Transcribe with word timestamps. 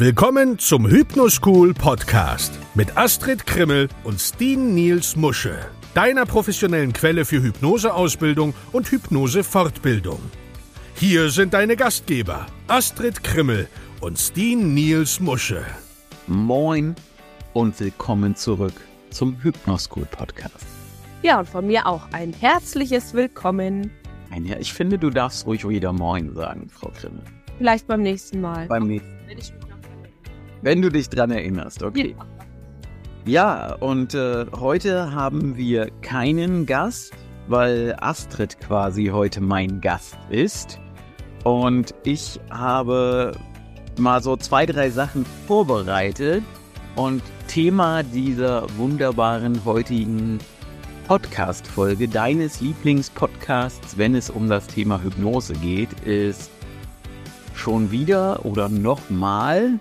Willkommen 0.00 0.60
zum 0.60 0.86
Hypnoschool 0.86 1.74
Podcast 1.74 2.56
mit 2.76 2.96
Astrid 2.96 3.44
Krimmel 3.44 3.88
und 4.04 4.20
Steen 4.20 4.72
Niels 4.72 5.16
Musche, 5.16 5.58
deiner 5.92 6.24
professionellen 6.24 6.92
Quelle 6.92 7.24
für 7.24 7.42
Hypnoseausbildung 7.42 8.54
und 8.70 8.92
Hypnosefortbildung. 8.92 10.20
Hier 10.94 11.30
sind 11.30 11.52
deine 11.52 11.74
Gastgeber 11.74 12.46
Astrid 12.68 13.24
Krimmel 13.24 13.66
und 14.00 14.16
Steen 14.20 14.72
Niels 14.72 15.18
Musche. 15.18 15.64
Moin 16.28 16.94
und 17.52 17.80
willkommen 17.80 18.36
zurück 18.36 18.74
zum 19.10 19.42
Hypnoschool 19.42 20.06
Podcast. 20.06 20.64
Ja, 21.24 21.40
und 21.40 21.48
von 21.48 21.66
mir 21.66 21.88
auch 21.88 22.06
ein 22.12 22.32
herzliches 22.32 23.14
Willkommen. 23.14 23.90
Ich 24.60 24.72
finde, 24.72 24.96
du 24.96 25.10
darfst 25.10 25.44
ruhig 25.44 25.68
wieder 25.68 25.92
Moin 25.92 26.32
sagen, 26.36 26.68
Frau 26.70 26.92
Krimmel. 26.96 27.24
Vielleicht 27.56 27.88
beim 27.88 28.02
nächsten 28.02 28.40
Mal. 28.40 28.68
Beim 28.68 28.86
nächsten 28.86 29.67
Wenn 30.62 30.82
du 30.82 30.90
dich 30.90 31.08
dran 31.08 31.30
erinnerst, 31.30 31.82
okay. 31.82 32.16
Ja, 33.24 33.74
und 33.74 34.14
äh, 34.14 34.46
heute 34.58 35.12
haben 35.12 35.56
wir 35.56 35.90
keinen 36.02 36.66
Gast, 36.66 37.12
weil 37.46 37.94
Astrid 38.00 38.58
quasi 38.60 39.06
heute 39.06 39.40
mein 39.40 39.80
Gast 39.80 40.16
ist. 40.30 40.80
Und 41.44 41.94
ich 42.04 42.40
habe 42.50 43.32
mal 43.98 44.22
so 44.22 44.36
zwei, 44.36 44.66
drei 44.66 44.90
Sachen 44.90 45.24
vorbereitet. 45.46 46.42
Und 46.96 47.22
Thema 47.46 48.02
dieser 48.02 48.66
wunderbaren 48.76 49.64
heutigen 49.64 50.38
Podcast-Folge, 51.06 52.08
deines 52.08 52.60
Lieblingspodcasts, 52.60 53.96
wenn 53.96 54.14
es 54.14 54.30
um 54.30 54.48
das 54.48 54.66
Thema 54.66 55.00
Hypnose 55.02 55.54
geht, 55.54 55.88
ist 56.04 56.50
schon 57.54 57.90
wieder 57.90 58.44
oder 58.44 58.68
nochmal 58.68 59.78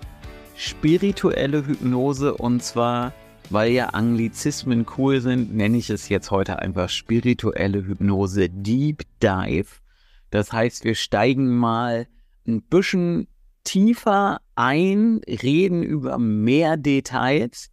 spirituelle 0.58 1.66
Hypnose 1.68 2.34
und 2.34 2.64
zwar, 2.64 3.14
weil 3.52 3.72
ja 3.72 3.90
Anglizismen 3.90 4.88
cool 4.98 5.22
sind, 5.22 5.56
nenne 5.56 5.78
ich 5.78 5.92
es 5.92 6.10
jetzt 6.10 6.32
heute 6.32 6.60
einfach 6.60 6.90
spirituelle 6.90 7.86
Hypnose 7.86 8.50
Deep 8.50 9.04
Dive. 9.22 9.68
Das 10.32 10.52
heißt, 10.52 10.84
wir 10.84 10.96
steigen 10.96 11.56
mal 11.56 12.08
ein 12.48 12.64
bisschen 12.64 13.28
tiefer 13.64 14.40
ein, 14.56 15.22
reden 15.28 15.84
über 15.84 16.18
mehr 16.18 16.76
Details, 16.76 17.70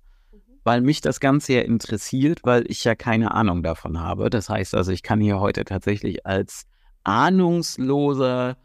weil 0.63 0.83
mich 0.83 1.01
das 1.01 1.21
Ganze 1.21 1.55
ja 1.55 1.61
interessiert, 1.63 2.41
weil 2.43 2.65
ich 2.71 2.85
ja 2.85 2.95
keine 2.95 3.33
Ahnung 3.33 3.63
davon 3.63 3.99
habe. 3.99 4.29
Das 4.29 4.51
heißt 4.51 4.75
also, 4.75 4.93
ich 4.93 5.03
kann 5.03 5.21
hier 5.21 5.41
heute 5.41 5.65
tatsächlich 5.65 6.27
als 6.27 6.67
ahnungsloser 7.03 8.59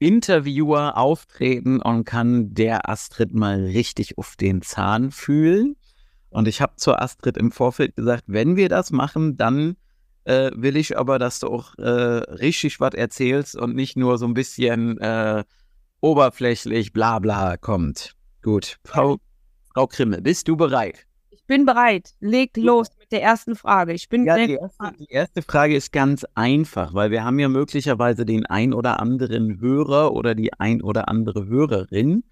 Interviewer 0.00 0.96
auftreten 0.96 1.80
und 1.80 2.04
kann 2.04 2.54
der 2.54 2.88
Astrid 2.88 3.34
mal 3.34 3.62
richtig 3.66 4.18
auf 4.18 4.34
den 4.34 4.62
Zahn 4.62 5.12
fühlen. 5.12 5.76
Und 6.30 6.48
ich 6.48 6.60
habe 6.60 6.76
zur 6.76 7.02
Astrid 7.02 7.36
im 7.36 7.52
Vorfeld 7.52 7.96
gesagt, 7.96 8.24
wenn 8.26 8.56
wir 8.56 8.68
das 8.68 8.90
machen, 8.90 9.36
dann 9.36 9.76
äh, 10.24 10.50
will 10.54 10.76
ich 10.76 10.98
aber, 10.98 11.18
dass 11.18 11.40
du 11.40 11.48
auch 11.48 11.76
äh, 11.76 11.82
richtig 11.82 12.80
was 12.80 12.94
erzählst 12.94 13.56
und 13.56 13.76
nicht 13.76 13.96
nur 13.96 14.16
so 14.16 14.26
ein 14.26 14.34
bisschen 14.34 14.98
äh, 14.98 15.44
oberflächlich 16.00 16.92
bla 16.92 17.18
bla 17.18 17.58
kommt. 17.58 18.16
Gut, 18.42 18.78
Frau, 18.84 19.18
Frau 19.74 19.86
Krimmel, 19.86 20.22
bist 20.22 20.48
du 20.48 20.56
bereit? 20.56 21.06
Ich 21.50 21.56
bin 21.56 21.66
bereit. 21.66 22.14
Legt 22.20 22.58
los 22.58 22.90
mit 23.00 23.10
der 23.10 23.24
ersten 23.24 23.56
Frage. 23.56 23.92
Ich 23.92 24.08
bin 24.08 24.24
Ja, 24.24 24.36
sehr 24.36 24.46
die 24.46 24.54
erste, 24.54 24.92
die 25.00 25.10
erste 25.10 25.42
Frage 25.42 25.74
ist 25.74 25.92
ganz 25.92 26.24
einfach, 26.36 26.94
weil 26.94 27.10
wir 27.10 27.24
haben 27.24 27.40
ja 27.40 27.48
möglicherweise 27.48 28.24
den 28.24 28.46
ein 28.46 28.72
oder 28.72 29.00
anderen 29.00 29.60
Hörer 29.60 30.12
oder 30.12 30.36
die 30.36 30.52
ein 30.60 30.80
oder 30.80 31.08
andere 31.08 31.48
Hörerin, 31.48 32.22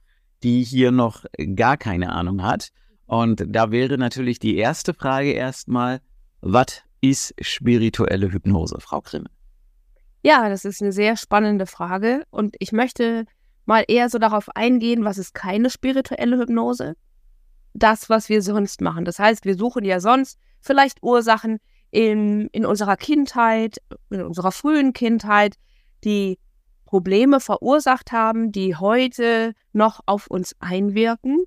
die 0.45 0.63
hier 0.63 0.93
noch 0.93 1.25
gar 1.57 1.77
keine 1.77 2.13
Ahnung 2.13 2.45
hat. 2.45 2.69
Und 3.07 3.45
da 3.49 3.73
wäre 3.73 3.99
natürlich 3.99 4.39
die 4.39 4.57
erste 4.57 4.95
Frage 4.95 5.33
erstmal, 5.33 6.01
was 6.41 6.85
ist 7.01 7.35
spirituelle 7.41 8.31
Hypnose, 8.31 8.79
Frau 8.79 9.01
Krimmel? 9.01 9.33
Ja, 10.23 10.49
das 10.49 10.65
ist 10.65 10.81
eine 10.81 10.93
sehr 10.93 11.17
spannende 11.17 11.67
Frage 11.67 12.23
und 12.31 12.55
ich 12.61 12.71
möchte 12.71 13.25
mal 13.67 13.83
eher 13.89 14.11
so 14.11 14.19
darauf 14.19 14.49
eingehen, 14.55 15.05
was 15.05 15.19
ist 15.19 15.35
keine 15.35 15.71
spirituelle 15.71 16.39
Hypnose? 16.39 16.95
Das, 17.79 18.11
was 18.11 18.29
wir 18.29 18.43
sonst 18.43 18.81
machen. 18.81 19.05
Das 19.05 19.19
heißt, 19.19 19.45
wir 19.45 19.57
suchen 19.57 19.85
ja 19.85 20.01
sonst 20.01 20.39
vielleicht 20.61 21.03
Ursachen 21.03 21.59
in, 21.91 22.49
in 22.49 22.67
unserer 22.67 22.97
Kindheit, 22.97 23.79
in 24.11 24.23
unserer 24.23 24.53
frühen 24.53 24.93
Kindheit, 24.93 25.57
die 26.05 26.39
Probleme 26.85 27.41
verursacht 27.41 28.13
haben, 28.13 28.51
die 28.51 28.77
heute 28.77 29.53
noch 29.73 30.01
auf 30.07 30.27
uns 30.27 30.57
einwirken. 30.59 31.45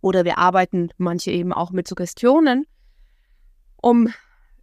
Oder 0.00 0.24
wir 0.24 0.38
arbeiten 0.38 0.90
manche 0.96 1.30
eben 1.30 1.52
auch 1.52 1.70
mit 1.70 1.88
Suggestionen, 1.88 2.66
um 3.80 4.08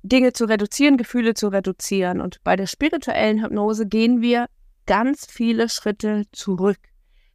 Dinge 0.03 0.33
zu 0.33 0.45
reduzieren, 0.45 0.97
Gefühle 0.97 1.33
zu 1.33 1.49
reduzieren. 1.49 2.21
Und 2.21 2.43
bei 2.43 2.55
der 2.55 2.67
spirituellen 2.67 3.43
Hypnose 3.43 3.87
gehen 3.87 4.21
wir 4.21 4.47
ganz 4.85 5.25
viele 5.29 5.69
Schritte 5.69 6.23
zurück. 6.31 6.79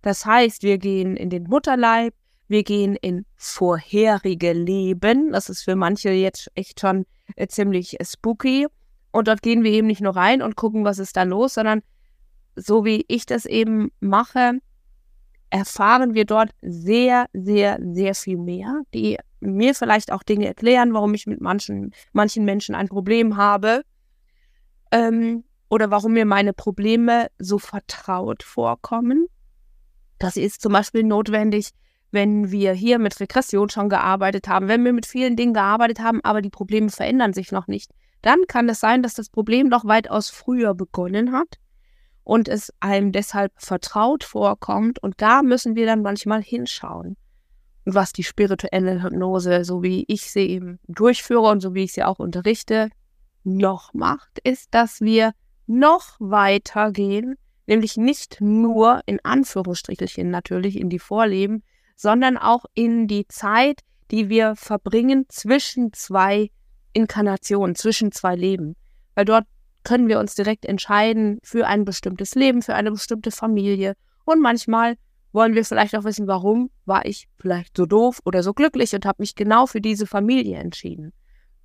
Das 0.03 0.25
heißt, 0.25 0.63
wir 0.63 0.79
gehen 0.79 1.17
in 1.17 1.31
den 1.31 1.45
Mutterleib, 1.45 2.15
wir 2.49 2.63
gehen 2.63 2.97
in 2.97 3.25
vorherige 3.37 4.53
Leben. 4.53 5.33
Das 5.33 5.49
ist 5.49 5.63
für 5.63 5.77
manche 5.77 6.11
jetzt 6.11 6.51
echt 6.55 6.81
schon 6.81 7.07
äh, 7.35 7.47
ziemlich 7.47 8.01
äh, 8.01 8.05
spooky. 8.05 8.67
Und 9.13 9.29
dort 9.29 9.43
gehen 9.43 9.65
wir 9.65 9.73
eben 9.73 9.87
nicht 9.87 10.01
nur 10.01 10.15
rein 10.15 10.43
und 10.43 10.57
gucken, 10.57 10.85
was 10.85 10.99
ist 10.99 11.17
da 11.17 11.23
los, 11.23 11.55
sondern 11.55 11.83
so 12.55 12.85
wie 12.85 13.05
ich 13.09 13.27
das 13.27 13.47
eben 13.47 13.91
mache, 14.01 14.59
erfahren 15.51 16.15
wir 16.15 16.25
dort 16.25 16.51
sehr, 16.63 17.27
sehr, 17.33 17.79
sehr 17.81 18.15
viel 18.15 18.39
mehr, 18.39 18.83
die 18.95 19.19
mir 19.41 19.75
vielleicht 19.75 20.13
auch 20.13 20.23
Dinge 20.23 20.47
erklären, 20.47 20.93
warum 20.93 21.15
ich 21.15 21.27
mit 21.27 21.41
manchen, 21.41 21.93
manchen 22.13 22.45
Menschen 22.45 22.75
ein 22.75 22.89
Problem 22.89 23.37
habe 23.37 23.83
ähm, 24.91 25.45
oder 25.69 25.91
warum 25.91 26.13
mir 26.13 26.25
meine 26.25 26.53
Probleme 26.53 27.29
so 27.39 27.59
vertraut 27.59 28.43
vorkommen. 28.43 29.27
Das 30.19 30.37
ist 30.37 30.63
zum 30.63 30.73
Beispiel 30.73 31.05
notwendig, 31.05 31.71
wenn 32.11 32.51
wir 32.51 32.73
hier 32.73 32.99
mit 32.99 33.19
Regression 33.21 33.69
schon 33.69 33.89
gearbeitet 33.89 34.49
haben, 34.49 34.69
wenn 34.69 34.85
wir 34.85 34.93
mit 34.93 35.07
vielen 35.07 35.37
Dingen 35.37 35.55
gearbeitet 35.55 36.01
haben, 36.01 36.21
aber 36.25 36.43
die 36.43 36.51
Probleme 36.51 36.91
verändern 36.91 37.33
sich 37.33 37.53
noch 37.53 37.67
nicht. 37.67 37.91
Dann 38.23 38.47
kann 38.49 38.69
es 38.69 38.81
sein, 38.81 39.03
dass 39.03 39.15
das 39.15 39.29
Problem 39.29 39.69
noch 39.69 39.85
weitaus 39.85 40.31
früher 40.31 40.75
begonnen 40.75 41.33
hat 41.33 41.59
und 42.25 42.49
es 42.49 42.73
einem 42.81 43.13
deshalb 43.13 43.53
vertraut 43.57 44.25
vorkommt. 44.25 45.01
Und 45.03 45.15
da 45.19 45.43
müssen 45.43 45.77
wir 45.77 45.87
dann 45.87 46.03
manchmal 46.03 46.43
hinschauen. 46.43 47.17
Und 47.85 47.95
was 47.95 48.13
die 48.13 48.25
spirituelle 48.25 49.03
Hypnose, 49.03 49.65
so 49.65 49.83
wie 49.83 50.05
ich 50.09 50.31
sie 50.31 50.47
eben 50.49 50.81
durchführe 50.89 51.49
und 51.49 51.61
so 51.61 51.75
wie 51.75 51.85
ich 51.85 51.93
sie 51.93 52.03
auch 52.03 52.19
unterrichte, 52.19 52.91
noch 53.45 53.95
macht, 53.95 54.41
ist, 54.43 54.75
dass 54.75 55.01
wir 55.01 55.33
noch 55.69 56.17
weiter 56.19 56.91
gehen, 56.91 57.37
nämlich 57.67 57.97
nicht 57.97 58.41
nur 58.41 59.03
in 59.07 59.25
Anführungsstrichelchen 59.25 60.31
natürlich 60.31 60.81
in 60.81 60.91
die 60.91 60.99
Vorleben, 60.99 61.63
sondern 61.97 62.37
auch 62.37 62.65
in 62.75 63.09
die 63.09 63.27
Zeit, 63.27 63.81
die 64.11 64.29
wir 64.29 64.55
verbringen 64.55 65.27
zwischen 65.29 65.93
zwei 65.93 66.51
Inkarnationen, 66.93 67.75
zwischen 67.75 68.13
zwei 68.13 68.37
Leben. 68.37 68.77
Weil 69.15 69.25
dort 69.25 69.47
können 69.83 70.09
wir 70.09 70.21
uns 70.21 70.35
direkt 70.35 70.65
entscheiden 70.65 71.39
für 71.43 71.67
ein 71.67 71.85
bestimmtes 71.85 72.35
Leben, 72.35 72.63
für 72.63 72.75
eine 72.75 72.91
bestimmte 72.91 73.31
Familie. 73.31 73.95
Und 74.25 74.41
manchmal 74.41 74.97
wollen 75.33 75.55
wir 75.55 75.65
vielleicht 75.65 75.97
auch 75.97 76.05
wissen, 76.05 76.27
warum 76.27 76.71
war 76.85 77.05
ich 77.07 77.29
vielleicht 77.39 77.77
so 77.77 77.87
doof 77.87 78.21
oder 78.25 78.43
so 78.43 78.53
glücklich 78.53 78.95
und 78.95 79.05
habe 79.05 79.23
mich 79.23 79.35
genau 79.35 79.67
für 79.67 79.81
diese 79.81 80.07
Familie 80.07 80.59
entschieden. 80.59 81.13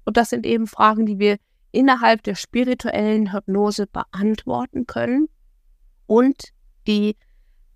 Und 0.06 0.18
das 0.18 0.30
sind 0.30 0.46
eben 0.46 0.68
Fragen, 0.68 1.06
die 1.06 1.20
wir 1.20 1.38
innerhalb 1.72 2.24
der 2.24 2.36
spirituellen 2.36 3.34
Hypnose 3.34 3.88
beantworten 3.88 4.88
können 4.88 5.30
und 6.06 6.50
die 6.88 7.16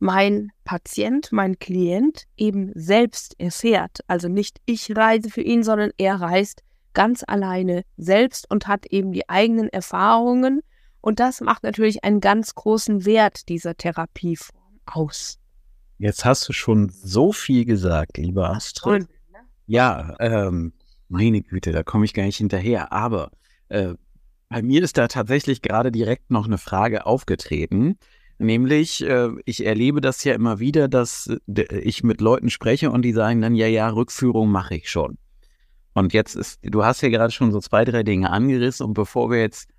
mein 0.05 0.51
Patient, 0.63 1.31
mein 1.31 1.57
Klient 1.57 2.25
eben 2.37 2.71
selbst 2.75 3.37
erfährt. 3.39 3.99
Also 4.07 4.27
nicht 4.29 4.61
ich 4.65 4.95
reise 4.95 5.29
für 5.29 5.41
ihn, 5.41 5.63
sondern 5.63 5.91
er 5.97 6.21
reist 6.21 6.61
ganz 6.93 7.23
alleine 7.27 7.83
selbst 7.97 8.49
und 8.49 8.67
hat 8.67 8.85
eben 8.85 9.11
die 9.11 9.27
eigenen 9.27 9.67
Erfahrungen. 9.69 10.61
Und 11.01 11.19
das 11.19 11.41
macht 11.41 11.63
natürlich 11.63 12.03
einen 12.03 12.21
ganz 12.21 12.53
großen 12.53 13.05
Wert 13.05 13.49
dieser 13.49 13.75
Therapieform 13.75 14.79
aus. 14.85 15.39
Jetzt 15.97 16.23
hast 16.23 16.47
du 16.47 16.53
schon 16.53 16.89
so 16.89 17.31
viel 17.31 17.65
gesagt, 17.65 18.17
lieber 18.17 18.51
Astrid. 18.51 19.01
Und, 19.01 19.09
ne? 19.31 19.39
Ja, 19.65 20.15
ähm, 20.19 20.73
meine 21.09 21.41
Güte, 21.41 21.71
da 21.71 21.83
komme 21.83 22.05
ich 22.05 22.13
gar 22.13 22.23
nicht 22.23 22.37
hinterher. 22.37 22.93
Aber 22.93 23.31
äh, 23.69 23.95
bei 24.49 24.61
mir 24.61 24.83
ist 24.83 24.97
da 24.97 25.07
tatsächlich 25.07 25.61
gerade 25.61 25.91
direkt 25.91 26.29
noch 26.29 26.45
eine 26.45 26.59
Frage 26.59 27.05
aufgetreten. 27.05 27.97
Nämlich, 28.37 29.01
äh, 29.03 29.29
ich 29.45 29.65
erlebe 29.65 30.01
das 30.01 30.23
ja 30.23 30.33
immer 30.33 30.59
wieder, 30.59 30.87
dass 30.87 31.29
äh, 31.47 31.79
ich 31.79 32.03
mit 32.03 32.19
Leuten 32.19 32.49
spreche 32.49 32.91
und 32.91 33.03
die 33.03 33.13
sagen 33.13 33.41
dann, 33.41 33.55
ja, 33.55 33.67
ja, 33.67 33.89
Rückführung 33.89 34.49
mache 34.49 34.75
ich 34.75 34.89
schon. 34.89 35.17
Und 35.93 36.13
jetzt 36.13 36.35
ist, 36.35 36.59
du 36.61 36.83
hast 36.83 37.01
ja 37.01 37.09
gerade 37.09 37.31
schon 37.31 37.53
so 37.53 37.61
zwei, 37.61 37.85
drei 37.85 38.03
Dinge 38.03 38.29
angerissen 38.29 38.85
und 38.85 38.93
bevor 38.93 39.31
wir 39.31 39.39
jetzt 39.39 39.69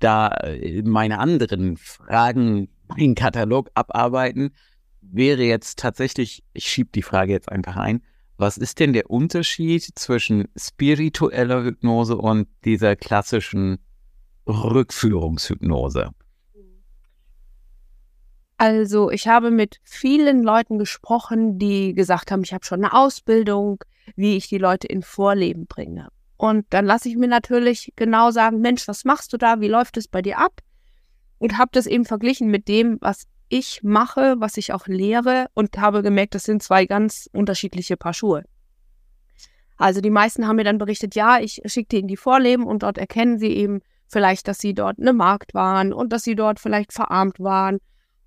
da 0.00 0.28
äh, 0.28 0.82
meine 0.82 1.18
anderen 1.18 1.78
Fragen, 1.78 2.68
meinen 2.88 3.14
Katalog 3.14 3.70
abarbeiten, 3.74 4.50
wäre 5.00 5.42
jetzt 5.42 5.78
tatsächlich, 5.78 6.44
ich 6.52 6.68
schiebe 6.68 6.90
die 6.94 7.02
Frage 7.02 7.32
jetzt 7.32 7.50
einfach 7.50 7.76
ein, 7.76 8.02
was 8.36 8.58
ist 8.58 8.80
denn 8.80 8.92
der 8.92 9.10
Unterschied 9.10 9.84
zwischen 9.94 10.48
spiritueller 10.56 11.64
Hypnose 11.64 12.16
und 12.16 12.48
dieser 12.64 12.96
klassischen 12.96 13.78
Rückführungshypnose? 14.46 16.10
Also 18.62 19.10
ich 19.10 19.26
habe 19.26 19.50
mit 19.50 19.80
vielen 19.82 20.44
Leuten 20.44 20.78
gesprochen, 20.78 21.58
die 21.58 21.94
gesagt 21.94 22.30
haben, 22.30 22.44
ich 22.44 22.52
habe 22.54 22.64
schon 22.64 22.84
eine 22.84 22.92
Ausbildung, 22.92 23.82
wie 24.14 24.36
ich 24.36 24.46
die 24.46 24.58
Leute 24.58 24.86
in 24.86 25.02
Vorleben 25.02 25.66
bringe. 25.66 26.10
Und 26.36 26.66
dann 26.70 26.86
lasse 26.86 27.08
ich 27.08 27.16
mir 27.16 27.26
natürlich 27.26 27.92
genau 27.96 28.30
sagen, 28.30 28.60
Mensch, 28.60 28.86
was 28.86 29.04
machst 29.04 29.32
du 29.32 29.36
da? 29.36 29.60
Wie 29.60 29.66
läuft 29.66 29.96
es 29.96 30.06
bei 30.06 30.22
dir 30.22 30.38
ab? 30.38 30.60
Und 31.38 31.58
habe 31.58 31.70
das 31.72 31.88
eben 31.88 32.04
verglichen 32.04 32.52
mit 32.52 32.68
dem, 32.68 32.98
was 33.00 33.24
ich 33.48 33.82
mache, 33.82 34.36
was 34.38 34.56
ich 34.56 34.72
auch 34.72 34.86
lehre 34.86 35.46
und 35.54 35.76
habe 35.78 36.04
gemerkt, 36.04 36.36
das 36.36 36.44
sind 36.44 36.62
zwei 36.62 36.86
ganz 36.86 37.28
unterschiedliche 37.32 37.96
Paar 37.96 38.14
Schuhe. 38.14 38.44
Also 39.76 40.00
die 40.00 40.10
meisten 40.10 40.46
haben 40.46 40.54
mir 40.54 40.62
dann 40.62 40.78
berichtet, 40.78 41.16
ja, 41.16 41.40
ich 41.40 41.62
schicke 41.64 41.88
die 41.88 41.98
in 41.98 42.06
die 42.06 42.16
Vorleben 42.16 42.62
und 42.62 42.84
dort 42.84 42.96
erkennen 42.96 43.40
sie 43.40 43.56
eben 43.56 43.80
vielleicht, 44.06 44.46
dass 44.46 44.60
sie 44.60 44.72
dort 44.72 45.00
eine 45.00 45.14
Markt 45.14 45.52
waren 45.52 45.92
und 45.92 46.12
dass 46.12 46.22
sie 46.22 46.36
dort 46.36 46.60
vielleicht 46.60 46.92
verarmt 46.92 47.40
waren 47.40 47.80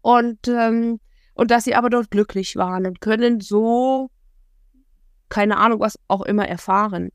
und, 0.06 0.48
ähm, 0.48 1.00
und 1.34 1.50
dass 1.50 1.64
sie 1.64 1.74
aber 1.74 1.90
dort 1.90 2.12
glücklich 2.12 2.56
waren 2.58 2.86
und 2.86 3.02
können 3.02 3.42
so, 3.42 4.12
keine 5.30 5.58
Ahnung, 5.58 5.80
was 5.80 5.98
auch 6.08 6.22
immer 6.22 6.48
erfahren. 6.48 7.10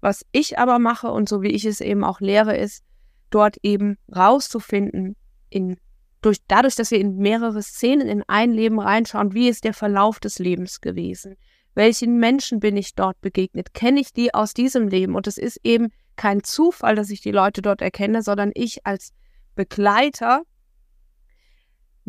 Was 0.00 0.26
ich 0.32 0.58
aber 0.58 0.80
mache 0.80 1.12
und 1.12 1.28
so 1.28 1.42
wie 1.42 1.52
ich 1.52 1.64
es 1.64 1.80
eben 1.80 2.02
auch 2.02 2.20
lehre, 2.20 2.56
ist, 2.56 2.82
dort 3.30 3.58
eben 3.62 3.98
rauszufinden, 4.12 5.14
in 5.48 5.76
durch, 6.20 6.38
dadurch, 6.48 6.74
dass 6.74 6.90
wir 6.90 6.98
in 6.98 7.18
mehrere 7.18 7.62
Szenen 7.62 8.08
in 8.08 8.24
ein 8.26 8.50
Leben 8.50 8.80
reinschauen, 8.80 9.32
wie 9.32 9.48
ist 9.48 9.62
der 9.62 9.72
Verlauf 9.72 10.18
des 10.18 10.40
Lebens 10.40 10.80
gewesen? 10.80 11.36
Welchen 11.74 12.18
Menschen 12.18 12.58
bin 12.58 12.76
ich 12.76 12.96
dort 12.96 13.20
begegnet? 13.20 13.74
Kenne 13.74 14.00
ich 14.00 14.12
die 14.12 14.34
aus 14.34 14.54
diesem 14.54 14.88
Leben? 14.88 15.14
Und 15.14 15.28
es 15.28 15.38
ist 15.38 15.60
eben 15.62 15.92
kein 16.16 16.42
Zufall, 16.42 16.96
dass 16.96 17.10
ich 17.10 17.20
die 17.20 17.30
Leute 17.30 17.62
dort 17.62 17.80
erkenne, 17.80 18.22
sondern 18.22 18.50
ich 18.54 18.84
als 18.84 19.12
Begleiter 19.54 20.42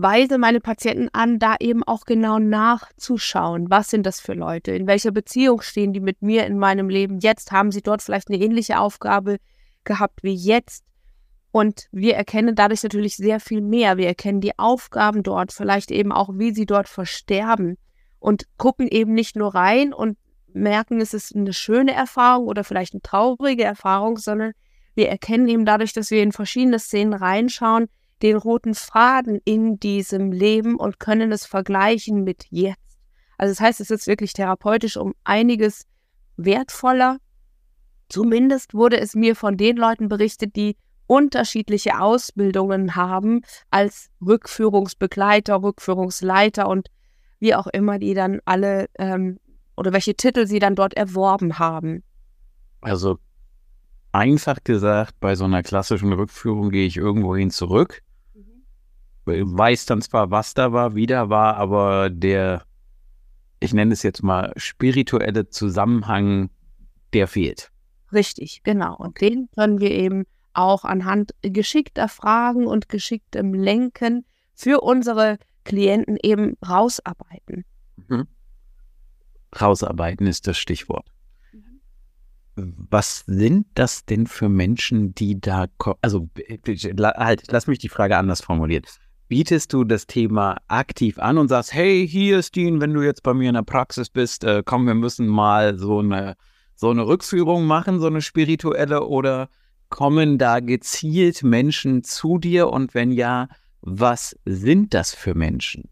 weise 0.02 0.38
meine 0.38 0.60
Patienten 0.60 1.10
an, 1.14 1.40
da 1.40 1.56
eben 1.60 1.84
auch 1.84 2.06
genau 2.06 2.40
nachzuschauen. 2.40 3.70
Was 3.70 3.90
sind 3.90 4.06
das 4.06 4.20
für 4.20 4.34
Leute? 4.34 4.72
In 4.72 4.88
welcher 4.88 5.12
Beziehung 5.12 5.62
stehen 5.62 5.94
die 5.94 6.00
mit 6.00 6.22
mir 6.22 6.46
in 6.46 6.58
meinem 6.58 6.90
Leben? 6.90 7.20
Jetzt 7.20 7.52
haben 7.52 7.72
sie 7.72 7.82
dort 7.82 8.02
vielleicht 8.02 8.30
eine 8.30 8.38
ähnliche 8.38 8.80
Aufgabe 8.80 9.38
gehabt 9.84 10.24
wie 10.24 10.34
jetzt. 10.34 10.84
Und 11.52 11.88
wir 11.92 12.16
erkennen 12.16 12.56
dadurch 12.56 12.84
natürlich 12.84 13.18
sehr 13.18 13.40
viel 13.40 13.62
mehr. 13.62 13.98
Wir 13.98 14.08
erkennen 14.08 14.42
die 14.42 14.58
Aufgaben 14.58 15.24
dort, 15.24 15.52
vielleicht 15.52 15.92
eben 15.92 16.12
auch, 16.12 16.30
wie 16.34 16.54
sie 16.54 16.66
dort 16.66 16.88
versterben 16.88 17.78
und 18.20 18.46
gucken 18.58 18.88
eben 18.88 19.14
nicht 19.14 19.36
nur 19.36 19.56
rein 19.56 19.94
und 19.94 20.18
merken, 20.54 21.02
es 21.02 21.14
ist 21.14 21.36
eine 21.36 21.54
schöne 21.54 21.94
Erfahrung 21.94 22.48
oder 22.48 22.64
vielleicht 22.64 22.94
eine 22.94 23.02
traurige 23.02 23.64
Erfahrung, 23.64 24.18
sondern 24.18 24.54
wir 24.96 25.10
erkennen 25.10 25.48
eben 25.48 25.66
dadurch, 25.66 25.94
dass 25.94 26.12
wir 26.12 26.22
in 26.22 26.32
verschiedene 26.32 26.80
Szenen 26.80 27.14
reinschauen, 27.14 27.88
den 28.22 28.36
roten 28.36 28.76
Faden 28.76 29.40
in 29.46 29.80
diesem 29.80 30.32
Leben 30.32 30.76
und 30.76 31.00
können 31.00 31.32
es 31.32 31.46
vergleichen 31.46 32.24
mit 32.24 32.46
jetzt. 32.50 33.00
Also 33.38 33.52
das 33.52 33.62
heißt, 33.62 33.80
es 33.82 33.92
ist 33.92 34.08
wirklich 34.08 34.34
therapeutisch 34.34 34.98
um 34.98 35.14
einiges 35.24 35.86
wertvoller. 36.36 37.18
Zumindest 38.10 38.74
wurde 38.74 39.00
es 39.00 39.16
mir 39.16 39.36
von 39.36 39.56
den 39.56 39.78
Leuten 39.78 40.10
berichtet, 40.10 40.56
die 40.56 40.76
unterschiedliche 41.08 42.00
Ausbildungen 42.00 42.96
haben 42.96 43.42
als 43.72 44.10
Rückführungsbegleiter, 44.22 45.62
Rückführungsleiter 45.62 46.68
und 46.68 46.90
wie 47.40 47.56
auch 47.56 47.68
immer 47.68 47.98
die 47.98 48.14
dann 48.14 48.42
alle 48.46 48.88
ähm, 49.00 49.40
oder 49.76 49.94
welche 49.94 50.14
Titel 50.14 50.46
sie 50.46 50.60
dann 50.60 50.76
dort 50.76 50.94
erworben 50.96 51.58
haben. 51.58 52.04
Also 52.82 53.18
einfach 54.12 54.58
gesagt, 54.64 55.16
bei 55.20 55.36
so 55.36 55.46
einer 55.46 55.64
klassischen 55.64 56.14
Rückführung 56.14 56.70
gehe 56.70 56.86
ich 56.86 56.98
irgendwohin 56.98 57.50
zurück. 57.50 58.02
Weiß 59.30 59.86
dann 59.86 60.02
zwar, 60.02 60.32
was 60.32 60.54
da 60.54 60.72
war, 60.72 60.96
wie 60.96 61.08
da 61.08 61.30
war, 61.30 61.58
aber 61.58 62.10
der, 62.10 62.64
ich 63.60 63.74
nenne 63.74 63.94
es 63.94 64.04
jetzt 64.04 64.24
mal 64.24 64.54
spirituelle 64.56 65.50
Zusammenhang, 65.50 66.50
der 67.14 67.28
fehlt. 67.28 67.72
Richtig, 68.12 68.62
genau. 68.64 68.96
Und 68.96 69.22
den 69.22 69.50
können 69.56 69.80
wir 69.80 69.92
eben 69.92 70.26
auch 70.54 70.84
anhand 70.84 71.34
geschickter 71.42 72.08
Fragen 72.08 72.66
und 72.68 72.90
geschicktem 72.90 73.54
Lenken 73.54 74.26
für 74.54 74.82
unsere 74.82 75.38
Klienten 75.64 76.18
eben 76.22 76.58
rausarbeiten. 76.68 77.66
Mhm. 78.08 78.28
Rausarbeiten 79.60 80.28
ist 80.28 80.48
das 80.48 80.58
Stichwort. 80.58 81.08
Mhm. 81.52 81.82
Was 82.90 83.24
sind 83.26 83.68
das 83.76 84.06
denn 84.06 84.28
für 84.28 84.50
Menschen, 84.50 85.14
die 85.16 85.40
da 85.40 85.68
kommen? 85.78 85.98
Also, 86.02 86.30
halt, 86.68 87.44
lass 87.52 87.68
mich 87.68 87.80
die 87.80 87.90
Frage 87.90 88.18
anders 88.18 88.42
formulieren. 88.42 88.84
Bietest 89.30 89.72
du 89.74 89.84
das 89.84 90.08
Thema 90.08 90.58
aktiv 90.68 91.20
an 91.20 91.38
und 91.38 91.50
sagst, 91.50 91.72
hey, 91.72 92.08
hier 92.08 92.40
ist 92.40 92.56
Dean, 92.56 92.82
wenn 92.82 92.96
du 92.96 93.04
jetzt 93.04 93.22
bei 93.22 93.36
mir 93.36 93.50
in 93.50 93.54
der 93.54 93.62
Praxis 93.62 94.10
bist, 94.10 94.44
äh, 94.44 94.64
komm, 94.66 94.88
wir 94.88 94.96
müssen 94.96 95.28
mal 95.28 95.78
so 95.78 96.00
eine, 96.00 96.36
so 96.74 96.90
eine 96.90 97.06
Rückführung 97.06 97.66
machen, 97.66 98.00
so 98.00 98.08
eine 98.08 98.24
spirituelle, 98.24 99.06
oder 99.06 99.50
kommen 99.90 100.40
da 100.40 100.62
gezielt 100.62 101.44
Menschen 101.44 102.04
zu 102.04 102.40
dir 102.40 102.70
und 102.70 102.96
wenn 102.96 103.12
ja, 103.12 103.50
was 103.82 104.36
sind 104.46 104.96
das 104.96 105.14
für 105.14 105.36
Menschen? 105.36 105.90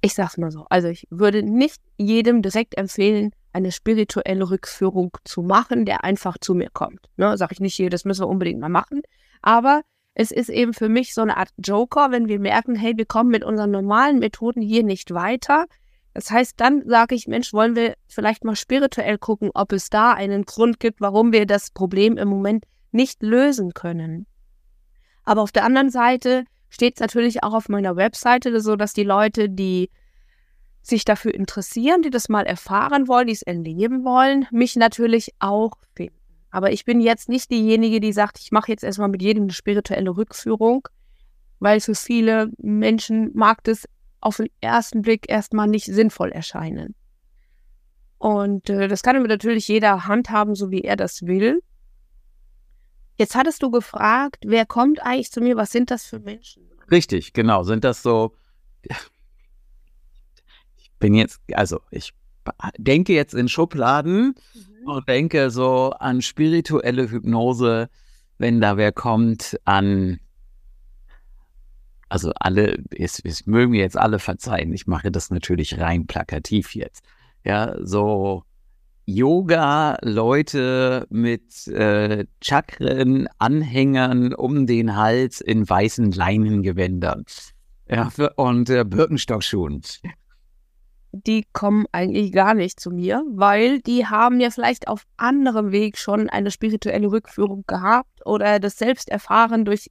Ich 0.00 0.14
sag's 0.14 0.36
mal 0.36 0.52
so. 0.52 0.64
Also 0.70 0.86
ich 0.86 1.08
würde 1.10 1.42
nicht 1.42 1.80
jedem 1.96 2.40
direkt 2.40 2.78
empfehlen, 2.78 3.32
eine 3.52 3.72
spirituelle 3.72 4.48
Rückführung 4.48 5.16
zu 5.24 5.42
machen, 5.42 5.86
der 5.86 6.04
einfach 6.04 6.38
zu 6.38 6.54
mir 6.54 6.70
kommt. 6.72 7.08
Ne, 7.16 7.36
sag 7.36 7.50
ich 7.50 7.58
nicht 7.58 7.74
hier, 7.74 7.90
das 7.90 8.04
müssen 8.04 8.22
wir 8.22 8.28
unbedingt 8.28 8.60
mal 8.60 8.68
machen. 8.68 9.02
Aber 9.42 9.82
es 10.18 10.30
ist 10.30 10.48
eben 10.48 10.72
für 10.72 10.88
mich 10.88 11.12
so 11.12 11.20
eine 11.20 11.36
Art 11.36 11.50
Joker, 11.58 12.10
wenn 12.10 12.26
wir 12.26 12.40
merken, 12.40 12.74
hey, 12.74 12.96
wir 12.96 13.04
kommen 13.04 13.28
mit 13.28 13.44
unseren 13.44 13.70
normalen 13.70 14.18
Methoden 14.18 14.62
hier 14.62 14.82
nicht 14.82 15.12
weiter. 15.12 15.66
Das 16.14 16.30
heißt, 16.30 16.58
dann 16.58 16.88
sage 16.88 17.14
ich, 17.14 17.28
Mensch, 17.28 17.52
wollen 17.52 17.76
wir 17.76 17.96
vielleicht 18.08 18.42
mal 18.42 18.56
spirituell 18.56 19.18
gucken, 19.18 19.50
ob 19.52 19.72
es 19.72 19.90
da 19.90 20.14
einen 20.14 20.46
Grund 20.46 20.80
gibt, 20.80 21.02
warum 21.02 21.34
wir 21.34 21.44
das 21.44 21.70
Problem 21.70 22.16
im 22.16 22.28
Moment 22.28 22.64
nicht 22.92 23.22
lösen 23.22 23.74
können. 23.74 24.26
Aber 25.24 25.42
auf 25.42 25.52
der 25.52 25.64
anderen 25.64 25.90
Seite 25.90 26.44
steht 26.70 26.94
es 26.94 27.00
natürlich 27.00 27.42
auch 27.42 27.52
auf 27.52 27.68
meiner 27.68 27.96
Webseite, 27.96 28.58
so 28.62 28.74
dass 28.74 28.94
die 28.94 29.04
Leute, 29.04 29.50
die 29.50 29.90
sich 30.80 31.04
dafür 31.04 31.34
interessieren, 31.34 32.00
die 32.00 32.10
das 32.10 32.30
mal 32.30 32.46
erfahren 32.46 33.06
wollen, 33.06 33.26
die 33.26 33.34
es 33.34 33.42
erleben 33.42 34.02
wollen, 34.02 34.46
mich 34.50 34.76
natürlich 34.76 35.34
auch 35.40 35.72
finden. 35.94 36.15
Aber 36.56 36.72
ich 36.72 36.86
bin 36.86 37.02
jetzt 37.02 37.28
nicht 37.28 37.50
diejenige, 37.50 38.00
die 38.00 38.14
sagt, 38.14 38.38
ich 38.40 38.50
mache 38.50 38.72
jetzt 38.72 38.82
erstmal 38.82 39.10
mit 39.10 39.20
jedem 39.20 39.42
eine 39.42 39.52
spirituelle 39.52 40.16
Rückführung, 40.16 40.88
weil 41.58 41.80
für 41.80 41.94
viele 41.94 42.50
Menschen 42.56 43.30
mag 43.34 43.62
das 43.64 43.86
auf 44.20 44.38
den 44.38 44.48
ersten 44.62 45.02
Blick 45.02 45.28
erstmal 45.28 45.68
nicht 45.68 45.84
sinnvoll 45.84 46.32
erscheinen. 46.32 46.94
Und 48.16 48.70
äh, 48.70 48.88
das 48.88 49.02
kann 49.02 49.22
natürlich 49.22 49.68
jeder 49.68 50.06
handhaben, 50.06 50.54
so 50.54 50.70
wie 50.70 50.80
er 50.80 50.96
das 50.96 51.26
will. 51.26 51.62
Jetzt 53.18 53.34
hattest 53.34 53.62
du 53.62 53.70
gefragt, 53.70 54.42
wer 54.46 54.64
kommt 54.64 55.02
eigentlich 55.02 55.30
zu 55.30 55.42
mir? 55.42 55.58
Was 55.58 55.72
sind 55.72 55.90
das 55.90 56.06
für 56.06 56.20
Menschen? 56.20 56.62
Richtig, 56.90 57.34
genau. 57.34 57.64
Sind 57.64 57.84
das 57.84 58.02
so. 58.02 58.32
Ich 60.78 60.90
bin 61.00 61.12
jetzt, 61.12 61.38
also 61.52 61.82
ich 61.90 62.14
denke 62.78 63.12
jetzt 63.12 63.34
in 63.34 63.50
Schubladen 63.50 64.36
mhm. 64.54 64.75
Und 64.88 65.08
denke 65.08 65.50
so 65.50 65.90
an 65.90 66.22
spirituelle 66.22 67.10
Hypnose, 67.10 67.88
wenn 68.38 68.60
da 68.60 68.76
wer 68.76 68.92
kommt, 68.92 69.58
an 69.64 70.20
also 72.08 72.32
alle, 72.36 72.78
es, 72.90 73.20
es 73.24 73.46
mögen 73.46 73.72
mir 73.72 73.80
jetzt 73.80 73.98
alle 73.98 74.18
verzeihen, 74.18 74.72
ich 74.72 74.86
mache 74.86 75.10
das 75.10 75.30
natürlich 75.30 75.80
rein 75.80 76.06
plakativ 76.06 76.74
jetzt. 76.74 77.04
Ja, 77.44 77.76
so 77.80 78.44
Yoga-Leute 79.06 81.06
mit 81.10 81.68
äh, 81.68 82.26
Chakren, 82.42 83.28
Anhängern 83.38 84.34
um 84.34 84.66
den 84.66 84.96
Hals 84.96 85.40
in 85.40 85.68
weißen 85.68 86.12
Leinengewändern. 86.12 87.24
Ja, 87.88 88.10
und 88.34 88.68
äh, 88.68 88.84
Birkenstockschuhen. 88.84 89.82
Die 91.24 91.46
kommen 91.52 91.86
eigentlich 91.92 92.32
gar 92.32 92.54
nicht 92.54 92.80
zu 92.80 92.90
mir, 92.90 93.22
weil 93.28 93.80
die 93.80 94.06
haben 94.06 94.40
ja 94.40 94.50
vielleicht 94.50 94.88
auf 94.88 95.04
anderem 95.16 95.72
Weg 95.72 95.98
schon 95.98 96.28
eine 96.28 96.50
spirituelle 96.50 97.10
Rückführung 97.10 97.64
gehabt 97.66 98.24
oder 98.26 98.58
das 98.58 98.78
selbst 98.78 99.08
erfahren 99.08 99.64
durch 99.64 99.90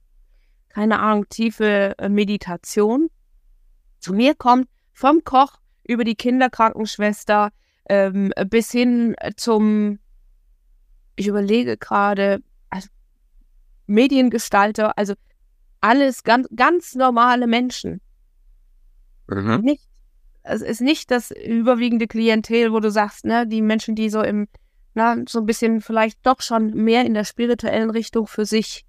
keine 0.76 0.98
Ahnung, 0.98 1.26
tiefe 1.30 1.94
äh, 1.96 2.10
Meditation. 2.10 3.08
Zu 3.98 4.12
mir 4.12 4.34
kommt 4.34 4.68
vom 4.92 5.24
Koch 5.24 5.56
über 5.84 6.04
die 6.04 6.16
Kinderkrankenschwester 6.16 7.50
ähm, 7.88 8.30
bis 8.50 8.72
hin 8.72 9.16
zum, 9.36 9.98
ich 11.14 11.28
überlege 11.28 11.78
gerade, 11.78 12.42
also 12.68 12.88
Mediengestalter, 13.86 14.98
also 14.98 15.14
alles 15.80 16.24
ganz, 16.24 16.46
ganz 16.54 16.94
normale 16.94 17.46
Menschen. 17.46 18.02
mhm. 19.28 19.60
nicht, 19.62 19.88
es 20.46 20.62
ist 20.62 20.80
nicht 20.80 21.10
das 21.10 21.30
überwiegende 21.30 22.06
Klientel, 22.06 22.72
wo 22.72 22.80
du 22.80 22.90
sagst, 22.90 23.24
ne, 23.24 23.46
die 23.46 23.62
Menschen, 23.62 23.94
die 23.94 24.08
so 24.10 24.22
im, 24.22 24.48
na, 24.94 25.16
so 25.28 25.40
ein 25.40 25.46
bisschen 25.46 25.80
vielleicht 25.80 26.24
doch 26.24 26.40
schon 26.40 26.72
mehr 26.72 27.04
in 27.04 27.14
der 27.14 27.24
spirituellen 27.24 27.90
Richtung 27.90 28.26
für 28.26 28.46
sich 28.46 28.84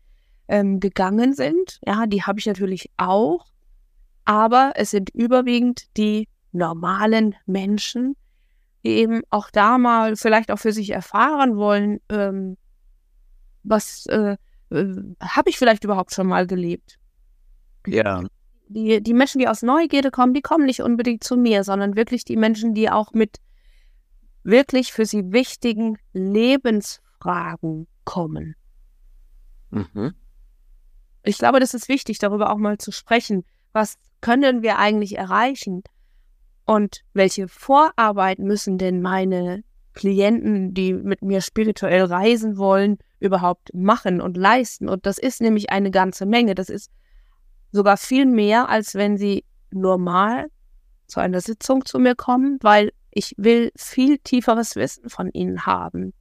ähm, 0.47 0.79
gegangen 0.79 1.33
sind. 1.33 1.79
Ja, 1.85 2.05
die 2.05 2.23
habe 2.23 2.39
ich 2.39 2.45
natürlich 2.45 2.91
auch. 2.97 3.47
Aber 4.25 4.73
es 4.75 4.91
sind 4.91 5.09
überwiegend 5.09 5.85
die 5.97 6.27
normalen 6.51 7.35
Menschen, 7.45 8.15
die 8.83 8.91
eben 8.91 9.21
auch 9.29 9.49
da 9.51 9.77
mal 9.77 10.15
vielleicht 10.15 10.51
auch 10.51 10.59
für 10.59 10.73
sich 10.73 10.91
erfahren 10.91 11.55
wollen, 11.57 11.99
ähm, 12.09 12.57
was 13.63 14.05
äh, 14.07 14.37
äh, 14.69 14.95
habe 15.21 15.49
ich 15.49 15.57
vielleicht 15.57 15.83
überhaupt 15.83 16.13
schon 16.13 16.27
mal 16.27 16.45
gelebt. 16.45 16.99
Ja. 17.85 18.23
Die, 18.69 19.01
die 19.01 19.13
Menschen, 19.13 19.39
die 19.39 19.47
aus 19.47 19.61
Neugierde 19.61 20.11
kommen, 20.11 20.33
die 20.33 20.41
kommen 20.41 20.65
nicht 20.65 20.81
unbedingt 20.81 21.23
zu 21.23 21.37
mir, 21.37 21.63
sondern 21.63 21.95
wirklich 21.95 22.25
die 22.25 22.35
Menschen, 22.35 22.73
die 22.73 22.89
auch 22.89 23.13
mit 23.13 23.37
wirklich 24.43 24.93
für 24.93 25.05
sie 25.05 25.31
wichtigen 25.31 25.97
Lebensfragen 26.13 27.87
kommen. 28.03 28.55
Mhm. 29.69 30.13
Ich 31.23 31.37
glaube, 31.37 31.59
das 31.59 31.73
ist 31.73 31.89
wichtig, 31.89 32.19
darüber 32.19 32.51
auch 32.51 32.57
mal 32.57 32.77
zu 32.77 32.91
sprechen. 32.91 33.43
Was 33.73 33.97
können 34.21 34.61
wir 34.61 34.79
eigentlich 34.79 35.17
erreichen? 35.17 35.83
Und 36.65 37.03
welche 37.13 37.47
Vorarbeit 37.47 38.39
müssen 38.39 38.77
denn 38.77 39.01
meine 39.01 39.63
Klienten, 39.93 40.73
die 40.73 40.93
mit 40.93 41.21
mir 41.21 41.41
spirituell 41.41 42.03
reisen 42.03 42.57
wollen, 42.57 42.97
überhaupt 43.19 43.73
machen 43.73 44.21
und 44.21 44.37
leisten? 44.37 44.87
Und 44.87 45.05
das 45.05 45.17
ist 45.17 45.41
nämlich 45.41 45.69
eine 45.69 45.91
ganze 45.91 46.25
Menge. 46.25 46.55
Das 46.55 46.69
ist 46.69 46.91
sogar 47.71 47.97
viel 47.97 48.25
mehr, 48.25 48.69
als 48.69 48.95
wenn 48.95 49.17
sie 49.17 49.43
normal 49.71 50.47
zu 51.07 51.19
einer 51.19 51.41
Sitzung 51.41 51.85
zu 51.85 51.99
mir 51.99 52.15
kommen, 52.15 52.57
weil 52.61 52.91
ich 53.11 53.33
will 53.37 53.71
viel 53.75 54.19
tieferes 54.19 54.75
Wissen 54.75 55.09
von 55.09 55.31
ihnen 55.31 55.65
haben. 55.65 56.13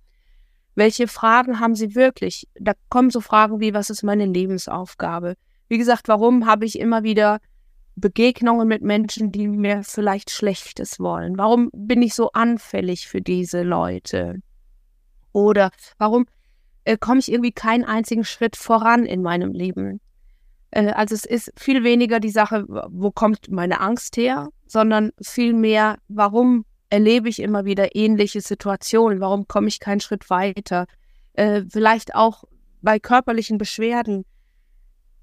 Welche 0.74 1.08
Fragen 1.08 1.58
haben 1.60 1.74
sie 1.74 1.94
wirklich? 1.94 2.48
Da 2.58 2.72
kommen 2.88 3.10
so 3.10 3.20
Fragen 3.20 3.60
wie, 3.60 3.74
was 3.74 3.90
ist 3.90 4.02
meine 4.02 4.26
Lebensaufgabe? 4.26 5.36
Wie 5.68 5.78
gesagt, 5.78 6.08
warum 6.08 6.46
habe 6.46 6.64
ich 6.64 6.78
immer 6.78 7.02
wieder 7.02 7.38
Begegnungen 7.96 8.68
mit 8.68 8.82
Menschen, 8.82 9.32
die 9.32 9.48
mir 9.48 9.82
vielleicht 9.82 10.30
Schlechtes 10.30 11.00
wollen? 11.00 11.38
Warum 11.38 11.70
bin 11.72 12.02
ich 12.02 12.14
so 12.14 12.30
anfällig 12.32 13.08
für 13.08 13.22
diese 13.22 13.62
Leute? 13.62 14.40
Oder 15.32 15.70
warum 15.98 16.26
äh, 16.84 16.98
komme 16.98 17.20
ich 17.20 17.32
irgendwie 17.32 17.52
keinen 17.52 17.84
einzigen 17.84 18.24
Schritt 18.24 18.56
voran 18.56 19.06
in 19.06 19.22
meinem 19.22 19.52
Leben? 19.52 20.00
Äh, 20.70 20.88
also 20.88 21.14
es 21.14 21.24
ist 21.24 21.52
viel 21.56 21.84
weniger 21.84 22.20
die 22.20 22.30
Sache, 22.30 22.64
wo 22.68 23.10
kommt 23.10 23.50
meine 23.50 23.80
Angst 23.80 24.16
her, 24.16 24.48
sondern 24.66 25.12
viel 25.22 25.52
mehr, 25.52 25.98
warum 26.08 26.64
erlebe 26.88 27.28
ich 27.28 27.40
immer 27.40 27.64
wieder 27.64 27.94
ähnliche 27.96 28.40
Situationen? 28.40 29.20
Warum 29.20 29.48
komme 29.48 29.68
ich 29.68 29.80
keinen 29.80 30.00
Schritt 30.00 30.30
weiter? 30.30 30.86
Äh, 31.32 31.62
vielleicht 31.70 32.14
auch 32.14 32.44
bei 32.82 32.98
körperlichen 32.98 33.58
Beschwerden. 33.58 34.24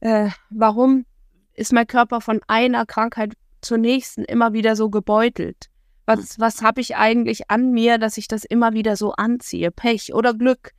Äh, 0.01 0.29
warum 0.49 1.05
ist 1.53 1.71
mein 1.71 1.87
Körper 1.87 2.19
von 2.19 2.41
einer 2.47 2.85
Krankheit 2.85 3.33
zur 3.61 3.77
nächsten 3.77 4.25
immer 4.25 4.53
wieder 4.53 4.75
so 4.75 4.89
gebeutelt? 4.89 5.69
Was, 6.05 6.37
was 6.37 6.61
habe 6.61 6.81
ich 6.81 6.97
eigentlich 6.97 7.49
an 7.49 7.71
mir, 7.71 7.97
dass 7.97 8.17
ich 8.17 8.27
das 8.27 8.43
immer 8.43 8.73
wieder 8.73 8.97
so 8.97 9.13
anziehe? 9.13 9.71
Pech 9.71 10.13
oder 10.13 10.33
Glück? 10.33 10.71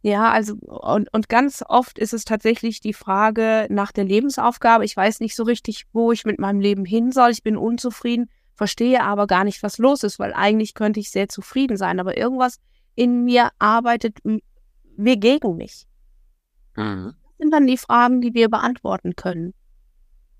Ja, 0.00 0.30
also 0.30 0.54
und, 0.54 1.12
und 1.12 1.28
ganz 1.28 1.64
oft 1.66 1.98
ist 1.98 2.12
es 2.12 2.24
tatsächlich 2.24 2.80
die 2.80 2.92
Frage 2.92 3.66
nach 3.68 3.90
der 3.90 4.04
Lebensaufgabe. 4.04 4.84
Ich 4.84 4.96
weiß 4.96 5.20
nicht 5.20 5.34
so 5.34 5.42
richtig, 5.42 5.86
wo 5.92 6.12
ich 6.12 6.24
mit 6.24 6.38
meinem 6.38 6.60
Leben 6.60 6.84
hin 6.84 7.10
soll. 7.10 7.30
Ich 7.30 7.42
bin 7.42 7.56
unzufrieden, 7.56 8.30
verstehe 8.54 9.02
aber 9.02 9.26
gar 9.26 9.44
nicht, 9.44 9.62
was 9.62 9.78
los 9.78 10.04
ist, 10.04 10.18
weil 10.18 10.32
eigentlich 10.32 10.74
könnte 10.74 11.00
ich 11.00 11.10
sehr 11.10 11.28
zufrieden 11.28 11.76
sein. 11.76 11.98
Aber 11.98 12.16
irgendwas 12.16 12.58
in 12.94 13.24
mir 13.24 13.50
arbeitet 13.58 14.18
wie 14.22 15.18
gegen 15.18 15.56
mich. 15.56 15.86
Mhm. 16.76 17.14
Das 17.24 17.38
sind 17.38 17.52
dann 17.52 17.66
die 17.66 17.78
Fragen, 17.78 18.20
die 18.20 18.34
wir 18.34 18.48
beantworten 18.48 19.16
können. 19.16 19.52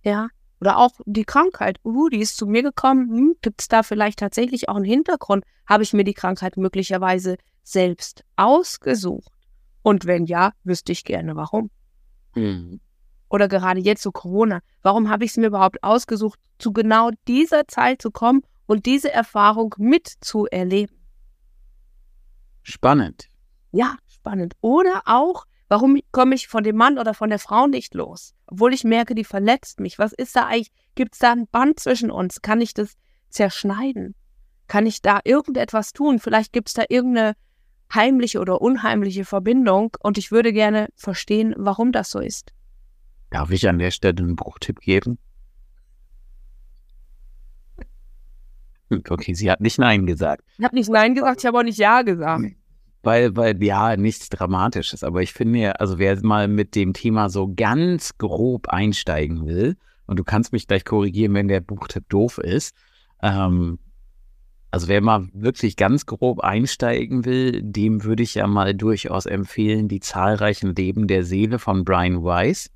Ja. 0.03 0.29
Oder 0.61 0.79
auch 0.79 0.93
die 1.05 1.25
Krankheit. 1.25 1.79
Uh, 1.85 2.09
die 2.09 2.19
ist 2.19 2.37
zu 2.37 2.47
mir 2.47 2.63
gekommen. 2.63 3.11
Hm, 3.11 3.35
Gibt 3.43 3.61
es 3.61 3.69
da 3.69 3.83
vielleicht 3.83 4.19
tatsächlich 4.19 4.69
auch 4.69 4.77
einen 4.77 4.85
Hintergrund? 4.85 5.45
Habe 5.67 5.83
ich 5.83 5.93
mir 5.93 6.05
die 6.05 6.15
Krankheit 6.15 6.57
möglicherweise 6.57 7.37
selbst 7.63 8.25
ausgesucht? 8.37 9.31
Und 9.89 10.05
wenn 10.05 10.27
ja, 10.27 10.53
wüsste 10.65 10.93
ich 10.93 11.03
gerne 11.05 11.35
warum. 11.35 11.71
Mhm. 12.35 12.79
Oder 13.31 13.49
gerade 13.49 13.81
jetzt 13.81 14.03
zu 14.03 14.09
so 14.09 14.13
Corona. 14.13 14.61
Warum 14.83 15.09
habe 15.09 15.25
ich 15.25 15.31
es 15.31 15.39
mir 15.39 15.47
überhaupt 15.47 15.83
ausgesucht, 15.83 16.39
zu 16.59 16.75
genau 16.75 17.11
dieser 17.27 17.67
Zeit 17.69 18.03
zu 18.03 18.11
kommen 18.11 18.43
und 18.67 18.85
diese 18.85 19.11
Erfahrung 19.11 19.75
mitzuerleben? 19.79 20.95
Spannend. 22.63 23.29
Ja, 23.73 23.97
spannend. 24.07 24.57
Oder 24.61 25.01
auch, 25.07 25.47
Warum 25.71 26.01
komme 26.13 26.35
ich 26.35 26.49
von 26.49 26.65
dem 26.65 26.77
Mann 26.77 26.99
oder 26.99 27.13
von 27.13 27.29
der 27.29 27.39
Frau 27.39 27.67
nicht 27.67 27.95
los? 27.95 28.35
Obwohl 28.47 28.73
ich 28.73 28.85
merke, 28.85 29.15
die 29.15 29.25
verletzt 29.25 29.81
mich. 29.81 29.99
Was 29.99 30.15
ist 30.15 30.35
da 30.35 30.47
eigentlich? 30.47 30.73
Gibt 30.95 31.13
es 31.13 31.19
da 31.19 31.33
ein 31.33 31.47
Band 31.47 31.79
zwischen 31.79 32.11
uns? 32.11 32.41
Kann 32.41 32.63
ich 32.63 32.73
das 32.73 32.95
zerschneiden? 33.29 34.15
Kann 34.67 34.87
ich 34.87 35.03
da 35.03 35.21
irgendetwas 35.25 35.93
tun? 35.93 36.21
Vielleicht 36.21 36.55
gibt 36.55 36.69
es 36.69 36.75
da 36.75 36.85
irgendeine 36.89 37.35
heimliche 37.95 38.41
oder 38.41 38.61
unheimliche 38.61 39.25
Verbindung 39.25 39.97
und 40.01 40.19
ich 40.19 40.31
würde 40.31 40.53
gerne 40.53 40.89
verstehen, 40.95 41.55
warum 41.57 41.93
das 41.93 42.11
so 42.11 42.21
ist. 42.21 42.53
Darf 43.31 43.51
ich 43.51 43.69
an 43.69 43.79
der 43.79 43.91
Stelle 43.91 44.19
einen 44.19 44.37
Bruchtipp 44.37 44.81
geben? 44.81 45.19
Okay, 48.91 49.35
sie 49.35 49.51
hat 49.51 49.61
nicht 49.61 49.79
Nein 49.79 50.07
gesagt. 50.07 50.43
Ich 50.57 50.65
habe 50.65 50.75
nicht 50.75 50.89
Nein 50.89 51.15
gesagt, 51.15 51.41
ich 51.41 51.47
habe 51.47 51.59
auch 51.59 51.63
nicht 51.63 51.79
Ja 51.79 52.03
gesagt. 52.03 52.45
Weil, 53.03 53.37
weil, 53.37 53.63
ja, 53.63 53.97
nichts 53.97 54.29
Dramatisches, 54.29 55.05
aber 55.05 55.23
ich 55.23 55.33
finde, 55.33 55.79
also 55.79 55.99
wer 55.99 56.19
mal 56.25 56.49
mit 56.49 56.75
dem 56.75 56.95
Thema 56.95 57.29
so 57.29 57.53
ganz 57.55 58.17
grob 58.19 58.69
einsteigen 58.69 59.47
will, 59.47 59.77
und 60.09 60.19
du 60.19 60.25
kannst 60.25 60.53
mich 60.53 60.67
gleich 60.67 60.85
korrigieren, 60.85 61.35
wenn 61.35 61.49
der 61.49 61.61
Buchtipp 61.61 62.09
doof 62.09 62.39
ist, 62.39 62.75
ähm, 63.23 63.79
also 64.71 64.89
wer 64.89 65.01
mal 65.01 65.29
wirklich 65.33 65.77
ganz 65.77 66.07
grob 66.07 66.41
einsteigen 66.41 67.25
will, 67.25 67.63
dem 67.63 68.05
würde 68.05 68.23
ich 68.23 68.35
ja 68.35 68.47
mal 68.47 68.75
durchaus 68.75 69.27
empfehlen, 69.27 69.89
die 69.89 70.01
zahlreichen 70.01 70.75
Leben 70.75 71.07
der 71.07 71.25
Seele 71.25 71.59
von 71.59 71.85
Brian 71.85 72.23
Weiss, 72.23 72.71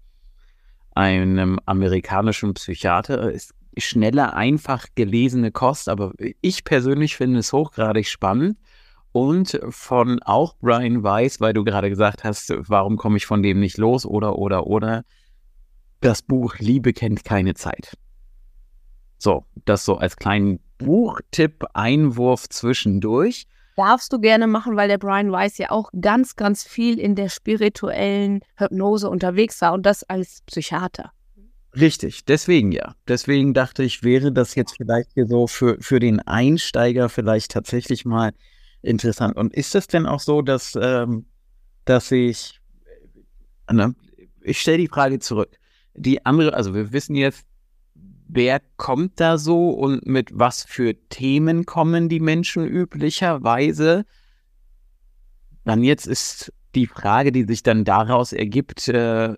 einem 0.94 1.58
amerikanischen 1.66 2.54
Psychiater. 2.54 3.30
Ist 3.30 3.54
schnelle, 3.76 4.34
einfach 4.34 4.86
gelesene 4.94 5.50
Kost, 5.50 5.88
aber 5.88 6.12
ich 6.40 6.64
persönlich 6.64 7.16
finde 7.16 7.40
es 7.40 7.52
hochgradig 7.52 8.06
spannend 8.06 8.58
und 9.12 9.58
von 9.70 10.22
auch 10.22 10.56
Brian 10.60 11.02
Weiss, 11.02 11.40
weil 11.40 11.52
du 11.52 11.64
gerade 11.64 11.88
gesagt 11.88 12.24
hast, 12.24 12.52
warum 12.68 12.96
komme 12.96 13.16
ich 13.16 13.26
von 13.26 13.42
dem 13.42 13.60
nicht 13.60 13.78
los 13.78 14.04
oder 14.06 14.38
oder 14.38 14.66
oder 14.66 15.04
das 16.00 16.22
Buch 16.22 16.56
Liebe 16.58 16.92
kennt 16.92 17.24
keine 17.24 17.54
Zeit. 17.54 17.96
So, 19.22 19.44
das 19.64 19.84
so 19.84 19.96
als 19.96 20.16
kleinen 20.16 20.58
Buchtipp, 20.78 21.64
Einwurf 21.74 22.48
zwischendurch. 22.48 23.46
Darfst 23.76 24.12
du 24.12 24.18
gerne 24.18 24.46
machen, 24.46 24.76
weil 24.76 24.88
der 24.88 24.98
Brian 24.98 25.30
Weiss 25.30 25.58
ja 25.58 25.70
auch 25.70 25.90
ganz, 26.00 26.34
ganz 26.34 26.64
viel 26.64 26.98
in 26.98 27.14
der 27.14 27.28
spirituellen 27.28 28.40
Hypnose 28.56 29.08
unterwegs 29.08 29.60
war 29.60 29.74
und 29.74 29.86
das 29.86 30.02
als 30.02 30.42
Psychiater. 30.46 31.12
Richtig, 31.74 32.24
deswegen 32.24 32.72
ja. 32.72 32.96
Deswegen 33.06 33.54
dachte 33.54 33.82
ich, 33.84 34.02
wäre 34.02 34.32
das 34.32 34.56
jetzt 34.56 34.76
vielleicht 34.76 35.12
so 35.14 35.46
für, 35.46 35.78
für 35.80 36.00
den 36.00 36.20
Einsteiger 36.20 37.08
vielleicht 37.08 37.52
tatsächlich 37.52 38.04
mal 38.04 38.32
Interessant. 38.82 39.36
Und 39.36 39.54
ist 39.54 39.74
es 39.76 39.86
denn 39.86 40.06
auch 40.06 40.18
so, 40.18 40.42
dass, 40.42 40.76
ähm, 40.80 41.26
dass 41.84 42.10
ich, 42.10 42.60
ne, 43.70 43.94
ich 44.42 44.60
stelle 44.60 44.78
die 44.78 44.88
Frage 44.88 45.20
zurück. 45.20 45.56
Die 45.94 46.26
andere, 46.26 46.54
also 46.54 46.74
wir 46.74 46.92
wissen 46.92 47.14
jetzt, 47.14 47.46
wer 48.34 48.60
kommt 48.76 49.20
da 49.20 49.36
so 49.36 49.70
und 49.70 50.06
mit 50.06 50.30
was 50.32 50.62
für 50.64 50.94
Themen 51.08 51.66
kommen 51.66 52.08
die 52.08 52.20
Menschen 52.20 52.66
üblicherweise? 52.66 54.04
Dann 55.64 55.84
jetzt 55.84 56.06
ist 56.06 56.52
die 56.74 56.86
Frage, 56.86 57.30
die 57.30 57.44
sich 57.44 57.62
dann 57.62 57.84
daraus 57.84 58.32
ergibt, 58.32 58.88
äh, 58.88 59.36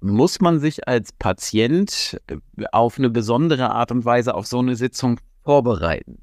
muss 0.00 0.40
man 0.40 0.58
sich 0.58 0.88
als 0.88 1.12
Patient 1.12 2.20
äh, 2.26 2.36
auf 2.72 2.98
eine 2.98 3.10
besondere 3.10 3.70
Art 3.70 3.92
und 3.92 4.04
Weise 4.04 4.34
auf 4.34 4.46
so 4.46 4.58
eine 4.58 4.74
Sitzung 4.74 5.20
vorbereiten? 5.44 6.22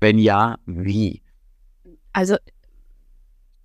Wenn 0.00 0.18
ja, 0.18 0.58
wie? 0.66 1.22
Also 2.12 2.36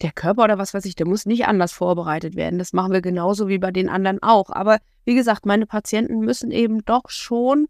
der 0.01 0.11
Körper 0.11 0.43
oder 0.43 0.57
was 0.57 0.73
weiß 0.73 0.85
ich, 0.85 0.95
der 0.95 1.07
muss 1.07 1.25
nicht 1.25 1.45
anders 1.45 1.71
vorbereitet 1.71 2.35
werden. 2.35 2.59
Das 2.59 2.73
machen 2.73 2.91
wir 2.91 3.01
genauso 3.01 3.47
wie 3.47 3.59
bei 3.59 3.71
den 3.71 3.89
anderen 3.89 4.21
auch. 4.21 4.49
Aber 4.49 4.79
wie 5.05 5.15
gesagt, 5.15 5.45
meine 5.45 5.65
Patienten 5.65 6.19
müssen 6.19 6.51
eben 6.51 6.83
doch 6.85 7.09
schon 7.09 7.67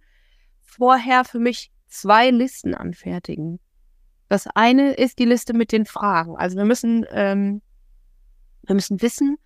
vorher 0.61 1.25
für 1.25 1.39
mich 1.39 1.71
zwei 1.87 2.29
Listen 2.29 2.73
anfertigen. 2.73 3.59
Das 4.29 4.47
eine 4.47 4.93
ist 4.93 5.19
die 5.19 5.25
Liste 5.25 5.53
mit 5.53 5.71
den 5.71 5.85
Fragen. 5.85 6.37
Also 6.37 6.57
wir 6.57 6.65
müssen, 6.65 7.05
ähm, 7.11 7.61
wir 8.63 8.75
müssen 8.75 9.01
wissen, 9.01 9.37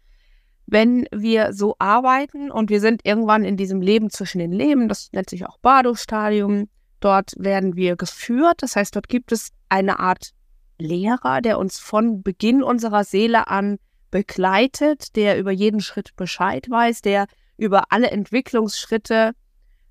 wenn 0.67 1.07
wir 1.11 1.53
so 1.53 1.75
arbeiten 1.79 2.51
und 2.51 2.69
wir 2.69 2.79
sind 2.79 3.01
irgendwann 3.03 3.43
in 3.43 3.57
diesem 3.57 3.81
Leben 3.81 4.09
zwischen 4.09 4.39
den 4.39 4.51
Leben, 4.51 4.87
das 4.87 5.11
nennt 5.11 5.29
sich 5.29 5.45
auch 5.45 5.57
Bardo-Stadium, 5.59 6.69
dort 6.99 7.33
werden 7.37 7.75
wir 7.75 7.95
geführt, 7.95 8.61
das 8.61 8.75
heißt, 8.75 8.95
dort 8.95 9.09
gibt 9.09 9.31
es 9.31 9.51
eine 9.69 9.99
Art 9.99 10.31
Lehrer, 10.77 11.41
der 11.41 11.57
uns 11.57 11.79
von 11.79 12.21
Beginn 12.23 12.63
unserer 12.63 13.03
Seele 13.03 13.47
an 13.47 13.77
begleitet, 14.11 15.15
der 15.15 15.37
über 15.39 15.51
jeden 15.51 15.81
Schritt 15.81 16.15
Bescheid 16.15 16.69
weiß, 16.69 17.01
der 17.01 17.27
über 17.57 17.91
alle 17.91 18.11
Entwicklungsschritte 18.11 19.33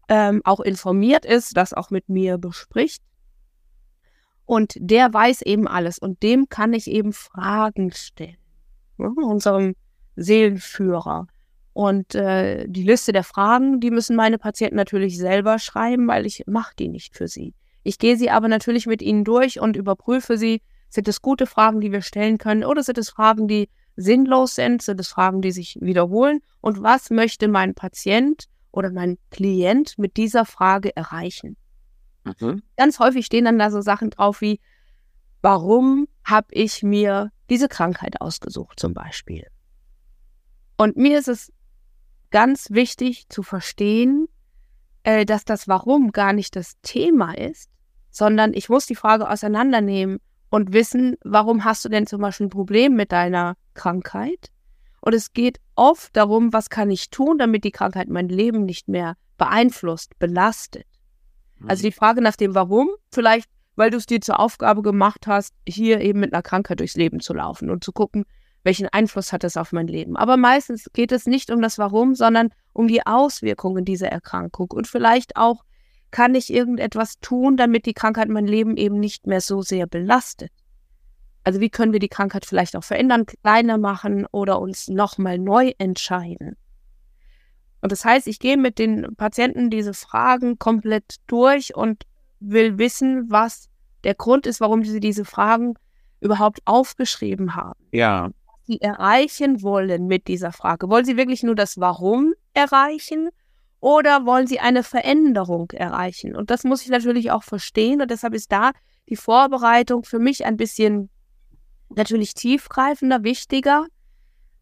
ähm, 0.08 0.42
auch 0.44 0.60
informiert 0.60 1.24
ist, 1.24 1.56
das 1.56 1.72
auch 1.72 1.90
mit 1.90 2.08
mir 2.08 2.38
bespricht. 2.38 3.02
Und 4.46 4.74
der 4.78 5.12
weiß 5.12 5.42
eben 5.42 5.66
alles 5.66 5.98
und 5.98 6.22
dem 6.22 6.48
kann 6.48 6.74
ich 6.74 6.86
eben 6.86 7.12
Fragen 7.12 7.92
stellen. 7.92 8.36
Ja, 8.98 9.08
unserem 9.08 9.74
Seelenführer. 10.16 11.26
Und 11.72 12.14
äh, 12.14 12.66
die 12.68 12.84
Liste 12.84 13.12
der 13.12 13.24
Fragen, 13.24 13.80
die 13.80 13.90
müssen 13.90 14.14
meine 14.14 14.38
Patienten 14.38 14.76
natürlich 14.76 15.18
selber 15.18 15.58
schreiben, 15.58 16.06
weil 16.06 16.24
ich 16.24 16.44
mache 16.46 16.74
die 16.78 16.88
nicht 16.88 17.16
für 17.16 17.26
sie. 17.26 17.54
Ich 17.82 17.98
gehe 17.98 18.16
sie 18.16 18.30
aber 18.30 18.48
natürlich 18.48 18.86
mit 18.86 19.02
ihnen 19.02 19.24
durch 19.24 19.60
und 19.60 19.76
überprüfe 19.76 20.38
sie. 20.38 20.62
Sind 20.94 21.08
es 21.08 21.22
gute 21.22 21.46
Fragen, 21.46 21.80
die 21.80 21.90
wir 21.90 22.02
stellen 22.02 22.38
können, 22.38 22.62
oder 22.62 22.84
sind 22.84 22.98
es 22.98 23.10
Fragen, 23.10 23.48
die 23.48 23.68
sinnlos 23.96 24.54
sind? 24.54 24.80
Sind 24.80 25.00
es 25.00 25.08
Fragen, 25.08 25.42
die 25.42 25.50
sich 25.50 25.76
wiederholen? 25.80 26.40
Und 26.60 26.84
was 26.84 27.10
möchte 27.10 27.48
mein 27.48 27.74
Patient 27.74 28.44
oder 28.70 28.92
mein 28.92 29.18
Klient 29.32 29.98
mit 29.98 30.16
dieser 30.16 30.44
Frage 30.44 30.94
erreichen? 30.94 31.56
Mhm. 32.22 32.62
Ganz 32.76 33.00
häufig 33.00 33.26
stehen 33.26 33.44
dann 33.44 33.58
da 33.58 33.72
so 33.72 33.80
Sachen 33.80 34.10
drauf 34.10 34.40
wie, 34.40 34.60
warum 35.42 36.06
habe 36.22 36.46
ich 36.52 36.84
mir 36.84 37.32
diese 37.50 37.66
Krankheit 37.66 38.20
ausgesucht 38.20 38.78
zum 38.78 38.94
Beispiel? 38.94 39.48
Und 40.76 40.96
mir 40.96 41.18
ist 41.18 41.28
es 41.28 41.52
ganz 42.30 42.70
wichtig 42.70 43.28
zu 43.30 43.42
verstehen, 43.42 44.28
äh, 45.02 45.24
dass 45.24 45.44
das 45.44 45.66
Warum 45.66 46.12
gar 46.12 46.32
nicht 46.32 46.54
das 46.54 46.80
Thema 46.82 47.36
ist, 47.36 47.68
sondern 48.10 48.54
ich 48.54 48.68
muss 48.68 48.86
die 48.86 48.94
Frage 48.94 49.28
auseinandernehmen 49.28 50.20
und 50.54 50.72
wissen, 50.72 51.16
warum 51.24 51.64
hast 51.64 51.84
du 51.84 51.88
denn 51.88 52.06
zum 52.06 52.20
Beispiel 52.20 52.46
ein 52.46 52.50
Problem 52.50 52.94
mit 52.94 53.10
deiner 53.10 53.56
Krankheit? 53.74 54.52
Und 55.00 55.12
es 55.12 55.32
geht 55.32 55.58
oft 55.74 56.16
darum, 56.16 56.52
was 56.52 56.70
kann 56.70 56.92
ich 56.92 57.10
tun, 57.10 57.38
damit 57.38 57.64
die 57.64 57.72
Krankheit 57.72 58.08
mein 58.08 58.28
Leben 58.28 58.64
nicht 58.64 58.86
mehr 58.86 59.16
beeinflusst, 59.36 60.16
belastet. 60.20 60.86
Also 61.66 61.82
mhm. 61.82 61.86
die 61.88 61.92
Frage 61.92 62.22
nach 62.22 62.36
dem 62.36 62.54
Warum, 62.54 62.88
vielleicht 63.10 63.50
weil 63.74 63.90
du 63.90 63.96
es 63.96 64.06
dir 64.06 64.20
zur 64.20 64.38
Aufgabe 64.38 64.82
gemacht 64.82 65.26
hast, 65.26 65.52
hier 65.68 66.00
eben 66.00 66.20
mit 66.20 66.32
einer 66.32 66.42
Krankheit 66.42 66.78
durchs 66.78 66.94
Leben 66.94 67.18
zu 67.18 67.34
laufen 67.34 67.68
und 67.68 67.82
zu 67.82 67.90
gucken, 67.90 68.24
welchen 68.62 68.86
Einfluss 68.86 69.32
hat 69.32 69.42
es 69.42 69.56
auf 69.56 69.72
mein 69.72 69.88
Leben. 69.88 70.16
Aber 70.16 70.36
meistens 70.36 70.88
geht 70.92 71.10
es 71.10 71.26
nicht 71.26 71.50
um 71.50 71.62
das 71.62 71.78
Warum, 71.78 72.14
sondern 72.14 72.50
um 72.72 72.86
die 72.86 73.04
Auswirkungen 73.04 73.84
dieser 73.84 74.10
Erkrankung. 74.10 74.70
Und 74.70 74.86
vielleicht 74.86 75.34
auch, 75.34 75.64
kann 76.14 76.36
ich 76.36 76.54
irgendetwas 76.54 77.18
tun, 77.18 77.56
damit 77.56 77.86
die 77.86 77.92
Krankheit 77.92 78.28
mein 78.28 78.46
Leben 78.46 78.76
eben 78.76 79.00
nicht 79.00 79.26
mehr 79.26 79.40
so 79.40 79.62
sehr 79.62 79.88
belastet. 79.88 80.52
Also 81.42 81.58
wie 81.58 81.70
können 81.70 81.92
wir 81.92 81.98
die 81.98 82.08
Krankheit 82.08 82.46
vielleicht 82.46 82.76
auch 82.76 82.84
verändern, 82.84 83.26
kleiner 83.26 83.78
machen 83.78 84.24
oder 84.30 84.60
uns 84.60 84.86
nochmal 84.86 85.40
neu 85.40 85.72
entscheiden. 85.78 86.56
Und 87.80 87.90
das 87.90 88.04
heißt, 88.04 88.28
ich 88.28 88.38
gehe 88.38 88.56
mit 88.56 88.78
den 88.78 89.16
Patienten 89.16 89.70
diese 89.70 89.92
Fragen 89.92 90.56
komplett 90.56 91.16
durch 91.26 91.74
und 91.74 92.04
will 92.38 92.78
wissen, 92.78 93.28
was 93.28 93.68
der 94.04 94.14
Grund 94.14 94.46
ist, 94.46 94.60
warum 94.60 94.84
sie 94.84 95.00
diese 95.00 95.24
Fragen 95.24 95.74
überhaupt 96.20 96.60
aufgeschrieben 96.64 97.56
haben. 97.56 97.80
Ja. 97.90 98.30
Was 98.46 98.66
sie 98.66 98.80
erreichen 98.80 99.62
wollen 99.62 100.06
mit 100.06 100.28
dieser 100.28 100.52
Frage. 100.52 100.88
Wollen 100.88 101.04
sie 101.04 101.16
wirklich 101.16 101.42
nur 101.42 101.56
das 101.56 101.80
Warum 101.80 102.34
erreichen 102.52 103.30
oder 103.84 104.24
wollen 104.24 104.46
sie 104.46 104.60
eine 104.60 104.82
Veränderung 104.82 105.70
erreichen? 105.72 106.34
Und 106.34 106.48
das 106.48 106.64
muss 106.64 106.80
ich 106.80 106.88
natürlich 106.88 107.30
auch 107.30 107.42
verstehen 107.42 108.00
und 108.00 108.10
deshalb 108.10 108.32
ist 108.32 108.50
da 108.50 108.72
die 109.10 109.16
Vorbereitung 109.16 110.04
für 110.04 110.18
mich 110.18 110.46
ein 110.46 110.56
bisschen 110.56 111.10
natürlich 111.90 112.32
tiefgreifender, 112.32 113.24
wichtiger, 113.24 113.84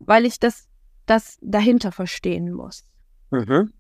weil 0.01 0.27
ich 0.27 0.41
das, 0.41 0.67
das 1.07 1.39
dahinter 1.41 1.93
verstehen 1.93 2.51
muss. 2.51 2.85
Mhm. 3.31 3.73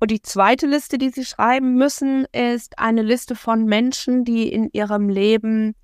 Und 0.00 0.10
die 0.10 0.22
zweite 0.22 0.66
Liste, 0.66 0.98
die 0.98 1.10
Sie 1.10 1.24
schreiben 1.24 1.76
müssen, 1.76 2.26
ist 2.32 2.76
eine 2.80 3.02
Liste 3.02 3.36
von 3.36 3.66
Menschen, 3.66 4.24
die 4.24 4.48
in 4.52 4.70
ihrem 4.72 5.08
Leben 5.08 5.76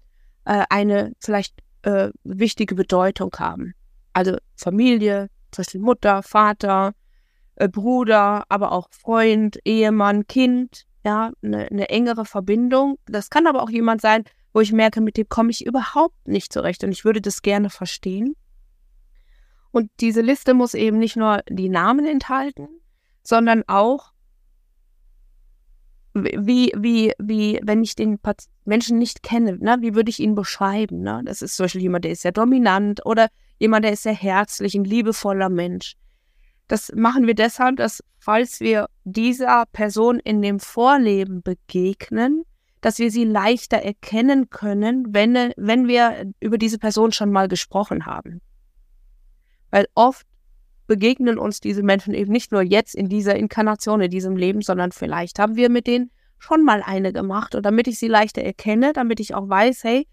äh, 0.46 0.64
eine 0.68 1.12
vielleicht 1.20 1.54
äh, 1.82 2.10
wichtige 2.24 2.74
Bedeutung 2.74 3.30
haben. 3.38 3.72
Also 4.14 4.36
Familie, 4.56 5.28
zum 5.52 5.62
Beispiel 5.62 5.80
Mutter, 5.80 6.24
Vater, 6.24 6.92
äh, 7.56 7.68
Bruder, 7.68 8.44
aber 8.48 8.72
auch 8.72 8.88
Freund, 8.90 9.58
Ehemann, 9.64 10.26
Kind, 10.26 10.86
ja, 11.04 11.32
eine, 11.42 11.66
eine 11.70 11.88
engere 11.88 12.24
Verbindung. 12.24 12.98
Das 13.06 13.30
kann 13.30 13.46
aber 13.46 13.62
auch 13.62 13.70
jemand 13.70 14.00
sein, 14.00 14.24
wo 14.52 14.60
ich 14.60 14.72
merke, 14.72 15.00
mit 15.00 15.16
dem 15.16 15.28
komme 15.28 15.50
ich 15.50 15.66
überhaupt 15.66 16.26
nicht 16.26 16.52
zurecht 16.52 16.82
und 16.84 16.92
ich 16.92 17.04
würde 17.04 17.20
das 17.20 17.42
gerne 17.42 17.70
verstehen. 17.70 18.36
Und 19.70 19.90
diese 20.00 20.22
Liste 20.22 20.54
muss 20.54 20.72
eben 20.72 20.98
nicht 20.98 21.16
nur 21.16 21.42
die 21.50 21.68
Namen 21.68 22.06
enthalten, 22.06 22.68
sondern 23.22 23.64
auch, 23.66 24.12
wie, 26.14 26.72
wie, 26.74 27.12
wie, 27.18 27.60
wenn 27.62 27.82
ich 27.82 27.94
den 27.94 28.18
Menschen 28.64 28.98
nicht 28.98 29.22
kenne, 29.22 29.58
ne, 29.58 29.76
wie 29.80 29.94
würde 29.94 30.08
ich 30.08 30.20
ihn 30.20 30.34
beschreiben? 30.34 31.02
Ne? 31.02 31.20
Das 31.26 31.42
ist 31.42 31.56
zum 31.56 31.64
Beispiel 31.64 31.82
jemand, 31.82 32.06
der 32.06 32.12
ist 32.12 32.22
sehr 32.22 32.32
dominant 32.32 33.04
oder 33.04 33.28
jemand, 33.58 33.84
der 33.84 33.92
ist 33.92 34.04
sehr 34.04 34.14
herzlich, 34.14 34.74
ein 34.74 34.84
liebevoller 34.84 35.50
Mensch. 35.50 35.96
Das 36.68 36.92
machen 36.94 37.26
wir 37.26 37.34
deshalb, 37.34 37.76
dass 37.76 38.02
falls 38.18 38.60
wir 38.60 38.86
dieser 39.04 39.64
Person 39.72 40.18
in 40.18 40.42
dem 40.42 40.58
Vorleben 40.58 41.42
begegnen, 41.42 42.44
dass 42.80 42.98
wir 42.98 43.10
sie 43.10 43.24
leichter 43.24 43.78
erkennen 43.78 44.50
können, 44.50 45.14
wenn, 45.14 45.52
wenn 45.56 45.88
wir 45.88 46.32
über 46.40 46.58
diese 46.58 46.78
Person 46.78 47.12
schon 47.12 47.32
mal 47.32 47.48
gesprochen 47.48 48.06
haben. 48.06 48.40
Weil 49.70 49.86
oft 49.94 50.26
begegnen 50.86 51.38
uns 51.38 51.60
diese 51.60 51.82
Menschen 51.82 52.14
eben 52.14 52.32
nicht 52.32 52.52
nur 52.52 52.62
jetzt 52.62 52.94
in 52.94 53.08
dieser 53.08 53.36
Inkarnation, 53.36 54.00
in 54.00 54.10
diesem 54.10 54.36
Leben, 54.36 54.62
sondern 54.62 54.92
vielleicht 54.92 55.38
haben 55.38 55.56
wir 55.56 55.68
mit 55.68 55.86
denen 55.86 56.10
schon 56.38 56.64
mal 56.64 56.82
eine 56.84 57.12
gemacht. 57.12 57.54
Und 57.54 57.64
damit 57.64 57.88
ich 57.88 57.98
sie 57.98 58.08
leichter 58.08 58.42
erkenne, 58.42 58.92
damit 58.92 59.20
ich 59.20 59.34
auch 59.34 59.48
weiß, 59.48 59.84
hey, 59.84 60.06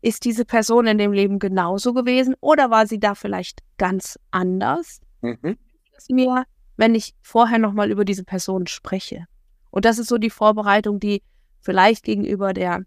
ist 0.00 0.24
diese 0.24 0.44
Person 0.44 0.86
in 0.86 0.98
dem 0.98 1.12
Leben 1.12 1.38
genauso 1.38 1.92
gewesen 1.92 2.34
oder 2.40 2.70
war 2.70 2.86
sie 2.86 3.00
da 3.00 3.14
vielleicht 3.14 3.60
ganz 3.76 4.18
anders? 4.30 5.00
Mhm. 5.20 5.58
Mir, 6.08 6.44
wenn 6.76 6.94
ich 6.94 7.14
vorher 7.22 7.58
nochmal 7.58 7.90
über 7.90 8.04
diese 8.04 8.24
Person 8.24 8.66
spreche. 8.66 9.26
Und 9.70 9.84
das 9.84 9.98
ist 9.98 10.08
so 10.08 10.18
die 10.18 10.30
Vorbereitung, 10.30 11.00
die 11.00 11.22
vielleicht 11.60 12.04
gegenüber 12.04 12.52
der 12.52 12.84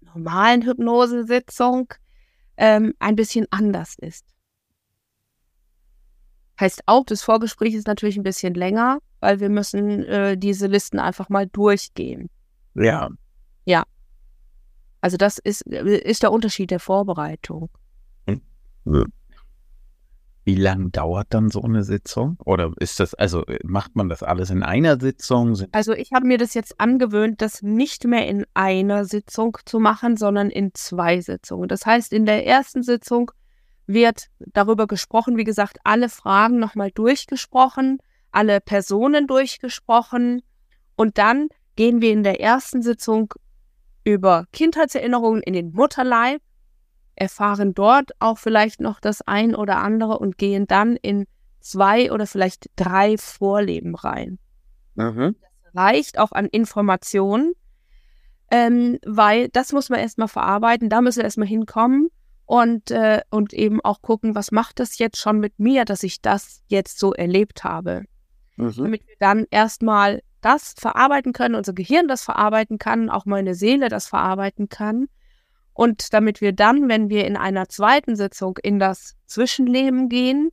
normalen 0.00 0.62
Hypnosesitzung 0.62 1.92
ähm, 2.56 2.94
ein 2.98 3.16
bisschen 3.16 3.46
anders 3.50 3.96
ist. 3.98 4.26
Heißt 6.60 6.82
auch, 6.86 7.04
das 7.04 7.22
Vorgespräch 7.22 7.74
ist 7.74 7.86
natürlich 7.86 8.16
ein 8.16 8.22
bisschen 8.22 8.54
länger, 8.54 8.98
weil 9.20 9.40
wir 9.40 9.48
müssen 9.48 10.04
äh, 10.04 10.36
diese 10.36 10.66
Listen 10.66 10.98
einfach 10.98 11.28
mal 11.28 11.46
durchgehen. 11.46 12.28
Ja. 12.74 13.10
Ja. 13.64 13.84
Also 15.00 15.16
das 15.16 15.38
ist, 15.38 15.62
ist 15.62 16.22
der 16.22 16.32
Unterschied 16.32 16.70
der 16.70 16.80
Vorbereitung. 16.80 17.70
Wie 20.44 20.56
lange 20.56 20.90
dauert 20.90 21.28
dann 21.30 21.50
so 21.50 21.62
eine 21.62 21.84
Sitzung? 21.84 22.36
Oder 22.44 22.72
ist 22.78 22.98
das, 22.98 23.14
also 23.14 23.44
macht 23.62 23.94
man 23.94 24.08
das 24.08 24.22
alles 24.22 24.50
in 24.50 24.62
einer 24.62 24.98
Sitzung? 24.98 25.56
Also 25.70 25.92
ich 25.92 26.12
habe 26.12 26.26
mir 26.26 26.38
das 26.38 26.54
jetzt 26.54 26.80
angewöhnt, 26.80 27.40
das 27.40 27.62
nicht 27.62 28.04
mehr 28.04 28.26
in 28.26 28.44
einer 28.52 29.04
Sitzung 29.04 29.56
zu 29.64 29.78
machen, 29.78 30.16
sondern 30.16 30.50
in 30.50 30.74
zwei 30.74 31.20
Sitzungen. 31.20 31.68
Das 31.68 31.86
heißt, 31.86 32.12
in 32.12 32.26
der 32.26 32.44
ersten 32.44 32.82
Sitzung 32.82 33.30
wird 33.86 34.28
darüber 34.40 34.86
gesprochen, 34.86 35.36
wie 35.36 35.44
gesagt, 35.44 35.78
alle 35.84 36.08
Fragen 36.08 36.58
nochmal 36.58 36.90
durchgesprochen, 36.90 37.98
alle 38.32 38.60
Personen 38.60 39.26
durchgesprochen 39.26 40.42
und 40.96 41.18
dann 41.18 41.48
gehen 41.76 42.00
wir 42.00 42.12
in 42.12 42.22
der 42.22 42.40
ersten 42.40 42.82
Sitzung 42.82 43.32
über 44.04 44.46
Kindheitserinnerungen 44.52 45.42
in 45.42 45.52
den 45.52 45.72
Mutterleib, 45.72 46.42
erfahren 47.14 47.74
dort 47.74 48.12
auch 48.18 48.38
vielleicht 48.38 48.80
noch 48.80 49.00
das 49.00 49.22
ein 49.22 49.54
oder 49.54 49.78
andere 49.78 50.18
und 50.18 50.38
gehen 50.38 50.66
dann 50.66 50.96
in 50.96 51.26
zwei 51.60 52.10
oder 52.12 52.26
vielleicht 52.26 52.70
drei 52.76 53.16
Vorleben 53.18 53.94
rein. 53.94 54.38
Mhm. 54.94 55.36
Das 55.62 55.74
reicht 55.74 56.18
auch 56.18 56.32
an 56.32 56.46
Informationen, 56.46 57.52
ähm, 58.50 58.98
weil 59.06 59.48
das 59.48 59.72
muss 59.72 59.88
man 59.88 60.00
erstmal 60.00 60.28
verarbeiten, 60.28 60.88
da 60.88 61.00
müssen 61.00 61.18
wir 61.18 61.24
erstmal 61.24 61.48
hinkommen 61.48 62.08
und, 62.46 62.90
äh, 62.90 63.22
und 63.30 63.52
eben 63.52 63.80
auch 63.82 64.02
gucken, 64.02 64.34
was 64.34 64.52
macht 64.52 64.80
das 64.80 64.98
jetzt 64.98 65.18
schon 65.18 65.38
mit 65.38 65.58
mir, 65.58 65.84
dass 65.84 66.02
ich 66.02 66.20
das 66.20 66.62
jetzt 66.66 66.98
so 66.98 67.12
erlebt 67.12 67.64
habe. 67.64 68.02
Mhm. 68.56 68.74
Damit 68.76 69.06
wir 69.06 69.16
dann 69.18 69.46
erstmal 69.50 70.22
das 70.42 70.74
verarbeiten 70.76 71.32
können, 71.32 71.54
unser 71.54 71.72
Gehirn 71.72 72.08
das 72.08 72.22
verarbeiten 72.22 72.78
kann, 72.78 73.08
auch 73.08 73.24
meine 73.24 73.54
Seele 73.54 73.88
das 73.88 74.06
verarbeiten 74.06 74.68
kann. 74.68 75.08
Und 75.74 76.12
damit 76.12 76.40
wir 76.40 76.52
dann, 76.52 76.88
wenn 76.88 77.08
wir 77.08 77.26
in 77.26 77.36
einer 77.36 77.68
zweiten 77.68 78.16
Sitzung 78.16 78.58
in 78.62 78.78
das 78.78 79.14
Zwischenleben 79.26 80.08
gehen, 80.08 80.50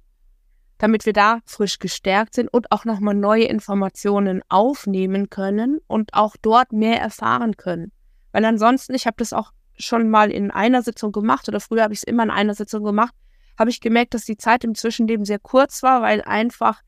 damit 0.77 1.05
wir 1.05 1.13
da 1.13 1.39
frisch 1.45 1.77
gestärkt 1.79 2.33
sind 2.33 2.47
und 2.47 2.71
auch 2.71 2.85
nochmal 2.85 3.13
neue 3.13 3.43
Informationen 3.43 4.41
aufnehmen 4.47 5.29
können 5.29 5.79
und 5.87 6.13
auch 6.13 6.35
dort 6.41 6.71
mehr 6.71 7.01
erfahren 7.01 7.57
können. 7.57 7.91
Weil 8.31 8.45
ansonsten, 8.45 8.95
ich 8.95 9.05
habe 9.05 9.17
das 9.17 9.33
auch 9.33 9.51
schon 9.77 10.09
mal 10.09 10.31
in 10.31 10.51
einer 10.51 10.81
Sitzung 10.81 11.11
gemacht 11.11 11.47
oder 11.49 11.59
früher 11.59 11.83
habe 11.83 11.93
ich 11.93 11.99
es 11.99 12.03
immer 12.03 12.23
in 12.23 12.31
einer 12.31 12.55
Sitzung 12.55 12.83
gemacht, 12.83 13.13
habe 13.57 13.69
ich 13.69 13.81
gemerkt, 13.81 14.13
dass 14.13 14.23
die 14.23 14.37
Zeit 14.37 14.63
im 14.63 14.73
Zwischenleben 14.73 15.25
sehr 15.25 15.39
kurz 15.39 15.83
war, 15.83 16.01
weil 16.01 16.21
einfach 16.21 16.81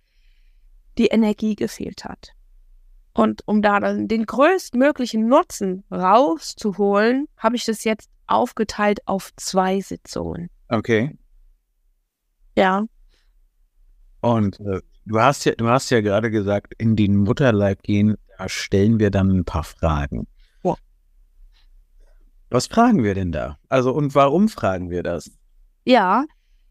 die 0.98 1.08
Energie 1.08 1.56
gefehlt 1.56 2.06
hat. 2.06 2.34
Und 3.14 3.46
um 3.46 3.62
da 3.62 3.82
dann 3.82 4.08
den 4.08 4.26
größtmöglichen 4.26 5.28
Nutzen 5.28 5.84
rauszuholen, 5.92 7.28
habe 7.36 7.58
ich 7.58 7.66
das 7.66 7.84
jetzt 7.84 8.10
aufgeteilt 8.32 9.00
auf 9.08 9.32
zwei 9.36 9.82
Sitzungen. 9.82 10.50
Okay. 10.70 11.18
Ja. 12.56 12.84
Und 14.22 14.60
äh, 14.60 14.82
du 15.06 15.20
hast 15.20 15.46
ja, 15.46 15.54
du 15.56 15.68
hast 15.68 15.90
ja 15.90 16.02
gerade 16.02 16.32
gesagt, 16.32 16.74
in 16.78 16.96
den 16.96 17.18
Mutterleib 17.18 17.82
gehen, 17.84 18.18
da 18.38 18.50
stellen 18.50 19.00
wir 19.00 19.12
dann 19.12 19.30
ein 19.30 19.46
paar 19.46 19.64
Fragen. 19.64 20.28
Ja. 20.64 20.76
Was 22.50 22.68
fragen 22.68 23.04
wir 23.04 23.14
denn 23.16 23.32
da? 23.32 23.58
Also 23.70 23.94
und 23.94 24.16
warum 24.16 24.50
fragen 24.50 24.90
wir 24.90 25.04
das? 25.04 25.32
Ja, 25.86 26.26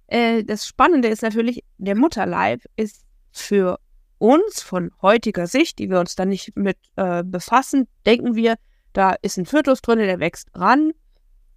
äh, 0.06 0.44
das 0.44 0.66
Spannende 0.66 1.08
ist 1.08 1.22
natürlich, 1.22 1.64
der 1.78 1.96
Mutterleib 1.96 2.62
ist 2.76 3.04
für 3.32 3.78
uns 4.18 4.60
von 4.60 4.90
heutiger 5.00 5.46
Sicht, 5.46 5.78
die 5.78 5.88
wir 5.88 5.98
uns 5.98 6.14
da 6.14 6.24
nicht 6.24 6.54
mit 6.56 6.76
äh, 6.96 7.24
befassen, 7.24 7.88
denken 8.04 8.34
wir, 8.34 8.56
da 8.92 9.14
ist 9.22 9.38
ein 9.38 9.46
Fötus 9.46 9.80
drin, 9.80 9.98
der 9.98 10.20
wächst 10.20 10.48
ran 10.54 10.92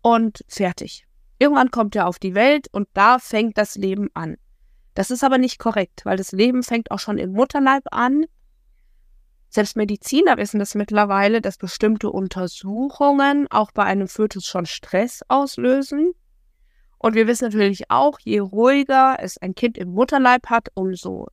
und 0.03 0.43
fertig. 0.47 1.07
Irgendwann 1.39 1.71
kommt 1.71 1.95
er 1.95 2.07
auf 2.07 2.19
die 2.19 2.35
Welt 2.35 2.67
und 2.71 2.87
da 2.93 3.17
fängt 3.17 3.57
das 3.57 3.75
Leben 3.75 4.09
an. 4.13 4.37
Das 4.93 5.09
ist 5.09 5.23
aber 5.23 5.39
nicht 5.39 5.57
korrekt, 5.57 6.05
weil 6.05 6.17
das 6.17 6.31
Leben 6.31 6.61
fängt 6.61 6.91
auch 6.91 6.99
schon 6.99 7.17
im 7.17 7.31
Mutterleib 7.31 7.85
an. 7.89 8.25
Selbst 9.49 9.75
Mediziner 9.75 10.37
wissen 10.37 10.59
das 10.59 10.75
mittlerweile, 10.75 11.41
dass 11.41 11.57
bestimmte 11.57 12.11
Untersuchungen 12.11 13.47
auch 13.49 13.71
bei 13.71 13.83
einem 13.83 14.07
Fötus 14.07 14.45
schon 14.45 14.65
Stress 14.65 15.21
auslösen. 15.27 16.13
Und 16.99 17.15
wir 17.15 17.27
wissen 17.27 17.45
natürlich 17.45 17.89
auch, 17.89 18.19
je 18.19 18.39
ruhiger 18.39 19.17
es 19.19 19.37
ein 19.37 19.55
Kind 19.55 19.77
im 19.77 19.89
Mutterleib 19.89 20.47
hat, 20.49 20.69
umso 20.73 21.27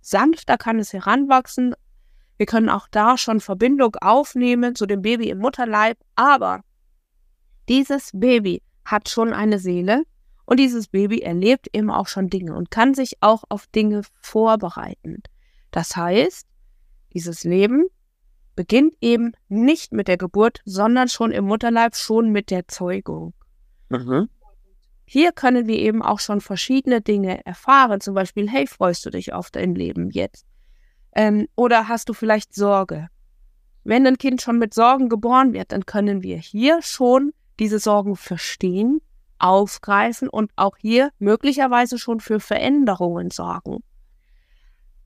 sanfter 0.00 0.58
kann 0.58 0.78
es 0.78 0.92
heranwachsen. 0.92 1.74
Wir 2.36 2.46
können 2.46 2.68
auch 2.68 2.88
da 2.90 3.16
schon 3.16 3.40
Verbindung 3.40 3.96
aufnehmen 4.00 4.74
zu 4.74 4.86
dem 4.86 5.02
Baby 5.02 5.30
im 5.30 5.38
Mutterleib, 5.38 5.98
aber 6.14 6.62
dieses 7.68 8.10
Baby 8.12 8.62
hat 8.84 9.08
schon 9.08 9.32
eine 9.32 9.58
Seele 9.58 10.04
und 10.44 10.58
dieses 10.60 10.88
Baby 10.88 11.20
erlebt 11.20 11.68
eben 11.72 11.90
auch 11.90 12.06
schon 12.06 12.28
Dinge 12.28 12.54
und 12.54 12.70
kann 12.70 12.94
sich 12.94 13.16
auch 13.20 13.44
auf 13.48 13.66
Dinge 13.68 14.02
vorbereiten. 14.20 15.22
Das 15.70 15.96
heißt, 15.96 16.46
dieses 17.14 17.44
Leben 17.44 17.86
beginnt 18.54 18.94
eben 19.00 19.32
nicht 19.48 19.92
mit 19.92 20.08
der 20.08 20.16
Geburt, 20.16 20.60
sondern 20.64 21.08
schon 21.08 21.32
im 21.32 21.46
Mutterleib, 21.46 21.96
schon 21.96 22.30
mit 22.30 22.50
der 22.50 22.68
Zeugung. 22.68 23.34
Mhm. 23.88 24.28
Hier 25.06 25.32
können 25.32 25.66
wir 25.66 25.78
eben 25.78 26.02
auch 26.02 26.20
schon 26.20 26.40
verschiedene 26.40 27.00
Dinge 27.00 27.44
erfahren. 27.44 28.00
Zum 28.00 28.14
Beispiel, 28.14 28.48
hey, 28.48 28.66
freust 28.66 29.04
du 29.04 29.10
dich 29.10 29.32
auf 29.32 29.50
dein 29.50 29.74
Leben 29.74 30.10
jetzt? 30.10 30.46
Ähm, 31.14 31.46
oder 31.56 31.88
hast 31.88 32.08
du 32.08 32.14
vielleicht 32.14 32.54
Sorge? 32.54 33.08
Wenn 33.84 34.06
ein 34.06 34.18
Kind 34.18 34.40
schon 34.40 34.58
mit 34.58 34.72
Sorgen 34.72 35.08
geboren 35.08 35.52
wird, 35.52 35.72
dann 35.72 35.84
können 35.84 36.22
wir 36.22 36.38
hier 36.38 36.80
schon 36.80 37.32
diese 37.58 37.78
Sorgen 37.78 38.16
verstehen, 38.16 39.00
aufgreifen 39.38 40.28
und 40.28 40.50
auch 40.56 40.76
hier 40.76 41.10
möglicherweise 41.18 41.98
schon 41.98 42.20
für 42.20 42.40
Veränderungen 42.40 43.30
sorgen. 43.30 43.82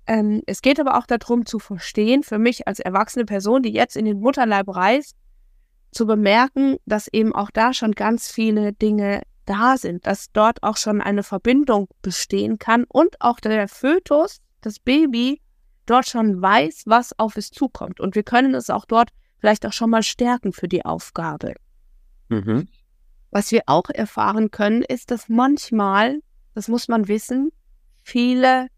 Ähm, 0.07 0.43
es 0.47 0.63
geht 0.63 0.81
aber 0.81 0.97
auch 0.99 1.07
darum 1.07 1.45
zu 1.45 1.59
verstehen, 1.59 2.23
für 2.23 2.39
mich 2.39 2.67
als 2.67 2.81
erwachsene 2.81 3.25
Person, 3.25 3.63
die 3.63 3.73
jetzt 3.73 3.97
in 3.97 4.05
den 4.05 4.21
Mutterleib 4.21 4.75
reist, 4.75 5.17
zu 5.91 6.07
bemerken, 6.07 6.77
dass 6.87 7.09
eben 7.09 7.35
auch 7.35 7.51
da 7.51 7.73
schon 7.73 7.93
ganz 7.93 8.31
viele 8.31 8.73
Dinge 8.73 9.23
da 9.45 9.77
sind, 9.77 10.07
dass 10.07 10.31
dort 10.33 10.63
auch 10.63 10.77
schon 10.77 11.01
eine 11.01 11.23
Verbindung 11.23 11.89
bestehen 12.03 12.59
kann 12.59 12.85
und 12.89 13.21
auch 13.21 13.41
der 13.41 13.69
Fötus, 13.69 14.41
das 14.61 14.79
Baby, 14.79 15.41
dort 15.87 16.07
schon 16.07 16.41
weiß, 16.41 16.83
was 16.87 17.19
auf 17.19 17.37
es 17.37 17.51
zukommt. 17.51 18.01
Und 18.01 18.15
wir 18.15 18.23
können 18.23 18.55
es 18.55 18.69
auch 18.71 18.85
dort 18.85 19.11
vielleicht 19.39 19.67
auch 19.67 19.73
schon 19.73 19.91
mal 19.91 20.03
stärken 20.03 20.53
für 20.53 20.69
die 20.69 20.85
Aufgabe. 20.85 21.55
Mhm. 22.29 22.69
Was 23.31 23.53
wir 23.53 23.63
auch 23.67 23.89
erfahren 23.91 24.51
können, 24.51 24.83
ist, 24.83 25.11
dass 25.11 25.29
manchmal, 25.29 26.21
das 26.55 26.69
muss 26.69 26.89
man 26.89 27.09
wissen, 27.09 27.51
viele 28.03 28.69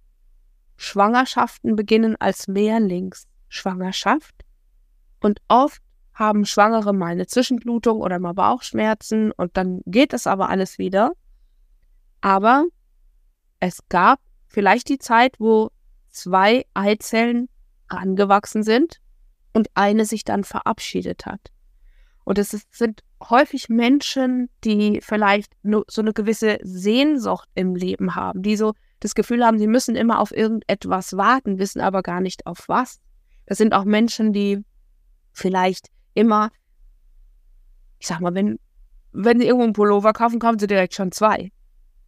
Schwangerschaften 0.76 1.76
beginnen 1.76 2.16
als 2.18 2.48
Mehrlingsschwangerschaft 2.48 4.34
und 5.20 5.40
oft 5.48 5.82
haben 6.14 6.44
Schwangere 6.44 6.92
mal 6.92 7.12
eine 7.12 7.26
Zwischenblutung 7.26 8.00
oder 8.00 8.18
mal 8.18 8.34
Bauchschmerzen 8.34 9.32
und 9.32 9.56
dann 9.56 9.80
geht 9.86 10.12
es 10.12 10.26
aber 10.26 10.50
alles 10.50 10.78
wieder. 10.78 11.12
Aber 12.20 12.66
es 13.58 13.80
gab 13.88 14.20
vielleicht 14.46 14.88
die 14.88 14.98
Zeit, 14.98 15.36
wo 15.38 15.70
zwei 16.08 16.66
Eizellen 16.74 17.48
angewachsen 17.88 18.62
sind 18.62 19.00
und 19.52 19.68
eine 19.74 20.04
sich 20.04 20.24
dann 20.24 20.44
verabschiedet 20.44 21.24
hat. 21.26 21.40
Und 22.24 22.38
es 22.38 22.50
sind 22.70 23.02
häufig 23.28 23.68
Menschen, 23.68 24.48
die 24.64 25.00
vielleicht 25.02 25.52
nur 25.62 25.84
so 25.88 26.00
eine 26.00 26.12
gewisse 26.12 26.58
Sehnsucht 26.62 27.48
im 27.54 27.74
Leben 27.74 28.14
haben, 28.14 28.42
die 28.42 28.56
so 28.56 28.74
das 29.00 29.14
Gefühl 29.14 29.44
haben, 29.44 29.58
sie 29.58 29.66
müssen 29.66 29.96
immer 29.96 30.20
auf 30.20 30.32
irgendetwas 30.32 31.16
warten, 31.16 31.58
wissen 31.58 31.80
aber 31.80 32.02
gar 32.02 32.20
nicht 32.20 32.46
auf 32.46 32.68
was. 32.68 33.00
Das 33.46 33.58
sind 33.58 33.74
auch 33.74 33.84
Menschen, 33.84 34.32
die 34.32 34.64
vielleicht 35.32 35.88
immer, 36.14 36.50
ich 37.98 38.06
sag 38.06 38.20
mal, 38.20 38.34
wenn, 38.34 38.58
wenn 39.12 39.40
sie 39.40 39.46
irgendwo 39.46 39.64
einen 39.64 39.72
Pullover 39.72 40.12
kaufen, 40.12 40.38
kaufen 40.38 40.58
sie 40.58 40.66
direkt 40.66 40.94
schon 40.94 41.12
zwei. 41.12 41.50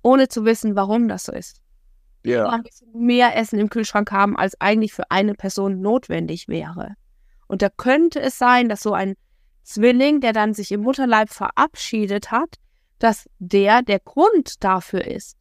Ohne 0.02 0.28
zu 0.28 0.44
wissen, 0.44 0.76
warum 0.76 1.08
das 1.08 1.24
so 1.24 1.32
ist. 1.32 1.60
Ja. 2.24 2.48
Ein 2.48 2.62
bisschen 2.62 2.92
mehr 2.92 3.36
Essen 3.36 3.58
im 3.58 3.68
Kühlschrank 3.68 4.12
haben, 4.12 4.36
als 4.36 4.60
eigentlich 4.60 4.92
für 4.92 5.10
eine 5.10 5.34
Person 5.34 5.80
notwendig 5.80 6.48
wäre. 6.48 6.94
Und 7.48 7.62
da 7.62 7.68
könnte 7.68 8.20
es 8.20 8.38
sein, 8.38 8.68
dass 8.68 8.80
so 8.80 8.94
ein 8.94 9.14
Zwilling, 9.62 10.20
der 10.20 10.32
dann 10.32 10.54
sich 10.54 10.72
im 10.72 10.82
Mutterleib 10.82 11.30
verabschiedet 11.30 12.30
hat, 12.30 12.56
dass 12.98 13.28
der 13.38 13.82
der 13.82 14.00
Grund 14.00 14.62
dafür 14.64 15.06
ist. 15.06 15.36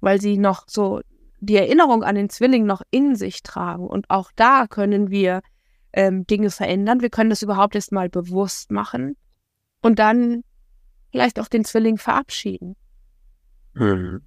Weil 0.00 0.20
sie 0.20 0.38
noch 0.38 0.64
so 0.66 1.00
die 1.40 1.56
Erinnerung 1.56 2.02
an 2.02 2.14
den 2.14 2.30
Zwilling 2.30 2.64
noch 2.64 2.82
in 2.90 3.16
sich 3.16 3.42
tragen. 3.42 3.86
Und 3.86 4.08
auch 4.10 4.30
da 4.34 4.66
können 4.66 5.10
wir 5.10 5.42
ähm, 5.92 6.26
Dinge 6.26 6.50
verändern. 6.50 7.00
Wir 7.00 7.10
können 7.10 7.30
das 7.30 7.42
überhaupt 7.42 7.74
erst 7.74 7.92
mal 7.92 8.08
bewusst 8.08 8.70
machen 8.70 9.16
und 9.82 9.98
dann 9.98 10.42
vielleicht 11.10 11.38
auch 11.38 11.48
den 11.48 11.64
Zwilling 11.64 11.98
verabschieden. 11.98 12.76
Mhm. 13.74 14.22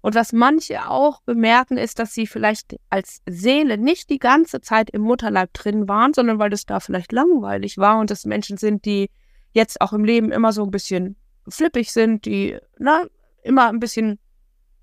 Und 0.00 0.14
was 0.14 0.32
manche 0.32 0.88
auch 0.88 1.22
bemerken, 1.22 1.76
ist, 1.76 1.98
dass 1.98 2.14
sie 2.14 2.26
vielleicht 2.26 2.76
als 2.88 3.20
Seele 3.28 3.78
nicht 3.78 4.10
die 4.10 4.18
ganze 4.18 4.60
Zeit 4.60 4.90
im 4.90 5.02
Mutterleib 5.02 5.52
drin 5.52 5.88
waren, 5.88 6.14
sondern 6.14 6.38
weil 6.38 6.50
das 6.50 6.66
da 6.66 6.80
vielleicht 6.80 7.12
langweilig 7.12 7.78
war 7.78 7.98
und 7.98 8.10
das 8.10 8.24
Menschen 8.24 8.58
sind, 8.58 8.84
die 8.84 9.10
jetzt 9.52 9.80
auch 9.80 9.92
im 9.92 10.04
Leben 10.04 10.30
immer 10.30 10.52
so 10.52 10.62
ein 10.62 10.70
bisschen 10.70 11.16
flippig 11.48 11.92
sind, 11.92 12.26
die 12.26 12.58
na, 12.78 13.06
immer 13.42 13.68
ein 13.68 13.80
bisschen 13.80 14.18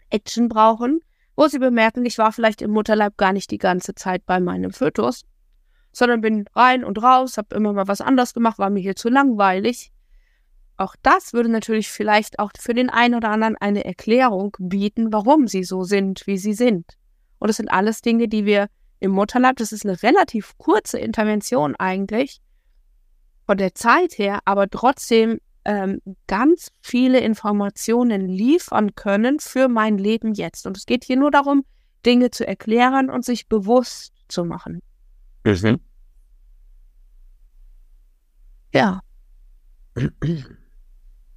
Action 0.10 0.50
brauchen, 0.50 1.00
wo 1.36 1.48
sie 1.48 1.60
bemerken, 1.60 2.06
ich 2.06 2.18
war 2.18 2.32
vielleicht 2.32 2.62
im 2.62 2.72
Mutterleib 2.72 3.18
gar 3.18 3.34
nicht 3.34 3.52
die 3.52 3.58
ganze 3.58 3.96
Zeit 3.96 4.26
bei 4.26 4.40
meinem 4.40 4.72
Fötus, 4.72 5.24
sondern 5.92 6.22
bin 6.22 6.46
rein 6.56 6.84
und 6.84 7.02
raus, 7.02 7.38
habe 7.38 7.56
immer 7.56 7.74
mal 7.74 7.88
was 7.88 8.02
anderes 8.02 8.34
gemacht, 8.34 8.60
war 8.60 8.70
mir 8.70 8.82
hier 8.82 8.96
zu 8.96 9.10
langweilig. 9.10 9.92
Auch 10.78 10.96
das 11.02 11.34
würde 11.34 11.50
natürlich 11.50 11.90
vielleicht 11.90 12.40
auch 12.40 12.52
für 12.60 12.74
den 12.74 12.90
einen 12.90 13.16
oder 13.16 13.30
anderen 13.30 13.56
eine 13.58 13.86
Erklärung 13.86 14.56
bieten, 14.60 15.14
warum 15.14 15.48
sie 15.48 15.64
so 15.64 15.84
sind, 15.84 16.28
wie 16.28 16.38
sie 16.38 16.54
sind. 16.54 16.98
Und 17.40 17.48
das 17.48 17.58
sind 17.58 17.70
alles 17.70 18.02
Dinge, 18.02 18.28
die 18.28 18.46
wir 18.46 18.68
im 19.00 19.12
Mutterleib, 19.12 19.58
das 19.58 19.72
ist 19.72 19.86
eine 19.86 20.02
relativ 20.04 20.58
kurze 20.58 20.98
Intervention 21.00 21.76
eigentlich, 21.76 22.42
von 23.46 23.58
der 23.58 23.76
Zeit 23.76 24.18
her, 24.18 24.40
aber 24.46 24.70
trotzdem 24.70 25.40
ähm, 25.66 26.02
ganz 26.28 26.72
viele 26.82 27.20
Informationen 27.20 28.28
liefern 28.28 28.96
können 28.96 29.40
für 29.40 29.68
mein 29.68 29.98
Leben 29.98 30.34
jetzt. 30.34 30.66
Und 30.68 30.78
es 30.78 30.86
geht 30.86 31.04
hier 31.04 31.18
nur 31.18 31.32
darum, 31.32 31.66
Dinge 32.06 32.32
zu 32.32 32.48
erklären 32.48 33.10
und 33.10 33.26
sich 33.26 33.48
bewusst 33.48 34.14
zu 34.28 34.46
machen. 34.46 34.82
Mhm. 35.44 35.80
Ja. 38.74 39.02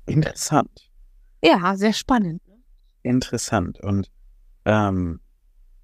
Interessant. 0.08 0.90
Ja, 1.42 1.76
sehr 1.76 1.92
spannend. 1.92 2.42
Interessant. 3.02 3.80
Und 3.80 4.10
ähm, 4.64 5.20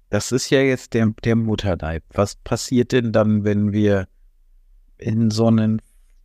das 0.09 0.31
ist 0.31 0.49
ja 0.49 0.61
jetzt 0.61 0.93
der, 0.93 1.13
der 1.23 1.35
Mutterleib. 1.35 2.03
Was 2.13 2.35
passiert 2.35 2.91
denn 2.91 3.11
dann, 3.11 3.43
wenn 3.43 3.71
wir 3.71 4.07
in 4.97 5.31
so 5.31 5.49
ein 5.49 5.81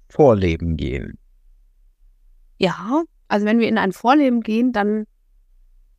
Vorleben 0.08 0.76
gehen? 0.76 1.18
Ja, 2.58 3.02
also 3.28 3.46
wenn 3.46 3.58
wir 3.58 3.68
in 3.68 3.78
ein 3.78 3.92
Vorleben 3.92 4.42
gehen, 4.42 4.72
dann 4.72 5.06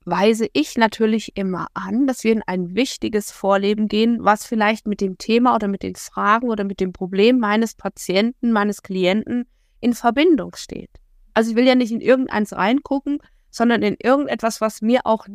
weise 0.05 0.47
ich 0.53 0.77
natürlich 0.77 1.37
immer 1.37 1.67
an, 1.73 2.07
dass 2.07 2.23
wir 2.23 2.31
in 2.33 2.43
ein 2.45 2.75
wichtiges 2.75 3.31
Vorleben 3.31 3.87
gehen, 3.87 4.19
was 4.21 4.45
vielleicht 4.45 4.87
mit 4.87 5.01
dem 5.01 5.17
Thema 5.17 5.55
oder 5.55 5.67
mit 5.67 5.83
den 5.83 5.95
Fragen 5.95 6.49
oder 6.49 6.63
mit 6.63 6.79
dem 6.79 6.91
Problem 6.91 7.39
meines 7.39 7.75
Patienten, 7.75 8.51
meines 8.51 8.81
Klienten 8.81 9.45
in 9.79 9.93
Verbindung 9.93 10.55
steht. 10.55 10.89
Also 11.34 11.52
ich 11.52 11.56
will 11.56 11.67
ja 11.67 11.76
nicht 11.76 11.91
in 11.91 12.02
irgendeins 12.02 12.54
reingucken, 12.54 13.20
sondern 13.50 13.84
in 13.84 13.96
irgendetwas, 14.02 14.62
was 14.62 14.82
mir 14.82 15.02
auch 15.06 15.28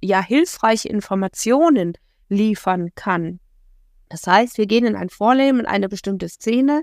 ja 0.00 0.22
hilfreiche 0.22 0.88
Informationen 0.88 1.94
liefern 2.28 2.90
kann. 2.94 3.40
Das 4.08 4.26
heißt, 4.26 4.58
wir 4.58 4.66
gehen 4.66 4.86
in 4.86 4.96
ein 4.96 5.10
Vorleben, 5.10 5.60
in 5.60 5.66
eine 5.66 5.88
bestimmte 5.88 6.28
Szene, 6.28 6.82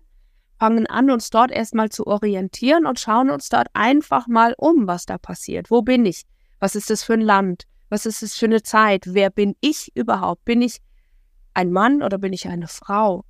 fangen 0.59 0.87
an, 0.87 1.09
uns 1.09 1.29
dort 1.29 1.51
erstmal 1.51 1.89
zu 1.89 2.07
orientieren 2.07 2.85
und 2.85 2.99
schauen 2.99 3.29
uns 3.29 3.49
dort 3.49 3.67
einfach 3.73 4.27
mal 4.27 4.53
um, 4.57 4.87
was 4.87 5.05
da 5.05 5.17
passiert. 5.17 5.71
Wo 5.71 5.81
bin 5.81 6.05
ich? 6.05 6.23
Was 6.59 6.75
ist 6.75 6.89
das 6.89 7.03
für 7.03 7.13
ein 7.13 7.21
Land? 7.21 7.63
Was 7.89 8.05
ist 8.05 8.21
das 8.21 8.35
für 8.35 8.45
eine 8.45 8.63
Zeit? 8.63 9.03
Wer 9.07 9.29
bin 9.29 9.55
ich 9.61 9.91
überhaupt? 9.95 10.45
Bin 10.45 10.61
ich 10.61 10.79
ein 11.53 11.71
Mann 11.71 12.01
oder 12.01 12.17
bin 12.17 12.33
ich 12.33 12.47
eine 12.47 12.67
Frau? 12.67 13.25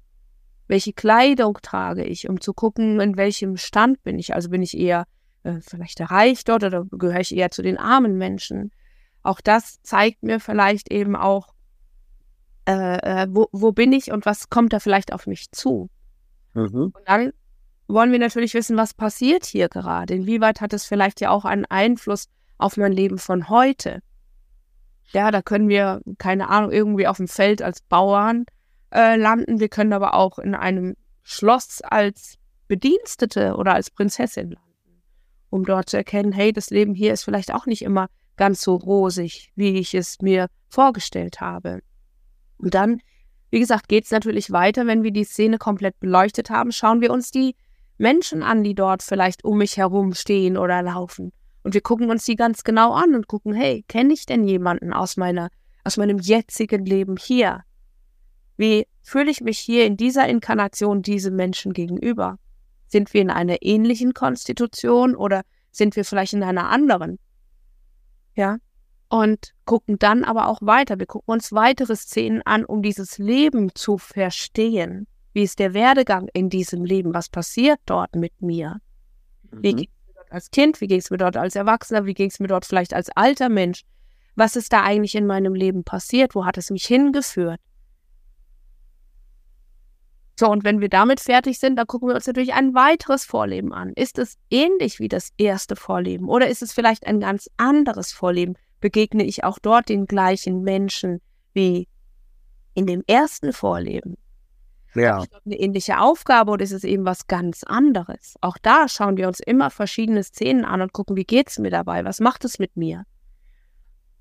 Welche 0.67 0.93
Kleidung 0.93 1.58
trage 1.62 2.04
ich, 2.04 2.30
um 2.30 2.39
zu 2.39 2.54
gucken, 2.54 3.00
in 3.00 3.17
welchem 3.17 3.58
Stand 3.58 4.02
bin 4.04 4.17
ich? 4.17 4.34
Also 4.34 4.50
bin 4.50 4.62
ich 4.62 4.78
eher 4.78 5.06
äh, 5.43 5.60
vielleicht 5.62 5.99
reich 6.01 6.43
dort 6.43 6.63
oder 6.63 6.86
gehöre 6.86 7.19
ich 7.19 7.36
eher 7.36 7.51
zu 7.51 7.62
den 7.62 7.77
armen 7.77 8.17
Menschen? 8.17 8.71
Auch 9.21 9.41
das 9.41 9.82
zeigt 9.84 10.23
mir 10.23 10.39
vielleicht 10.39 10.91
eben 10.91 11.15
auch, 11.15 11.53
äh, 12.67 13.23
äh, 13.23 13.27
wo, 13.29 13.47
wo 13.51 13.71
bin 13.71 13.93
ich 13.93 14.12
und 14.12 14.25
was 14.25 14.49
kommt 14.49 14.73
da 14.73 14.79
vielleicht 14.79 15.13
auf 15.13 15.27
mich 15.27 15.51
zu. 15.51 15.89
Mhm. 16.53 16.93
Und 16.93 17.01
dann 17.06 17.34
wollen 17.88 18.12
wir 18.12 18.19
natürlich 18.19 18.53
wissen, 18.53 18.77
was 18.77 18.93
passiert 18.93 19.45
hier 19.45 19.69
gerade. 19.69 20.13
Inwieweit 20.13 20.62
hat 20.62 20.73
es 20.73 20.86
vielleicht 20.86 21.21
ja 21.21 21.29
auch 21.29 21.45
einen 21.45 21.65
Einfluss 21.65 22.27
auf 22.58 22.77
mein 22.77 22.91
Leben 22.91 23.17
von 23.17 23.49
heute. 23.49 24.01
Ja, 25.12 25.32
da 25.32 25.41
können 25.41 25.69
wir, 25.69 26.01
keine 26.17 26.49
Ahnung, 26.49 26.71
irgendwie 26.71 27.08
auf 27.08 27.17
dem 27.17 27.27
Feld 27.27 27.62
als 27.62 27.82
Bauern 27.82 28.45
äh, 28.91 29.15
landen. 29.15 29.60
Wir 29.60 29.69
können 29.69 29.93
aber 29.93 30.13
auch 30.13 30.39
in 30.39 30.56
einem 30.56 30.95
Schloss 31.23 31.82
als 31.82 32.38
Bedienstete 32.67 33.56
oder 33.56 33.73
als 33.73 33.91
Prinzessin 33.91 34.51
landen, 34.51 34.72
um 35.53 35.65
dort 35.65 35.87
zu 35.87 35.97
erkennen, 35.97 36.31
hey, 36.31 36.51
das 36.51 36.71
Leben 36.71 36.95
hier 36.95 37.13
ist 37.13 37.23
vielleicht 37.23 37.53
auch 37.53 37.67
nicht 37.67 37.83
immer 37.83 38.07
ganz 38.37 38.61
so 38.61 38.75
rosig, 38.75 39.51
wie 39.55 39.77
ich 39.77 39.93
es 39.93 40.19
mir 40.19 40.47
vorgestellt 40.67 41.41
habe. 41.41 41.81
Und 42.57 42.73
dann, 42.73 43.01
wie 43.51 43.59
gesagt, 43.59 43.87
geht 43.87 44.05
es 44.05 44.11
natürlich 44.11 44.51
weiter, 44.51 44.87
wenn 44.87 45.03
wir 45.03 45.11
die 45.11 45.23
Szene 45.23 45.59
komplett 45.59 45.99
beleuchtet 45.99 46.49
haben, 46.49 46.71
schauen 46.71 47.01
wir 47.01 47.11
uns 47.11 47.29
die 47.29 47.55
Menschen 47.99 48.41
an, 48.41 48.63
die 48.63 48.73
dort 48.73 49.03
vielleicht 49.03 49.45
um 49.45 49.59
mich 49.59 49.77
herum 49.77 50.15
stehen 50.15 50.57
oder 50.57 50.81
laufen. 50.81 51.31
Und 51.61 51.75
wir 51.75 51.81
gucken 51.81 52.09
uns 52.09 52.25
die 52.25 52.35
ganz 52.35 52.63
genau 52.63 52.93
an 52.93 53.13
und 53.13 53.27
gucken, 53.27 53.53
hey, 53.53 53.85
kenne 53.87 54.11
ich 54.11 54.25
denn 54.25 54.47
jemanden 54.47 54.91
aus 54.91 55.17
meiner, 55.17 55.49
aus 55.83 55.97
meinem 55.97 56.17
jetzigen 56.17 56.83
Leben 56.83 57.15
hier? 57.15 57.61
Wie 58.57 58.87
fühle 59.03 59.29
ich 59.29 59.41
mich 59.41 59.59
hier 59.59 59.85
in 59.85 59.97
dieser 59.97 60.27
Inkarnation 60.27 61.03
diesem 61.03 61.35
Menschen 61.35 61.73
gegenüber? 61.73 62.39
Sind 62.93 63.12
wir 63.15 63.21
in 63.21 63.32
einer 63.32 63.58
ähnlichen 63.63 64.13
Konstitution 64.13 65.15
oder 65.15 65.41
sind 65.71 65.95
wir 65.95 66.06
vielleicht 66.06 66.34
in 66.34 66.43
einer 66.43 66.69
anderen? 66.69 67.17
Ja. 68.36 68.58
Und 69.10 69.56
gucken 69.65 69.97
dann 69.97 70.23
aber 70.23 70.47
auch 70.47 70.60
weiter. 70.62 70.99
Wir 70.99 71.08
gucken 71.08 71.34
uns 71.34 71.51
weitere 71.53 71.95
Szenen 71.95 72.43
an, 72.43 72.63
um 72.63 72.84
dieses 72.84 73.17
Leben 73.17 73.73
zu 73.73 73.97
verstehen. 73.97 75.08
Wie 75.34 75.41
ist 75.41 75.58
der 75.58 75.73
Werdegang 75.73 76.27
in 76.36 76.51
diesem 76.51 76.86
Leben? 76.86 77.15
Was 77.15 77.29
passiert 77.29 77.79
dort 77.88 78.15
mit 78.15 78.43
mir? 78.43 78.77
Wie 79.51 79.73
mhm 79.73 79.86
als 80.29 80.51
Kind, 80.51 80.79
wie 80.79 80.88
ging 80.88 80.99
es 80.99 81.10
mir 81.10 81.17
dort 81.17 81.36
als 81.36 81.56
Erwachsener, 81.56 82.06
wie 82.06 82.13
ging 82.13 82.29
es 82.29 82.39
mir 82.39 82.47
dort 82.47 82.65
vielleicht 82.65 82.93
als 82.93 83.10
alter 83.10 83.49
Mensch? 83.49 83.84
Was 84.36 84.56
ist 84.56 84.71
da 84.71 84.84
eigentlich 84.84 85.15
in 85.15 85.27
meinem 85.27 85.56
Leben 85.56 85.84
passiert? 85.84 86.36
Wo 86.36 86.45
hat 86.45 86.58
es 86.58 86.69
mich 86.69 86.86
hingeführt? 86.86 87.60
So, 90.39 90.50
und 90.50 90.63
wenn 90.63 90.82
wir 90.82 90.89
damit 90.89 91.19
fertig 91.19 91.60
sind, 91.60 91.76
dann 91.76 91.86
gucken 91.86 92.10
wir 92.10 92.15
uns 92.15 92.26
natürlich 92.26 92.54
ein 92.54 92.74
weiteres 92.74 93.24
Vorleben 93.24 93.72
an. 93.72 93.93
Ist 93.96 94.17
es 94.17 94.38
ähnlich 94.50 95.00
wie 95.00 95.08
das 95.08 95.30
erste 95.38 95.76
Vorleben 95.76 96.28
oder 96.28 96.48
ist 96.48 96.63
es 96.63 96.74
vielleicht 96.74 97.06
ein 97.06 97.19
ganz 97.19 97.50
anderes 97.58 98.12
Vorleben? 98.12 98.56
Begegne 98.80 99.24
ich 99.24 99.43
auch 99.43 99.60
dort 99.60 99.89
den 99.89 100.08
gleichen 100.08 100.63
Menschen 100.63 101.22
wie 101.54 101.88
in 102.74 102.88
dem 102.88 103.04
ersten 103.06 103.54
Vorleben? 103.54 104.17
ja. 104.96 105.24
eine 105.46 105.60
ähnliche 105.60 106.00
Aufgabe 106.00 106.52
oder 106.52 106.63
ist 106.63 106.72
es 106.72 106.84
eben 106.84 107.06
was 107.06 107.28
ganz 107.28 107.63
anderes? 107.63 108.36
Auch 108.41 108.58
da 108.62 108.88
schauen 108.88 109.17
wir 109.17 109.28
uns 109.28 109.39
immer 109.39 109.69
verschiedene 109.69 110.24
Szenen 110.24 110.65
an 110.65 110.82
und 110.82 110.93
gucken, 110.93 111.15
wie 111.15 111.26
geht 111.26 111.50
es 111.50 111.60
mir 111.60 111.72
dabei? 111.72 112.06
Was 112.06 112.19
macht 112.19 112.46
es 112.46 112.60
mit 112.60 112.76
mir? 112.78 113.04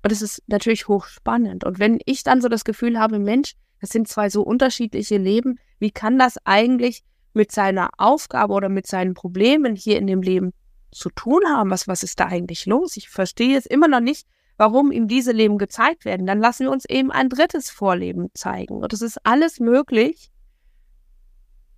Und 0.03 0.11
es 0.11 0.21
ist 0.21 0.43
natürlich 0.47 0.87
hochspannend. 0.87 1.63
Und 1.63 1.79
wenn 1.79 1.99
ich 2.05 2.23
dann 2.23 2.41
so 2.41 2.49
das 2.49 2.65
Gefühl 2.65 2.99
habe, 2.99 3.19
Mensch, 3.19 3.53
das 3.83 3.89
sind 3.89 4.07
zwei 4.07 4.29
so 4.29 4.43
unterschiedliche 4.43 5.17
Leben, 5.17 5.59
wie 5.77 5.91
kann 5.91 6.17
das 6.17 6.37
eigentlich 6.45 7.03
mit 7.33 7.51
seiner 7.51 7.89
Aufgabe 7.97 8.53
oder 8.53 8.69
mit 8.69 8.87
seinen 8.87 9.13
Problemen 9.13 9.75
hier 9.75 9.97
in 9.97 10.07
dem 10.07 10.21
Leben 10.21 10.53
zu 10.93 11.09
tun 11.09 11.41
haben? 11.45 11.69
Was, 11.69 11.85
was 11.85 12.01
ist 12.01 12.17
da 12.21 12.27
eigentlich 12.27 12.65
los? 12.65 12.95
Ich 12.95 13.09
verstehe 13.09 13.57
es 13.57 13.65
immer 13.65 13.89
noch 13.89 13.99
nicht, 13.99 14.25
warum 14.55 14.93
ihm 14.93 15.09
diese 15.09 15.33
Leben 15.33 15.57
gezeigt 15.57 16.05
werden. 16.05 16.25
Dann 16.25 16.39
lassen 16.39 16.63
wir 16.63 16.71
uns 16.71 16.85
eben 16.85 17.11
ein 17.11 17.27
drittes 17.27 17.69
Vorleben 17.69 18.29
zeigen. 18.33 18.75
Und 18.75 18.93
es 18.93 19.01
ist 19.01 19.17
alles 19.25 19.59
möglich, 19.59 20.31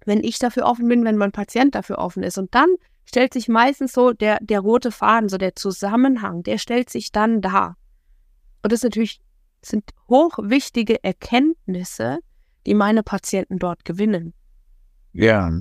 wenn 0.05 0.23
ich 0.23 0.37
dafür 0.37 0.65
offen 0.67 0.87
bin, 0.87 1.05
wenn 1.05 1.17
mein 1.17 1.31
Patient 1.31 1.73
dafür 1.73 1.97
offen 1.97 2.21
ist. 2.21 2.37
Und 2.37 2.53
dann 2.53 2.69
stellt 3.05 3.33
sich 3.33 3.47
meistens 3.47 3.93
so 3.93 4.13
der, 4.13 4.37
der 4.41 4.59
rote 4.59 4.91
Faden, 4.91 5.27
so 5.27 5.39
der 5.39 5.55
Zusammenhang, 5.55 6.43
der 6.43 6.59
stellt 6.59 6.91
sich 6.91 7.11
dann 7.11 7.41
dar. 7.41 7.77
Und 8.61 8.71
das 8.71 8.83
natürlich 8.83 9.21
sind 9.65 9.91
hochwichtige 10.10 11.04
Erkenntnisse, 11.04 12.19
die 12.65 12.73
meine 12.73 13.04
Patienten 13.04 13.60
dort 13.60 13.86
gewinnen. 13.86 14.34
Ja, 15.13 15.51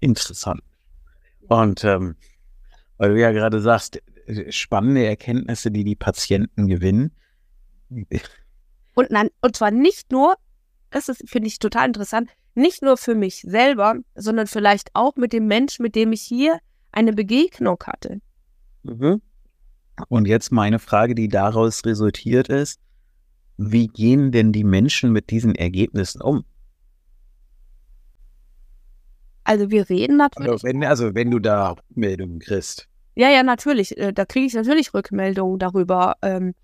interessant. 0.00 0.62
Und 1.48 1.84
ähm, 1.84 2.16
weil 2.96 3.14
du 3.14 3.20
ja 3.20 3.32
gerade 3.32 3.60
sagst, 3.60 4.02
spannende 4.48 5.04
Erkenntnisse, 5.06 5.70
die 5.70 5.84
die 5.84 5.96
Patienten 5.96 6.68
gewinnen. 6.68 7.12
Und, 8.94 9.10
nein, 9.10 9.28
und 9.40 9.56
zwar 9.56 9.70
nicht 9.70 10.12
nur, 10.12 10.36
das 10.90 11.08
ist, 11.08 11.28
finde 11.28 11.48
ich 11.48 11.58
total 11.58 11.88
interessant, 11.88 12.30
nicht 12.54 12.82
nur 12.82 12.96
für 12.96 13.14
mich 13.14 13.42
selber, 13.42 13.96
sondern 14.14 14.46
vielleicht 14.46 14.90
auch 14.94 15.16
mit 15.16 15.32
dem 15.32 15.46
Menschen, 15.46 15.82
mit 15.82 15.94
dem 15.94 16.12
ich 16.12 16.22
hier 16.22 16.58
eine 16.92 17.12
Begegnung 17.12 17.82
hatte. 17.84 18.20
Mhm. 18.84 19.20
Und 20.08 20.26
jetzt 20.26 20.50
meine 20.50 20.78
Frage, 20.78 21.14
die 21.14 21.28
daraus 21.28 21.84
resultiert 21.84 22.48
ist, 22.48 22.80
wie 23.56 23.86
gehen 23.86 24.32
denn 24.32 24.52
die 24.52 24.64
Menschen 24.64 25.12
mit 25.12 25.30
diesen 25.30 25.54
Ergebnissen 25.54 26.20
um? 26.20 26.44
Also 29.44 29.70
wir 29.70 29.88
reden 29.88 30.16
natürlich. 30.16 30.50
Also 30.50 30.66
wenn, 30.66 30.84
also 30.84 31.14
wenn 31.14 31.30
du 31.30 31.38
da 31.38 31.72
Rückmeldungen 31.72 32.40
kriegst. 32.40 32.88
Ja, 33.14 33.28
ja, 33.30 33.42
natürlich. 33.42 33.96
Äh, 33.96 34.12
da 34.12 34.24
kriege 34.24 34.46
ich 34.46 34.54
natürlich 34.54 34.92
Rückmeldungen 34.94 35.58
darüber. 35.58 36.16
Ähm, 36.22 36.54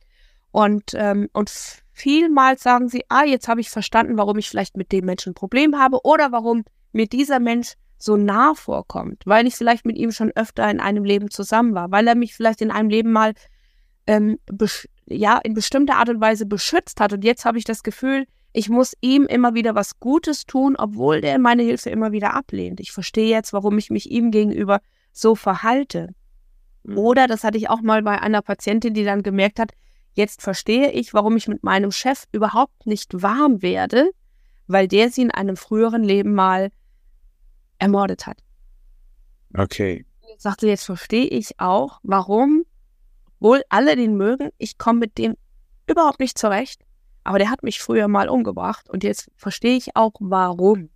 und, 0.50 0.94
ähm, 0.94 1.28
und 1.32 1.50
vielmals 1.92 2.62
sagen 2.62 2.88
sie, 2.88 3.04
ah, 3.08 3.24
jetzt 3.24 3.46
habe 3.46 3.60
ich 3.60 3.70
verstanden, 3.70 4.16
warum 4.16 4.38
ich 4.38 4.48
vielleicht 4.48 4.76
mit 4.76 4.90
dem 4.90 5.04
Menschen 5.04 5.30
ein 5.30 5.34
Problem 5.34 5.78
habe 5.78 6.00
oder 6.04 6.32
warum 6.32 6.64
mir 6.92 7.06
dieser 7.06 7.38
Mensch 7.38 7.74
so 8.02 8.16
nah 8.16 8.54
vorkommt, 8.54 9.22
weil 9.26 9.46
ich 9.46 9.54
vielleicht 9.54 9.84
mit 9.84 9.96
ihm 9.98 10.10
schon 10.10 10.32
öfter 10.34 10.68
in 10.70 10.80
einem 10.80 11.04
Leben 11.04 11.30
zusammen 11.30 11.74
war, 11.74 11.90
weil 11.90 12.06
er 12.08 12.14
mich 12.14 12.34
vielleicht 12.34 12.60
in 12.62 12.70
einem 12.70 12.88
Leben 12.88 13.12
mal 13.12 13.34
ähm, 14.06 14.38
ja 15.06 15.38
in 15.38 15.54
bestimmter 15.54 15.96
Art 15.96 16.08
und 16.08 16.20
Weise 16.20 16.46
beschützt 16.46 17.00
hat 17.00 17.12
und 17.12 17.24
jetzt 17.24 17.44
habe 17.44 17.58
ich 17.58 17.64
das 17.64 17.82
Gefühl, 17.82 18.26
ich 18.52 18.68
muss 18.68 18.94
ihm 19.00 19.26
immer 19.26 19.54
wieder 19.54 19.74
was 19.74 20.00
Gutes 20.00 20.44
tun, 20.44 20.74
obwohl 20.76 21.20
der 21.20 21.38
meine 21.38 21.62
Hilfe 21.62 21.90
immer 21.90 22.10
wieder 22.10 22.34
ablehnt. 22.34 22.80
Ich 22.80 22.90
verstehe 22.90 23.28
jetzt, 23.28 23.52
warum 23.52 23.78
ich 23.78 23.90
mich 23.90 24.10
ihm 24.10 24.32
gegenüber 24.32 24.80
so 25.12 25.36
verhalte. 25.36 26.08
Mhm. 26.82 26.98
Oder 26.98 27.26
das 27.28 27.44
hatte 27.44 27.58
ich 27.58 27.70
auch 27.70 27.80
mal 27.80 28.02
bei 28.02 28.20
einer 28.20 28.42
Patientin, 28.42 28.94
die 28.94 29.04
dann 29.04 29.22
gemerkt 29.22 29.60
hat, 29.60 29.72
Jetzt 30.14 30.42
verstehe 30.42 30.90
ich, 30.90 31.14
warum 31.14 31.36
ich 31.36 31.48
mit 31.48 31.62
meinem 31.62 31.92
Chef 31.92 32.24
überhaupt 32.32 32.86
nicht 32.86 33.22
warm 33.22 33.62
werde, 33.62 34.10
weil 34.66 34.88
der 34.88 35.10
sie 35.10 35.22
in 35.22 35.30
einem 35.30 35.56
früheren 35.56 36.02
Leben 36.02 36.34
mal 36.34 36.70
ermordet 37.80 38.26
hat. 38.26 38.38
Okay. 39.54 40.04
Jetzt 40.28 40.42
sagte, 40.42 40.68
jetzt 40.68 40.84
verstehe 40.84 41.26
ich 41.26 41.58
auch, 41.58 41.98
warum, 42.04 42.64
wohl 43.40 43.62
alle 43.68 43.96
den 43.96 44.16
mögen, 44.16 44.50
ich 44.58 44.78
komme 44.78 45.00
mit 45.00 45.18
dem 45.18 45.36
überhaupt 45.88 46.20
nicht 46.20 46.38
zurecht, 46.38 46.82
aber 47.24 47.38
der 47.38 47.50
hat 47.50 47.62
mich 47.62 47.80
früher 47.80 48.06
mal 48.06 48.28
umgebracht 48.28 48.88
und 48.88 49.02
jetzt 49.02 49.30
verstehe 49.34 49.76
ich 49.76 49.96
auch, 49.96 50.12
warum. 50.20 50.90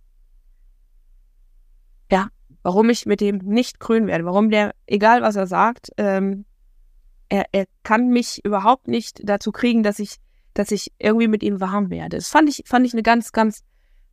Ja, 2.09 2.29
warum 2.63 2.89
ich 2.89 3.05
mit 3.05 3.19
dem 3.19 3.37
nicht 3.39 3.79
grün 3.79 4.07
werde, 4.07 4.25
warum 4.25 4.49
der, 4.49 4.73
egal 4.85 5.21
was 5.21 5.35
er 5.35 5.47
sagt, 5.47 5.89
ähm, 5.97 6.45
er, 7.27 7.45
er 7.51 7.65
kann 7.83 8.09
mich 8.09 8.43
überhaupt 8.45 8.87
nicht 8.87 9.21
dazu 9.23 9.51
kriegen, 9.51 9.83
dass 9.83 9.99
ich, 9.99 10.17
dass 10.53 10.71
ich 10.71 10.93
irgendwie 10.99 11.27
mit 11.27 11.43
ihm 11.43 11.59
warm 11.59 11.89
werde. 11.89 12.17
Das 12.17 12.29
fand 12.29 12.47
ich, 12.47 12.63
fand 12.65 12.85
ich 12.85 12.93
eine 12.93 13.03
ganz, 13.03 13.31
ganz 13.31 13.63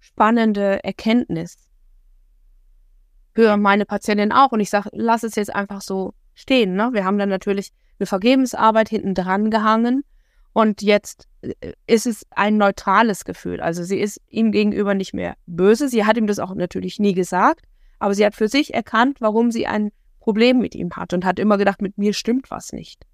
spannende 0.00 0.82
Erkenntnis 0.82 1.56
für 3.34 3.56
meine 3.56 3.84
Patientin 3.86 4.32
auch. 4.32 4.52
Und 4.52 4.60
ich 4.60 4.70
sage, 4.70 4.90
lass 4.92 5.22
es 5.22 5.34
jetzt 5.34 5.54
einfach 5.54 5.80
so 5.80 6.14
stehen. 6.34 6.74
Ne? 6.74 6.90
Wir 6.92 7.04
haben 7.04 7.18
dann 7.18 7.28
natürlich 7.28 7.72
eine 7.98 8.06
Vergebensarbeit 8.06 8.88
hinten 8.88 9.14
dran 9.14 9.50
gehangen 9.50 10.04
und 10.52 10.82
jetzt 10.82 11.28
äh, 11.42 11.72
ist 11.86 12.06
es 12.06 12.26
ein 12.30 12.56
neutrales 12.56 13.24
Gefühl. 13.24 13.60
Also 13.60 13.84
sie 13.84 13.98
ist 13.98 14.20
ihm 14.28 14.52
gegenüber 14.52 14.94
nicht 14.94 15.14
mehr 15.14 15.36
böse. 15.46 15.88
Sie 15.88 16.04
hat 16.04 16.16
ihm 16.16 16.26
das 16.26 16.38
auch 16.38 16.54
natürlich 16.54 16.98
nie 16.98 17.14
gesagt, 17.14 17.64
aber 17.98 18.14
sie 18.14 18.24
hat 18.24 18.34
für 18.34 18.48
sich 18.48 18.74
erkannt, 18.74 19.20
warum 19.20 19.50
sie 19.50 19.66
ein 19.66 19.92
Problem 20.20 20.58
mit 20.58 20.74
ihm 20.74 20.92
hat 20.92 21.12
und 21.12 21.24
hat 21.24 21.38
immer 21.38 21.58
gedacht, 21.58 21.82
mit 21.82 21.98
mir 21.98 22.12
stimmt 22.12 22.50
was 22.50 22.72
nicht. 22.72 23.06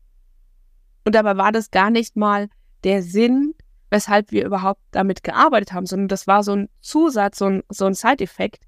Und 1.04 1.14
dabei 1.14 1.36
war 1.36 1.52
das 1.52 1.70
gar 1.70 1.90
nicht 1.90 2.16
mal 2.16 2.48
der 2.84 3.02
Sinn, 3.02 3.54
weshalb 3.90 4.30
wir 4.30 4.44
überhaupt 4.44 4.82
damit 4.90 5.22
gearbeitet 5.22 5.72
haben, 5.72 5.86
sondern 5.86 6.08
das 6.08 6.26
war 6.26 6.42
so 6.42 6.52
ein 6.52 6.68
Zusatz, 6.80 7.38
so 7.38 7.46
ein, 7.46 7.62
so 7.70 7.86
ein 7.86 7.94
Side-Effekt, 7.94 8.64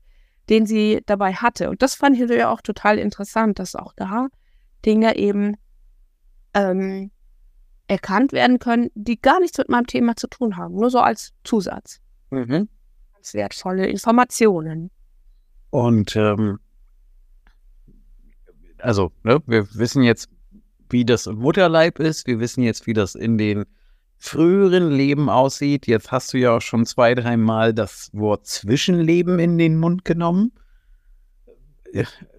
den 0.50 0.66
sie 0.66 1.00
dabei 1.06 1.32
hatte. 1.32 1.70
Und 1.70 1.80
das 1.80 1.94
fand 1.94 2.16
ich 2.16 2.22
natürlich 2.22 2.44
auch 2.44 2.60
total 2.60 2.98
interessant, 2.98 3.58
dass 3.58 3.76
auch 3.76 3.94
da 3.96 4.28
Dinge 4.84 5.16
eben 5.16 5.56
ähm, 6.54 7.10
erkannt 7.86 8.32
werden 8.32 8.58
können, 8.58 8.90
die 8.94 9.20
gar 9.20 9.40
nichts 9.40 9.58
mit 9.58 9.68
meinem 9.68 9.86
Thema 9.86 10.16
zu 10.16 10.26
tun 10.28 10.56
haben, 10.56 10.74
nur 10.74 10.90
so 10.90 10.98
als 10.98 11.32
Zusatz. 11.44 12.00
Mhm. 12.30 12.68
Ganz 13.14 13.34
wertvolle 13.34 13.86
Informationen. 13.86 14.90
Und 15.70 16.16
ähm, 16.16 16.58
also, 18.78 19.12
ne, 19.22 19.40
wir 19.46 19.72
wissen 19.74 20.02
jetzt, 20.02 20.28
wie 20.88 21.04
das 21.04 21.26
im 21.26 21.36
Mutterleib 21.36 22.00
ist, 22.00 22.26
wir 22.26 22.40
wissen 22.40 22.62
jetzt, 22.62 22.86
wie 22.86 22.92
das 22.92 23.14
in 23.14 23.38
den 23.38 23.66
früheren 24.20 24.90
Leben 24.90 25.28
aussieht. 25.28 25.86
Jetzt 25.86 26.12
hast 26.12 26.32
du 26.32 26.38
ja 26.38 26.56
auch 26.56 26.60
schon 26.60 26.84
zwei, 26.84 27.14
dreimal 27.14 27.72
das 27.74 28.10
Wort 28.12 28.46
Zwischenleben 28.46 29.38
in 29.38 29.58
den 29.58 29.78
Mund 29.78 30.04
genommen. 30.04 30.52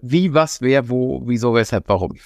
Wie, 0.00 0.32
was, 0.32 0.62
wer, 0.62 0.88
wo, 0.88 1.22
wieso, 1.26 1.52
weshalb, 1.54 1.88
warum? 1.88 2.16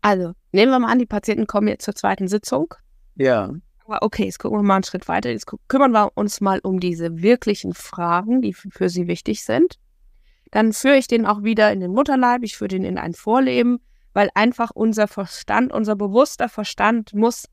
Also, 0.00 0.32
nehmen 0.50 0.72
wir 0.72 0.78
mal 0.80 0.90
an, 0.90 0.98
die 0.98 1.06
Patienten 1.06 1.46
kommen 1.46 1.68
jetzt 1.68 1.84
zur 1.84 1.94
zweiten 1.94 2.26
Sitzung. 2.26 2.74
Ja. 3.14 3.52
Aber 3.84 4.02
okay, 4.02 4.24
jetzt 4.24 4.38
gucken 4.38 4.58
wir 4.58 4.62
mal 4.62 4.76
einen 4.76 4.84
Schritt 4.84 5.06
weiter. 5.06 5.30
Jetzt 5.30 5.46
kümmern 5.68 5.92
wir 5.92 6.10
uns 6.14 6.40
mal 6.40 6.60
um 6.62 6.80
diese 6.80 7.22
wirklichen 7.22 7.74
Fragen, 7.74 8.40
die 8.40 8.54
für 8.54 8.88
sie 8.88 9.06
wichtig 9.06 9.44
sind. 9.44 9.78
Dann 10.50 10.72
führe 10.72 10.96
ich 10.96 11.06
den 11.06 11.26
auch 11.26 11.42
wieder 11.42 11.72
in 11.72 11.80
den 11.80 11.92
Mutterleib, 11.92 12.42
ich 12.42 12.56
führe 12.56 12.68
den 12.68 12.84
in 12.84 12.98
ein 12.98 13.12
Vorleben, 13.12 13.80
weil 14.12 14.30
einfach 14.34 14.70
unser 14.72 15.08
Verstand, 15.08 15.72
unser 15.72 15.96
bewusster 15.96 16.48
Verstand 16.48 17.14
muss 17.14 17.48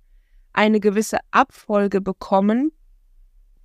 eine 0.53 0.79
gewisse 0.79 1.19
Abfolge 1.31 2.01
bekommen, 2.01 2.71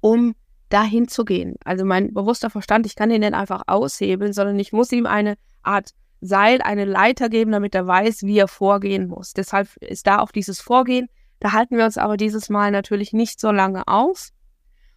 um 0.00 0.34
dahin 0.68 1.08
zu 1.08 1.24
gehen. 1.24 1.56
Also 1.64 1.84
mein 1.84 2.12
bewusster 2.12 2.50
Verstand, 2.50 2.86
ich 2.86 2.96
kann 2.96 3.10
ihn 3.10 3.20
nicht 3.20 3.34
einfach 3.34 3.62
aushebeln, 3.66 4.32
sondern 4.32 4.58
ich 4.58 4.72
muss 4.72 4.92
ihm 4.92 5.06
eine 5.06 5.36
Art 5.62 5.90
Seil, 6.20 6.62
eine 6.62 6.84
Leiter 6.84 7.28
geben, 7.28 7.52
damit 7.52 7.74
er 7.74 7.86
weiß, 7.86 8.22
wie 8.22 8.38
er 8.38 8.48
vorgehen 8.48 9.08
muss. 9.08 9.34
Deshalb 9.34 9.76
ist 9.76 10.06
da 10.06 10.20
auch 10.20 10.30
dieses 10.30 10.60
Vorgehen. 10.60 11.08
Da 11.38 11.52
halten 11.52 11.76
wir 11.76 11.84
uns 11.84 11.98
aber 11.98 12.16
dieses 12.16 12.48
Mal 12.48 12.70
natürlich 12.70 13.12
nicht 13.12 13.38
so 13.38 13.50
lange 13.50 13.86
auf 13.86 14.30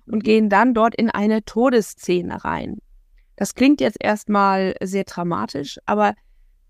und 0.05 0.23
gehen 0.23 0.49
dann 0.49 0.73
dort 0.73 0.95
in 0.95 1.09
eine 1.09 1.43
Todesszene 1.43 2.45
rein. 2.45 2.77
Das 3.35 3.55
klingt 3.55 3.81
jetzt 3.81 3.97
erstmal 3.99 4.75
sehr 4.81 5.03
dramatisch, 5.03 5.79
aber 5.85 6.13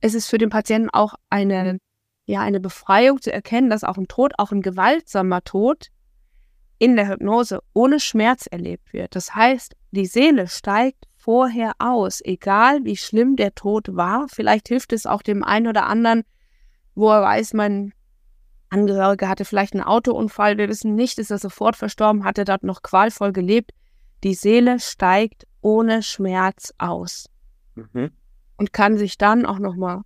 es 0.01 0.13
ist 0.13 0.27
für 0.27 0.37
den 0.37 0.49
Patienten 0.49 0.89
auch 0.89 1.15
eine, 1.29 1.79
ja, 2.25 2.41
eine 2.41 2.59
Befreiung 2.59 3.21
zu 3.21 3.31
erkennen, 3.31 3.69
dass 3.69 3.83
auch 3.83 3.97
ein 3.97 4.07
Tod, 4.07 4.33
auch 4.37 4.51
ein 4.51 4.61
gewaltsamer 4.61 5.43
Tod 5.43 5.87
in 6.79 6.95
der 6.95 7.07
Hypnose 7.07 7.61
ohne 7.73 7.99
Schmerz 7.99 8.45
erlebt 8.45 8.93
wird. 8.93 9.15
Das 9.15 9.33
heißt, 9.33 9.75
die 9.91 10.05
Seele 10.05 10.47
steigt 10.47 11.05
vorher 11.15 11.73
aus, 11.79 12.21
egal 12.23 12.83
wie 12.83 12.97
schlimm 12.97 13.35
der 13.35 13.55
Tod 13.55 13.95
war. 13.95 14.27
Vielleicht 14.29 14.67
hilft 14.67 14.93
es 14.93 15.05
auch 15.05 15.21
dem 15.21 15.43
einen 15.43 15.67
oder 15.67 15.87
anderen, 15.87 16.23
wo 16.93 17.09
er 17.09 17.21
weiß, 17.21 17.53
mein 17.53 17.93
Angehörige 18.69 19.27
hatte 19.27 19.45
vielleicht 19.45 19.73
einen 19.73 19.83
Autounfall, 19.83 20.57
wir 20.57 20.67
wissen 20.67 20.93
nicht, 20.93 21.17
ist 21.19 21.31
er 21.31 21.37
sofort 21.37 21.75
verstorben, 21.75 22.25
hat 22.25 22.37
er 22.37 22.45
dort 22.45 22.63
noch 22.63 22.81
qualvoll 22.81 23.31
gelebt. 23.31 23.71
Die 24.23 24.33
Seele 24.33 24.79
steigt 24.79 25.47
ohne 25.61 26.03
Schmerz 26.03 26.73
aus 26.77 27.29
mhm. 27.75 28.11
Und 28.57 28.73
kann 28.73 28.97
sich 28.97 29.17
dann 29.17 29.45
auch 29.45 29.59
nochmal 29.59 30.01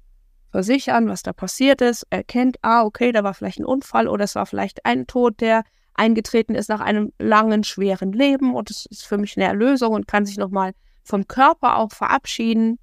versichern, 0.52 1.08
was 1.08 1.24
da 1.24 1.34
passiert 1.34 1.82
ist, 1.82 2.06
erkennt, 2.10 2.58
ah, 2.62 2.84
okay, 2.84 3.12
da 3.12 3.24
war 3.24 3.34
vielleicht 3.34 3.60
ein 3.60 3.66
Unfall 3.66 4.08
oder 4.08 4.26
es 4.26 4.36
war 4.36 4.46
vielleicht 4.46 4.86
ein 4.86 5.08
Tod, 5.08 5.40
der 5.40 5.64
eingetreten 5.94 6.56
ist 6.56 6.70
nach 6.70 6.82
einem 6.82 7.14
langen, 7.20 7.64
schweren 7.64 8.12
Leben 8.12 8.56
und 8.56 8.70
es 8.70 8.86
ist 8.86 9.06
für 9.06 9.18
mich 9.18 9.38
eine 9.38 9.46
Erlösung 9.46 9.94
und 9.94 10.08
kann 10.08 10.26
sich 10.26 10.38
nochmal 10.38 10.74
vom 11.04 11.28
Körper 11.28 11.78
auch 11.78 11.92
verabschieden 11.92 12.80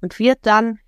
und 0.00 0.18
wird 0.18 0.38
dann 0.42 0.78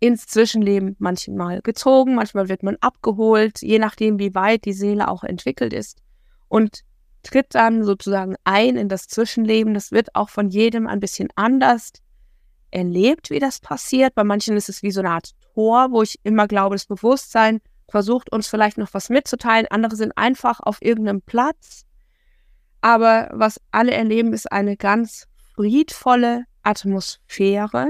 ins 0.00 0.26
Zwischenleben 0.26 0.96
manchmal 0.98 1.60
gezogen, 1.62 2.16
manchmal 2.16 2.48
wird 2.48 2.62
man 2.62 2.76
abgeholt, 2.80 3.62
je 3.62 3.78
nachdem, 3.78 4.18
wie 4.18 4.34
weit 4.34 4.64
die 4.64 4.72
Seele 4.72 5.08
auch 5.08 5.22
entwickelt 5.22 5.72
ist 5.72 6.02
und 6.48 6.82
tritt 7.22 7.54
dann 7.54 7.84
sozusagen 7.84 8.34
ein 8.44 8.76
in 8.76 8.88
das 8.88 9.06
Zwischenleben. 9.06 9.74
Das 9.74 9.92
wird 9.92 10.14
auch 10.14 10.28
von 10.28 10.48
jedem 10.50 10.86
ein 10.86 11.00
bisschen 11.00 11.28
anders 11.36 11.92
erlebt, 12.72 13.30
wie 13.30 13.38
das 13.38 13.60
passiert. 13.60 14.14
Bei 14.14 14.24
manchen 14.24 14.56
ist 14.56 14.68
es 14.68 14.82
wie 14.82 14.90
so 14.90 15.00
eine 15.00 15.10
Art 15.10 15.30
Tor, 15.54 15.92
wo 15.92 16.02
ich 16.02 16.18
immer 16.24 16.48
glaube, 16.48 16.74
das 16.74 16.86
Bewusstsein 16.86 17.60
versucht 17.88 18.32
uns 18.32 18.48
vielleicht 18.48 18.78
noch 18.78 18.92
was 18.92 19.10
mitzuteilen. 19.10 19.66
Andere 19.70 19.96
sind 19.96 20.16
einfach 20.16 20.60
auf 20.60 20.82
irgendeinem 20.82 21.22
Platz. 21.22 21.84
Aber 22.80 23.30
was 23.32 23.60
alle 23.70 23.92
erleben, 23.92 24.32
ist 24.32 24.50
eine 24.50 24.76
ganz 24.76 25.26
friedvolle 25.54 26.44
Atmosphäre. 26.62 27.86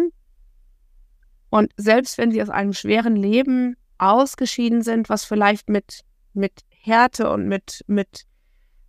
Und 1.49 1.73
selbst 1.77 2.18
wenn 2.18 2.33
sie 2.33 2.42
aus 2.42 2.51
einem 2.51 2.73
schweren 2.73 3.16
Leben 3.16 3.77
ausgeschieden 3.99 4.83
sind, 4.83 5.09
was 5.09 5.25
vielleicht 5.25 5.68
mit, 5.68 6.01
mit 6.35 6.62
Härte 6.71 7.31
und 7.31 7.47
mit, 7.47 7.85
mit 7.87 8.25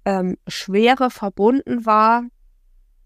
ähm, 0.05 0.37
Schwere 0.47 1.09
verbunden 1.11 1.85
war, 1.85 2.23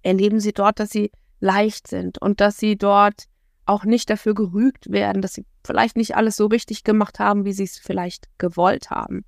erleben 0.03 0.39
sie 0.39 0.53
dort, 0.53 0.79
dass 0.79 0.89
sie 0.89 1.11
leicht 1.39 1.87
sind 1.87 2.21
und 2.21 2.41
dass 2.41 2.57
sie 2.57 2.77
dort 2.77 3.25
auch 3.65 3.83
nicht 3.83 4.09
dafür 4.09 4.33
gerügt 4.33 4.91
werden, 4.91 5.21
dass 5.21 5.33
sie 5.33 5.45
vielleicht 5.63 5.97
nicht 5.97 6.15
alles 6.15 6.37
so 6.37 6.45
richtig 6.47 6.83
gemacht 6.83 7.19
haben, 7.19 7.45
wie 7.45 7.53
sie 7.53 7.65
es 7.65 7.77
vielleicht 7.77 8.27
gewollt 8.37 8.89
haben. 8.89 9.25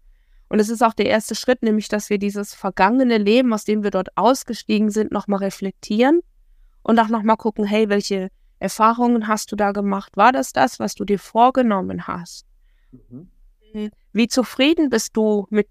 Und 0.48 0.60
es 0.60 0.69
ist 0.69 0.82
auch 0.82 0.93
der 0.93 1.06
erste 1.06 1.36
Schritt, 1.36 1.62
nämlich, 1.62 1.89
dass 1.89 2.10
wir 2.10 2.17
dieses 2.17 2.56
vergangene 2.56 3.17
Leben, 3.17 3.54
aus 3.54 3.65
dem 3.65 3.84
wir 3.84 3.91
dort 3.91 4.10
ausgestiegen 4.17 4.89
sind, 4.89 5.12
nochmal 5.12 5.39
reflektieren 5.39 6.22
und 6.82 7.00
auch 7.00 7.10
nochmal 7.10 7.38
gucken, 7.38 7.65
hey, 7.65 7.89
welche 7.89 8.30
Erfahrungen 8.58 9.28
hast 9.28 9.52
du 9.52 9.56
da 9.56 9.72
gemacht? 9.72 10.17
War 10.17 10.32
das 10.32 10.52
das, 10.52 10.80
was 10.80 10.95
du 10.95 11.06
dir 11.06 11.19
vorgenommen 11.19 12.08
hast? 12.08 12.45
Mhm. 12.91 13.30
Wie 14.12 14.28
zufrieden 14.28 14.89
bist 14.89 15.15
du 15.15 15.45
mit 15.52 15.67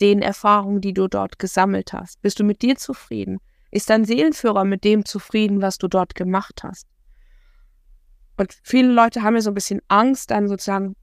den 0.00 0.20
Erfahrungen, 0.20 0.80
die 0.80 0.92
du 0.92 1.06
dort 1.08 1.38
gesammelt 1.38 1.92
hast? 1.92 2.20
Bist 2.20 2.40
du 2.40 2.44
mit 2.44 2.62
dir 2.62 2.76
zufrieden? 2.76 3.38
Ist 3.70 3.90
dein 3.90 4.04
Seelenführer 4.04 4.64
mit 4.64 4.84
dem 4.84 5.04
zufrieden, 5.04 5.60
was 5.60 5.78
du 5.78 5.88
dort 5.88 6.14
gemacht 6.14 6.62
hast? 6.62 6.86
Und 8.36 8.56
viele 8.62 8.92
Leute 8.92 9.22
haben 9.22 9.34
ja 9.34 9.40
so 9.40 9.50
ein 9.50 9.54
bisschen 9.54 9.80
Angst, 9.88 10.30
dann 10.30 10.48
sozusagen, 10.48 10.94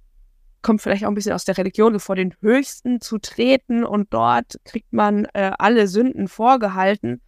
kommt 0.62 0.82
vielleicht 0.82 1.04
auch 1.04 1.10
ein 1.10 1.16
bisschen 1.16 1.34
aus 1.34 1.46
der 1.46 1.58
Religion, 1.58 2.00
vor 2.00 2.16
den 2.16 2.34
Höchsten 2.42 3.02
zu 3.02 3.18
treten 3.18 3.84
und 3.84 4.14
dort 4.14 4.60
kriegt 4.66 4.94
man 4.94 5.26
äh, 5.34 5.52
alle 5.58 5.88
Sünden 5.88 6.28
vorgehalten. 6.28 7.22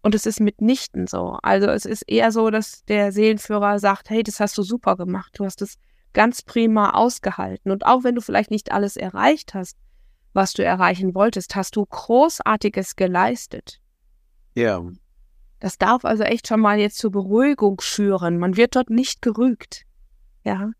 Und 0.00 0.14
es 0.14 0.26
ist 0.26 0.40
mitnichten 0.40 1.06
so. 1.06 1.38
Also 1.42 1.66
es 1.66 1.84
ist 1.84 2.02
eher 2.02 2.30
so, 2.30 2.50
dass 2.50 2.84
der 2.84 3.10
Seelenführer 3.10 3.78
sagt, 3.78 4.10
hey, 4.10 4.22
das 4.22 4.38
hast 4.38 4.56
du 4.56 4.62
super 4.62 4.96
gemacht, 4.96 5.32
du 5.36 5.44
hast 5.44 5.60
es 5.60 5.76
ganz 6.12 6.42
prima 6.42 6.90
ausgehalten. 6.90 7.72
Und 7.72 7.84
auch 7.84 8.04
wenn 8.04 8.14
du 8.14 8.20
vielleicht 8.20 8.50
nicht 8.50 8.70
alles 8.70 8.96
erreicht 8.96 9.54
hast, 9.54 9.76
was 10.34 10.52
du 10.52 10.64
erreichen 10.64 11.14
wolltest, 11.14 11.56
hast 11.56 11.74
du 11.74 11.84
Großartiges 11.84 12.96
geleistet. 12.96 13.80
Ja. 14.58 14.82
Das 15.60 15.78
darf 15.78 16.04
also 16.04 16.24
echt 16.24 16.48
schon 16.48 16.58
mal 16.60 16.80
jetzt 16.80 16.98
zur 16.98 17.12
Beruhigung 17.12 17.80
führen. 17.80 18.38
Man 18.38 18.56
wird 18.56 18.74
dort 18.74 18.90
nicht 18.90 19.22
gerügt. 19.22 19.84
Ja. 20.42 20.70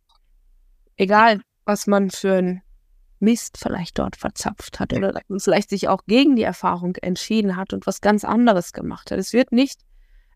Egal, 0.96 1.40
was 1.64 1.86
man 1.86 2.10
für 2.10 2.34
ein 2.34 2.62
Mist 3.20 3.56
vielleicht 3.56 3.98
dort 3.98 4.16
verzapft 4.16 4.80
hat 4.80 4.92
oder 4.92 5.20
vielleicht 5.38 5.70
sich 5.70 5.88
auch 5.88 6.04
gegen 6.06 6.34
die 6.34 6.42
Erfahrung 6.42 6.96
entschieden 6.96 7.56
hat 7.56 7.72
und 7.72 7.86
was 7.86 8.00
ganz 8.00 8.24
anderes 8.24 8.72
gemacht 8.72 9.12
hat. 9.12 9.18
Es 9.18 9.32
wird 9.32 9.52
nicht, 9.52 9.80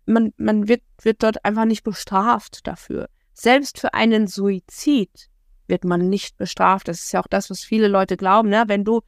man, 0.07 0.32
man 0.36 0.68
wird, 0.68 0.82
wird 1.01 1.22
dort 1.24 1.45
einfach 1.45 1.64
nicht 1.64 1.82
bestraft 1.82 2.66
dafür. 2.66 3.09
Selbst 3.34 3.80
für 3.80 3.93
einen 3.95 4.28
Suizid 4.28 5.30
wird 5.66 5.84
man 5.84 6.09
nicht 6.09 6.36
bestraft. 6.36 6.86
Das 6.86 7.01
ist 7.01 7.12
ja 7.12 7.20
auch 7.20 7.28
das, 7.28 7.51
was 7.51 7.61
viele 7.61 7.88
Leute 7.88 8.16
glauben. 8.16 8.51
Ne? 8.51 8.64
Wenn 8.68 8.84
du 8.84 9.01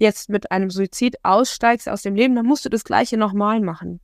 jetzt 0.00 0.30
mit 0.30 0.50
einem 0.50 0.70
Suizid 0.70 1.16
aussteigst 1.24 1.88
aus 1.88 2.02
dem 2.02 2.14
Leben, 2.14 2.34
dann 2.34 2.46
musst 2.46 2.64
du 2.64 2.70
das 2.70 2.84
Gleiche 2.84 3.16
nochmal 3.16 3.60
machen. 3.60 4.00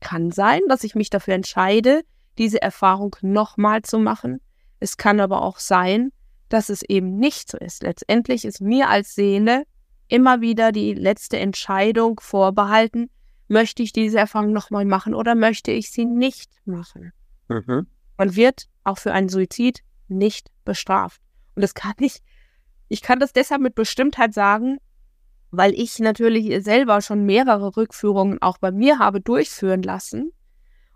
Kann 0.00 0.32
sein, 0.32 0.60
dass 0.68 0.84
ich 0.84 0.94
mich 0.94 1.08
dafür 1.08 1.34
entscheide, 1.34 2.02
diese 2.36 2.60
Erfahrung 2.60 3.16
nochmal 3.22 3.82
zu 3.82 3.98
machen. 3.98 4.40
Es 4.80 4.96
kann 4.96 5.20
aber 5.20 5.42
auch 5.42 5.60
sein, 5.60 6.10
dass 6.48 6.68
es 6.68 6.82
eben 6.82 7.16
nicht 7.16 7.50
so 7.50 7.56
ist. 7.58 7.84
Letztendlich 7.84 8.44
ist 8.44 8.60
mir 8.60 8.88
als 8.88 9.14
Seele 9.14 9.64
immer 10.08 10.40
wieder 10.40 10.72
die 10.72 10.94
letzte 10.94 11.38
Entscheidung 11.38 12.20
vorbehalten, 12.20 13.08
möchte 13.46 13.82
ich 13.82 13.92
diese 13.92 14.18
Erfahrung 14.18 14.52
nochmal 14.52 14.84
machen 14.84 15.14
oder 15.14 15.36
möchte 15.36 15.70
ich 15.70 15.90
sie 15.90 16.04
nicht 16.04 16.50
machen. 16.64 17.12
Mhm. 17.48 17.86
Man 18.16 18.36
wird 18.36 18.68
auch 18.82 18.98
für 18.98 19.12
einen 19.12 19.28
Suizid 19.28 19.80
nicht 20.08 20.50
bestraft. 20.64 21.20
Und 21.54 21.62
das 21.62 21.74
kann 21.74 21.94
ich, 22.00 22.18
ich 22.88 23.00
kann 23.00 23.20
das 23.20 23.32
deshalb 23.32 23.60
mit 23.60 23.74
Bestimmtheit 23.74 24.34
sagen, 24.34 24.78
weil 25.56 25.74
ich 25.74 25.98
natürlich 25.98 26.64
selber 26.64 27.00
schon 27.00 27.24
mehrere 27.24 27.76
Rückführungen 27.76 28.40
auch 28.42 28.58
bei 28.58 28.70
mir 28.70 28.98
habe 28.98 29.20
durchführen 29.20 29.82
lassen 29.82 30.32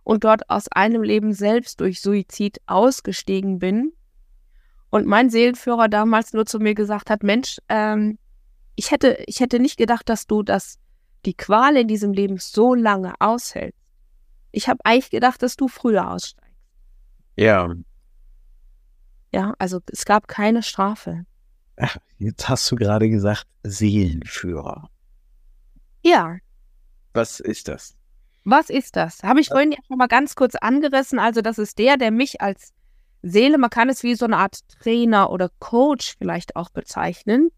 und 0.05 0.25
dort 0.25 0.49
aus 0.49 0.69
einem 0.71 1.03
Leben 1.03 1.33
selbst 1.33 1.81
durch 1.81 2.01
Suizid 2.01 2.61
ausgestiegen 2.67 3.59
bin. 3.59 3.93
Und 4.91 5.07
mein 5.07 5.29
Seelenführer 5.29 5.89
damals 5.89 6.33
nur 6.33 6.47
zu 6.47 6.59
mir 6.59 6.75
gesagt 6.75 7.11
hat, 7.11 7.23
Mensch, 7.23 7.59
ähm, 7.69 8.19
ich 8.75 8.91
hätte, 8.91 9.23
ich 9.27 9.41
hätte 9.41 9.61
nicht 9.61 9.77
gedacht, 9.77 10.09
dass 10.09 10.27
du 10.27 10.43
das, 10.43 10.79
die 11.27 11.35
Qual 11.35 11.77
in 11.77 11.89
diesem 11.89 12.13
Leben 12.13 12.39
so 12.39 12.75
lange 12.75 13.13
aushältst. 13.19 13.79
Ich 14.51 14.69
habe 14.69 14.79
eigentlich 14.85 15.11
gedacht, 15.11 15.43
dass 15.43 15.57
du 15.57 15.69
früher 15.69 16.11
aussteigst. 16.11 16.57
Ja. 17.37 17.75
Ja, 19.33 19.55
also 19.59 19.81
es 19.93 20.05
gab 20.05 20.27
keine 20.27 20.63
Strafe. 20.63 21.27
Ach, 21.79 21.97
jetzt 22.19 22.49
hast 22.49 22.71
du 22.71 22.77
gerade 22.77 23.09
gesagt, 23.09 23.47
Seelenführer. 23.63 24.91
Ja. 26.03 26.37
Was 27.15 27.41
ist 27.41 27.69
das? 27.69 27.95
Was 28.45 28.71
ist 28.71 28.97
das? 28.97 29.23
Habe 29.23 29.41
ich 29.41 29.49
vorhin 29.49 29.73
ja 29.73 29.79
schon 29.87 29.99
mal 29.99 30.09
ganz 30.09 30.35
kurz 30.35 30.55
angerissen. 30.55 31.19
Also, 31.19 31.41
das 31.41 31.59
ist 31.59 31.79
der, 31.79 31.97
der 31.97 32.11
mich 32.11 32.41
als 32.41 32.73
Seele, 33.23 33.59
man 33.59 33.71
kann 33.71 33.89
es 33.89 34.03
wie 34.03 34.15
so 34.15 34.27
eine 34.27 34.37
Art 34.37 34.61
Trainer 34.81 35.31
oder 35.31 35.51
Coach 35.59 36.17
vielleicht 36.19 36.57
auch 36.57 36.71
bezeichnen. 36.71 37.51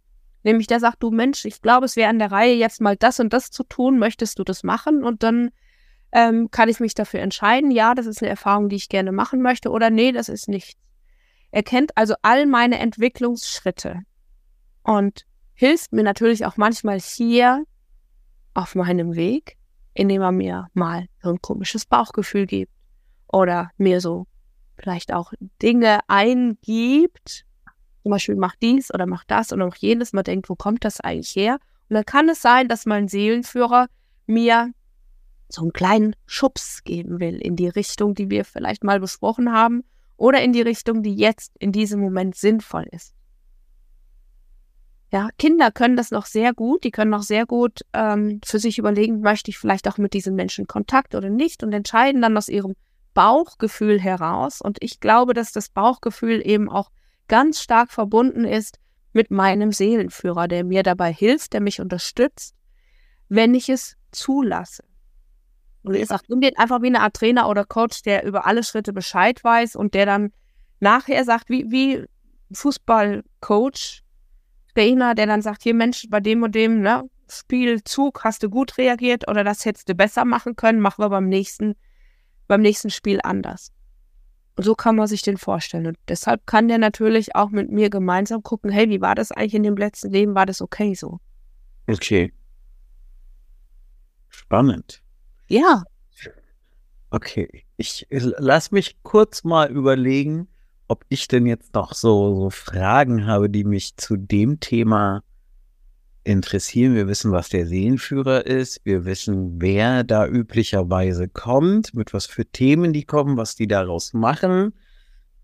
Nämlich 0.42 0.66
der 0.66 0.80
sagt, 0.80 1.02
du 1.02 1.10
Mensch, 1.10 1.44
ich 1.44 1.60
glaube, 1.60 1.84
es 1.84 1.96
wäre 1.96 2.08
an 2.08 2.18
der 2.18 2.32
Reihe, 2.32 2.54
jetzt 2.54 2.80
mal 2.80 2.96
das 2.96 3.20
und 3.20 3.32
das 3.32 3.50
zu 3.50 3.62
tun. 3.62 3.98
Möchtest 3.98 4.38
du 4.38 4.44
das 4.44 4.62
machen? 4.62 5.04
Und 5.04 5.22
dann 5.22 5.50
ähm, 6.12 6.50
kann 6.50 6.68
ich 6.68 6.80
mich 6.80 6.94
dafür 6.94 7.20
entscheiden, 7.20 7.70
ja, 7.70 7.94
das 7.94 8.06
ist 8.06 8.22
eine 8.22 8.30
Erfahrung, 8.30 8.68
die 8.68 8.76
ich 8.76 8.88
gerne 8.88 9.12
machen 9.12 9.42
möchte, 9.42 9.70
oder 9.70 9.90
nee, 9.90 10.12
das 10.12 10.28
ist 10.28 10.48
nichts. 10.48 10.80
Er 11.52 11.62
kennt 11.62 11.96
also 11.96 12.14
all 12.22 12.46
meine 12.46 12.78
Entwicklungsschritte 12.78 14.02
und 14.82 15.26
hilft 15.54 15.92
mir 15.92 16.02
natürlich 16.02 16.46
auch 16.46 16.56
manchmal 16.56 16.98
hier 17.00 17.64
auf 18.54 18.74
meinem 18.74 19.14
Weg, 19.14 19.56
indem 19.94 20.22
er 20.22 20.32
mir 20.32 20.68
mal 20.74 21.06
so 21.22 21.30
ein 21.30 21.40
komisches 21.40 21.84
Bauchgefühl 21.84 22.46
gibt 22.46 22.72
oder 23.28 23.70
mir 23.76 24.00
so 24.00 24.26
vielleicht 24.78 25.12
auch 25.12 25.32
Dinge 25.62 26.00
eingibt, 26.08 27.44
zum 28.02 28.12
Beispiel 28.12 28.36
mach 28.36 28.56
dies 28.56 28.92
oder 28.92 29.06
mach 29.06 29.24
das 29.24 29.52
oder 29.52 29.66
mach 29.66 29.76
jenes, 29.76 30.12
man 30.12 30.24
denkt, 30.24 30.48
wo 30.48 30.54
kommt 30.54 30.84
das 30.84 31.00
eigentlich 31.00 31.36
her? 31.36 31.58
Und 31.88 31.94
dann 31.94 32.04
kann 32.04 32.28
es 32.28 32.40
sein, 32.40 32.68
dass 32.68 32.86
mein 32.86 33.08
Seelenführer 33.08 33.88
mir 34.26 34.72
so 35.48 35.62
einen 35.62 35.72
kleinen 35.72 36.16
Schubs 36.26 36.82
geben 36.84 37.20
will 37.20 37.36
in 37.36 37.56
die 37.56 37.68
Richtung, 37.68 38.14
die 38.14 38.30
wir 38.30 38.44
vielleicht 38.44 38.84
mal 38.84 39.00
besprochen 39.00 39.52
haben 39.52 39.82
oder 40.16 40.40
in 40.42 40.52
die 40.52 40.62
Richtung, 40.62 41.02
die 41.02 41.14
jetzt 41.14 41.52
in 41.58 41.72
diesem 41.72 42.00
Moment 42.00 42.36
sinnvoll 42.36 42.86
ist. 42.90 43.14
Ja, 45.12 45.28
Kinder 45.38 45.72
können 45.72 45.96
das 45.96 46.12
noch 46.12 46.26
sehr 46.26 46.54
gut. 46.54 46.84
Die 46.84 46.92
können 46.92 47.10
noch 47.10 47.22
sehr 47.22 47.44
gut 47.44 47.80
ähm, 47.92 48.40
für 48.44 48.60
sich 48.60 48.78
überlegen, 48.78 49.20
möchte 49.20 49.50
ich 49.50 49.58
vielleicht 49.58 49.88
auch 49.88 49.98
mit 49.98 50.14
diesem 50.14 50.36
Menschen 50.36 50.68
Kontakt 50.68 51.14
oder 51.14 51.30
nicht 51.30 51.64
und 51.64 51.72
entscheiden 51.72 52.22
dann 52.22 52.36
aus 52.36 52.48
ihrem 52.48 52.74
Bauchgefühl 53.12 54.00
heraus. 54.00 54.60
Und 54.60 54.78
ich 54.80 55.00
glaube, 55.00 55.34
dass 55.34 55.50
das 55.52 55.68
Bauchgefühl 55.68 56.46
eben 56.46 56.70
auch 56.70 56.90
ganz 57.26 57.60
stark 57.60 57.90
verbunden 57.90 58.44
ist 58.44 58.78
mit 59.12 59.32
meinem 59.32 59.72
Seelenführer, 59.72 60.46
der 60.46 60.64
mir 60.64 60.84
dabei 60.84 61.12
hilft, 61.12 61.54
der 61.54 61.60
mich 61.60 61.80
unterstützt, 61.80 62.54
wenn 63.28 63.54
ich 63.54 63.68
es 63.68 63.96
zulasse. 64.12 64.84
Und 65.82 65.94
ich 65.94 66.06
sage, 66.06 66.24
nimm 66.28 66.40
den 66.40 66.56
einfach 66.56 66.82
wie 66.82 66.88
eine 66.88 67.00
Art 67.00 67.14
Trainer 67.14 67.48
oder 67.48 67.64
Coach, 67.64 68.02
der 68.02 68.24
über 68.24 68.46
alle 68.46 68.62
Schritte 68.62 68.92
Bescheid 68.92 69.42
weiß 69.42 69.76
und 69.76 69.94
der 69.94 70.06
dann 70.06 70.32
nachher 70.78 71.24
sagt, 71.24 71.48
wie, 71.48 71.70
wie 71.70 72.04
Fußballcoach, 72.52 74.02
Trainer, 74.74 75.14
der 75.14 75.26
dann 75.26 75.42
sagt, 75.42 75.62
hier 75.62 75.74
Mensch, 75.74 76.06
bei 76.08 76.20
dem 76.20 76.42
und 76.42 76.54
dem, 76.54 76.80
ne, 76.80 77.08
Spielzug 77.28 78.24
hast 78.24 78.42
du 78.42 78.50
gut 78.50 78.76
reagiert 78.78 79.28
oder 79.28 79.44
das 79.44 79.64
hättest 79.64 79.88
du 79.88 79.94
besser 79.94 80.24
machen 80.24 80.56
können, 80.56 80.80
machen 80.80 81.02
wir 81.02 81.08
beim 81.08 81.28
nächsten, 81.28 81.76
beim 82.48 82.60
nächsten 82.60 82.90
Spiel 82.90 83.20
anders. 83.22 83.72
Und 84.56 84.64
so 84.64 84.74
kann 84.74 84.96
man 84.96 85.06
sich 85.06 85.22
den 85.22 85.36
vorstellen. 85.36 85.86
Und 85.86 85.98
deshalb 86.08 86.46
kann 86.46 86.68
der 86.68 86.78
natürlich 86.78 87.34
auch 87.34 87.50
mit 87.50 87.70
mir 87.70 87.88
gemeinsam 87.88 88.42
gucken, 88.42 88.70
hey, 88.70 88.90
wie 88.90 89.00
war 89.00 89.14
das 89.14 89.32
eigentlich 89.32 89.54
in 89.54 89.62
dem 89.62 89.76
letzten 89.76 90.10
Leben? 90.10 90.34
War 90.34 90.46
das 90.46 90.60
okay 90.60 90.94
so? 90.94 91.20
Okay. 91.86 92.32
Spannend. 94.28 95.02
Ja. 95.46 95.84
Okay. 97.10 97.64
Ich 97.76 98.06
lass 98.10 98.70
mich 98.70 99.02
kurz 99.02 99.44
mal 99.44 99.70
überlegen, 99.70 100.48
ob 100.90 101.04
ich 101.08 101.28
denn 101.28 101.46
jetzt 101.46 101.72
noch 101.74 101.94
so, 101.94 102.34
so 102.34 102.50
Fragen 102.50 103.24
habe, 103.26 103.48
die 103.48 103.62
mich 103.62 103.96
zu 103.96 104.16
dem 104.16 104.58
Thema 104.58 105.22
interessieren. 106.24 106.96
Wir 106.96 107.06
wissen, 107.06 107.30
was 107.30 107.48
der 107.48 107.64
Seelenführer 107.64 108.44
ist. 108.44 108.80
Wir 108.82 109.04
wissen, 109.04 109.62
wer 109.62 110.02
da 110.02 110.26
üblicherweise 110.26 111.28
kommt, 111.28 111.94
mit 111.94 112.12
was 112.12 112.26
für 112.26 112.44
Themen 112.44 112.92
die 112.92 113.04
kommen, 113.04 113.36
was 113.36 113.54
die 113.54 113.68
daraus 113.68 114.14
machen. 114.14 114.74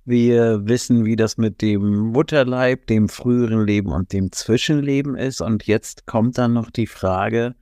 Wir 0.04 0.66
wissen, 0.66 1.04
wie 1.04 1.14
das 1.14 1.36
mit 1.36 1.62
dem 1.62 1.96
Mutterleib, 2.08 2.88
dem 2.88 3.08
früheren 3.08 3.64
Leben 3.64 3.92
und 3.92 4.12
dem 4.12 4.32
Zwischenleben 4.32 5.16
ist. 5.16 5.40
Und 5.40 5.68
jetzt 5.68 6.06
kommt 6.06 6.38
dann 6.38 6.54
noch 6.54 6.72
die 6.72 6.88
Frage, 6.88 7.54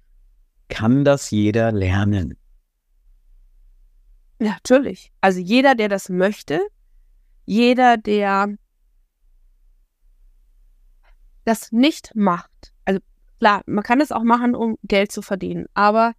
kann 0.69 1.05
das 1.05 1.31
jeder 1.31 1.71
lernen? 1.71 2.39
Natürlich. 4.39 5.13
Also 5.21 5.39
jeder, 5.39 5.75
der 5.75 5.91
das 5.91 6.09
möchte, 6.09 6.61
jeder, 7.45 7.97
der 7.97 8.55
das 11.45 11.73
nicht 11.73 12.15
macht, 12.15 12.73
also 12.85 13.01
klar, 13.39 13.63
man 13.67 13.85
kann 13.85 14.01
es 14.01 14.13
auch 14.13 14.23
machen, 14.23 14.55
um 14.55 14.79
Geld 14.83 15.13
zu 15.13 15.21
verdienen, 15.21 15.67
aber 15.75 16.15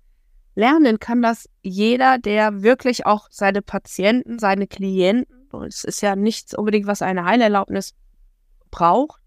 lernen 0.53 0.99
kann 0.99 1.21
das 1.21 1.49
jeder, 1.61 2.17
der 2.17 2.61
wirklich 2.61 3.05
auch 3.05 3.27
seine 3.31 3.61
Patienten, 3.61 4.39
seine 4.39 4.67
Klienten, 4.67 5.35
es 5.63 5.83
ist 5.83 6.01
ja 6.01 6.15
nichts 6.15 6.53
unbedingt, 6.53 6.87
was 6.87 7.01
eine 7.01 7.25
Heilerlaubnis 7.25 7.93
braucht, 8.71 9.21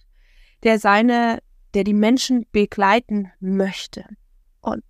der 0.62 0.78
seine, 0.78 1.40
der 1.74 1.84
die 1.84 1.94
Menschen 1.94 2.46
begleiten 2.52 3.30
möchte. 3.40 4.04
Und 4.60 4.84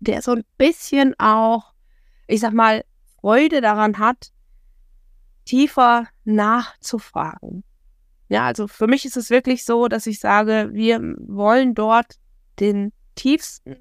der 0.00 0.22
so 0.22 0.32
ein 0.32 0.44
bisschen 0.56 1.14
auch, 1.18 1.74
ich 2.26 2.40
sag 2.40 2.52
mal, 2.52 2.84
Freude 3.20 3.60
daran 3.60 3.98
hat, 3.98 4.32
tiefer 5.44 6.06
nachzufragen. 6.28 7.64
Ja, 8.28 8.44
also 8.44 8.68
für 8.68 8.86
mich 8.86 9.04
ist 9.04 9.16
es 9.16 9.30
wirklich 9.30 9.64
so, 9.64 9.88
dass 9.88 10.06
ich 10.06 10.20
sage, 10.20 10.70
wir 10.72 11.00
wollen 11.18 11.74
dort 11.74 12.16
den 12.60 12.92
tiefsten, 13.14 13.76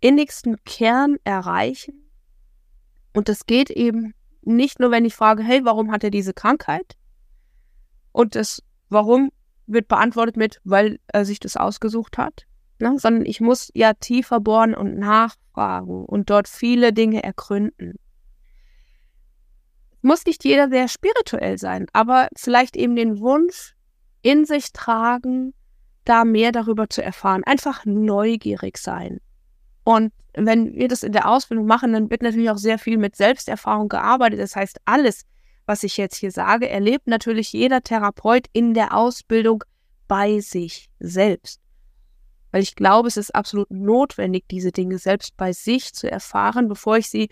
innigsten 0.00 0.62
Kern 0.64 1.16
erreichen. 1.24 2.10
Und 3.14 3.28
das 3.28 3.46
geht 3.46 3.70
eben 3.70 4.14
nicht 4.42 4.80
nur, 4.80 4.90
wenn 4.90 5.04
ich 5.04 5.14
frage, 5.14 5.42
hey, 5.42 5.64
warum 5.64 5.90
hat 5.90 6.04
er 6.04 6.10
diese 6.10 6.34
Krankheit? 6.34 6.96
Und 8.12 8.34
das 8.34 8.62
Warum 8.92 9.32
wird 9.66 9.88
beantwortet 9.88 10.36
mit, 10.36 10.60
weil 10.64 10.98
er 11.06 11.24
sich 11.24 11.40
das 11.40 11.56
ausgesucht 11.56 12.18
hat, 12.18 12.44
ne? 12.78 12.98
sondern 12.98 13.24
ich 13.24 13.40
muss 13.40 13.70
ja 13.72 13.94
tiefer 13.94 14.38
bohren 14.38 14.74
und 14.74 14.98
nachfragen 14.98 16.04
und 16.04 16.28
dort 16.28 16.46
viele 16.46 16.92
Dinge 16.92 17.22
ergründen 17.22 17.94
muss 20.02 20.26
nicht 20.26 20.44
jeder 20.44 20.68
sehr 20.68 20.88
spirituell 20.88 21.58
sein, 21.58 21.86
aber 21.92 22.28
vielleicht 22.36 22.76
eben 22.76 22.96
den 22.96 23.20
Wunsch 23.20 23.74
in 24.22 24.44
sich 24.44 24.72
tragen, 24.72 25.54
da 26.04 26.24
mehr 26.24 26.52
darüber 26.52 26.88
zu 26.90 27.02
erfahren. 27.02 27.44
Einfach 27.44 27.84
neugierig 27.84 28.78
sein. 28.78 29.20
Und 29.84 30.12
wenn 30.34 30.74
wir 30.74 30.88
das 30.88 31.02
in 31.02 31.12
der 31.12 31.28
Ausbildung 31.28 31.66
machen, 31.66 31.92
dann 31.92 32.10
wird 32.10 32.22
natürlich 32.22 32.50
auch 32.50 32.58
sehr 32.58 32.78
viel 32.78 32.98
mit 32.98 33.16
Selbsterfahrung 33.16 33.88
gearbeitet. 33.88 34.40
Das 34.40 34.56
heißt, 34.56 34.78
alles, 34.84 35.22
was 35.66 35.82
ich 35.82 35.96
jetzt 35.96 36.16
hier 36.16 36.30
sage, 36.30 36.68
erlebt 36.68 37.06
natürlich 37.06 37.52
jeder 37.52 37.82
Therapeut 37.82 38.46
in 38.52 38.74
der 38.74 38.96
Ausbildung 38.96 39.64
bei 40.08 40.40
sich 40.40 40.88
selbst. 40.98 41.60
Weil 42.50 42.62
ich 42.62 42.74
glaube, 42.74 43.08
es 43.08 43.16
ist 43.16 43.34
absolut 43.34 43.70
notwendig, 43.70 44.44
diese 44.50 44.72
Dinge 44.72 44.98
selbst 44.98 45.36
bei 45.36 45.52
sich 45.52 45.94
zu 45.94 46.10
erfahren, 46.10 46.68
bevor 46.68 46.98
ich 46.98 47.08
sie 47.08 47.30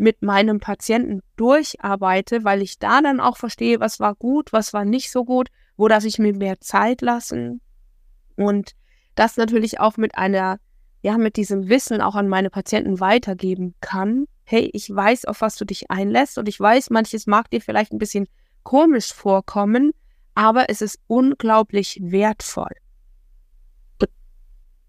mit 0.00 0.22
meinem 0.22 0.60
Patienten 0.60 1.20
durcharbeite, 1.36 2.42
weil 2.42 2.62
ich 2.62 2.78
da 2.78 3.02
dann 3.02 3.20
auch 3.20 3.36
verstehe, 3.36 3.80
was 3.80 4.00
war 4.00 4.14
gut, 4.14 4.50
was 4.50 4.72
war 4.72 4.86
nicht 4.86 5.12
so 5.12 5.26
gut, 5.26 5.50
wo 5.76 5.88
darf 5.88 6.06
ich 6.06 6.18
mir 6.18 6.34
mehr 6.34 6.58
Zeit 6.58 7.02
lassen. 7.02 7.60
Und 8.34 8.72
das 9.14 9.36
natürlich 9.36 9.78
auch 9.78 9.98
mit 9.98 10.16
einer, 10.16 10.58
ja, 11.02 11.18
mit 11.18 11.36
diesem 11.36 11.68
Wissen 11.68 12.00
auch 12.00 12.14
an 12.14 12.28
meine 12.28 12.48
Patienten 12.48 12.98
weitergeben 12.98 13.74
kann. 13.82 14.24
Hey, 14.44 14.70
ich 14.72 14.88
weiß, 14.88 15.26
auf 15.26 15.42
was 15.42 15.56
du 15.56 15.66
dich 15.66 15.90
einlässt 15.90 16.38
und 16.38 16.48
ich 16.48 16.58
weiß, 16.58 16.88
manches 16.88 17.26
mag 17.26 17.50
dir 17.50 17.60
vielleicht 17.60 17.92
ein 17.92 17.98
bisschen 17.98 18.26
komisch 18.62 19.12
vorkommen, 19.12 19.92
aber 20.34 20.70
es 20.70 20.80
ist 20.80 20.98
unglaublich 21.08 21.98
wertvoll. 22.02 22.72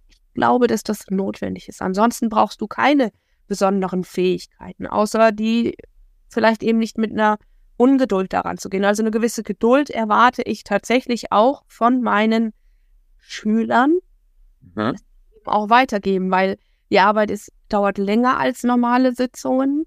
Ich 0.07 0.33
glaube, 0.35 0.67
dass 0.67 0.83
das 0.83 1.03
notwendig 1.09 1.67
ist. 1.67 1.81
Ansonsten 1.81 2.29
brauchst 2.29 2.61
du 2.61 2.67
keine 2.67 3.11
besonderen 3.51 4.05
Fähigkeiten, 4.05 4.87
außer 4.87 5.33
die 5.33 5.75
vielleicht 6.29 6.63
eben 6.63 6.79
nicht 6.79 6.97
mit 6.97 7.11
einer 7.11 7.37
Ungeduld 7.75 8.31
daran 8.31 8.57
zu 8.57 8.69
gehen. 8.69 8.85
Also 8.85 9.03
eine 9.03 9.11
gewisse 9.11 9.43
Geduld 9.43 9.89
erwarte 9.89 10.41
ich 10.43 10.63
tatsächlich 10.63 11.33
auch 11.33 11.63
von 11.67 12.01
meinen 12.01 12.53
Schülern 13.17 13.97
mhm. 14.61 14.95
auch 15.43 15.69
weitergeben, 15.69 16.31
weil 16.31 16.57
die 16.91 17.01
Arbeit 17.01 17.29
ist, 17.29 17.51
dauert 17.67 17.97
länger 17.97 18.37
als 18.37 18.63
normale 18.63 19.13
Sitzungen. 19.13 19.85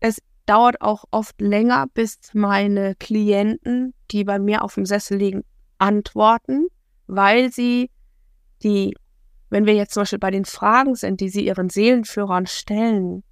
Es 0.00 0.18
dauert 0.46 0.80
auch 0.80 1.04
oft 1.12 1.40
länger, 1.40 1.86
bis 1.94 2.18
meine 2.32 2.96
Klienten, 2.96 3.94
die 4.10 4.24
bei 4.24 4.40
mir 4.40 4.64
auf 4.64 4.74
dem 4.74 4.84
Sessel 4.84 5.16
liegen, 5.16 5.44
antworten, 5.78 6.66
weil 7.06 7.52
sie 7.52 7.88
die, 8.64 8.96
wenn 9.50 9.66
wir 9.66 9.74
jetzt 9.74 9.92
zum 9.92 10.02
Beispiel 10.02 10.18
bei 10.18 10.30
den 10.30 10.44
Fragen 10.44 10.94
sind, 10.94 11.20
die 11.20 11.28
sie 11.28 11.44
ihren 11.44 11.68
Seelenführern 11.68 12.46
stellen, 12.46 13.22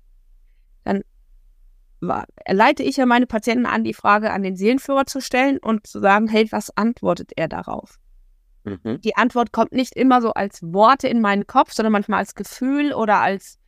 dann 0.84 1.02
leite 2.00 2.82
ich 2.82 2.96
ja 2.96 3.06
meine 3.06 3.26
Patienten 3.26 3.66
an, 3.66 3.84
die 3.84 3.94
Frage 3.94 4.30
an 4.32 4.42
den 4.42 4.56
Seelenführer 4.56 5.06
zu 5.06 5.20
stellen 5.20 5.58
und 5.58 5.86
zu 5.86 6.00
sagen, 6.00 6.28
hey, 6.28 6.46
was 6.50 6.76
antwortet 6.76 7.32
er 7.36 7.48
darauf? 7.48 7.98
Mhm. 8.64 9.00
Die 9.00 9.16
Antwort 9.16 9.52
kommt 9.52 9.72
nicht 9.72 9.96
immer 9.96 10.20
so 10.20 10.32
als 10.32 10.62
Worte 10.62 11.08
in 11.08 11.20
meinen 11.20 11.46
Kopf, 11.46 11.72
sondern 11.72 11.92
manchmal 11.92 12.20
als 12.20 12.34
Gefühl 12.34 12.92
oder 12.92 13.20
als 13.20 13.58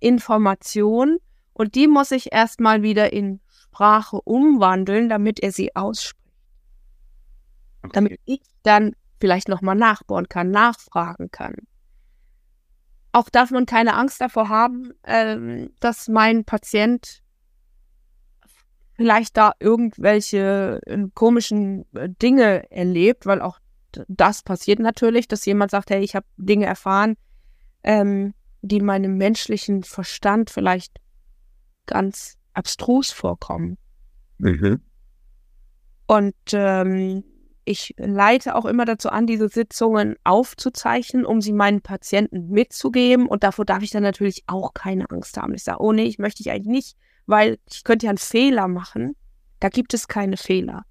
Information. 0.00 1.18
Und 1.52 1.74
die 1.74 1.88
muss 1.88 2.10
ich 2.10 2.32
erstmal 2.32 2.82
wieder 2.82 3.12
in 3.12 3.40
Sprache 3.48 4.20
umwandeln, 4.20 5.08
damit 5.08 5.40
er 5.40 5.52
sie 5.52 5.74
ausspricht. 5.74 6.16
Okay. 7.82 7.92
Damit 7.92 8.20
ich 8.24 8.40
dann 8.62 8.94
vielleicht 9.20 9.48
nochmal 9.48 9.76
nachbohren 9.76 10.28
kann, 10.28 10.50
nachfragen 10.50 11.30
kann. 11.30 11.54
Auch 13.16 13.30
darf 13.30 13.50
man 13.50 13.64
keine 13.64 13.94
Angst 13.94 14.20
davor 14.20 14.50
haben, 14.50 14.92
äh, 15.02 15.70
dass 15.80 16.06
mein 16.06 16.44
Patient 16.44 17.22
vielleicht 18.92 19.38
da 19.38 19.54
irgendwelche 19.58 20.82
äh, 20.84 20.98
komischen 21.14 21.86
äh, 21.94 22.10
Dinge 22.10 22.70
erlebt, 22.70 23.24
weil 23.24 23.40
auch 23.40 23.58
das 24.06 24.42
passiert 24.42 24.80
natürlich, 24.80 25.28
dass 25.28 25.46
jemand 25.46 25.70
sagt, 25.70 25.88
hey, 25.88 26.04
ich 26.04 26.14
habe 26.14 26.26
Dinge 26.36 26.66
erfahren, 26.66 27.16
ähm, 27.84 28.34
die 28.60 28.82
meinem 28.82 29.16
menschlichen 29.16 29.82
Verstand 29.82 30.50
vielleicht 30.50 30.98
ganz 31.86 32.36
abstrus 32.52 33.12
vorkommen. 33.12 33.78
Mhm. 34.36 34.82
Und 36.06 36.34
ähm, 36.52 37.24
ich 37.66 37.94
leite 37.98 38.54
auch 38.54 38.64
immer 38.64 38.86
dazu 38.86 39.10
an, 39.10 39.26
diese 39.26 39.48
Sitzungen 39.48 40.16
aufzuzeichnen, 40.24 41.26
um 41.26 41.42
sie 41.42 41.52
meinen 41.52 41.82
Patienten 41.82 42.48
mitzugeben. 42.48 43.26
Und 43.26 43.44
davor 43.44 43.64
darf 43.64 43.82
ich 43.82 43.90
dann 43.90 44.02
natürlich 44.02 44.44
auch 44.46 44.72
keine 44.72 45.10
Angst 45.10 45.36
haben. 45.36 45.54
Ich 45.54 45.64
sage, 45.64 45.82
oh 45.82 45.92
nee, 45.92 46.04
ich 46.04 46.18
möchte 46.18 46.42
ich 46.42 46.50
eigentlich 46.50 46.66
nicht 46.66 46.96
weil 47.26 47.58
ich 47.70 47.84
könnte 47.84 48.06
ja 48.06 48.10
einen 48.10 48.18
Fehler 48.18 48.68
machen. 48.68 49.16
Da 49.60 49.68
gibt 49.68 49.94
es 49.94 50.08
keine 50.08 50.36
Fehler, 50.36 50.84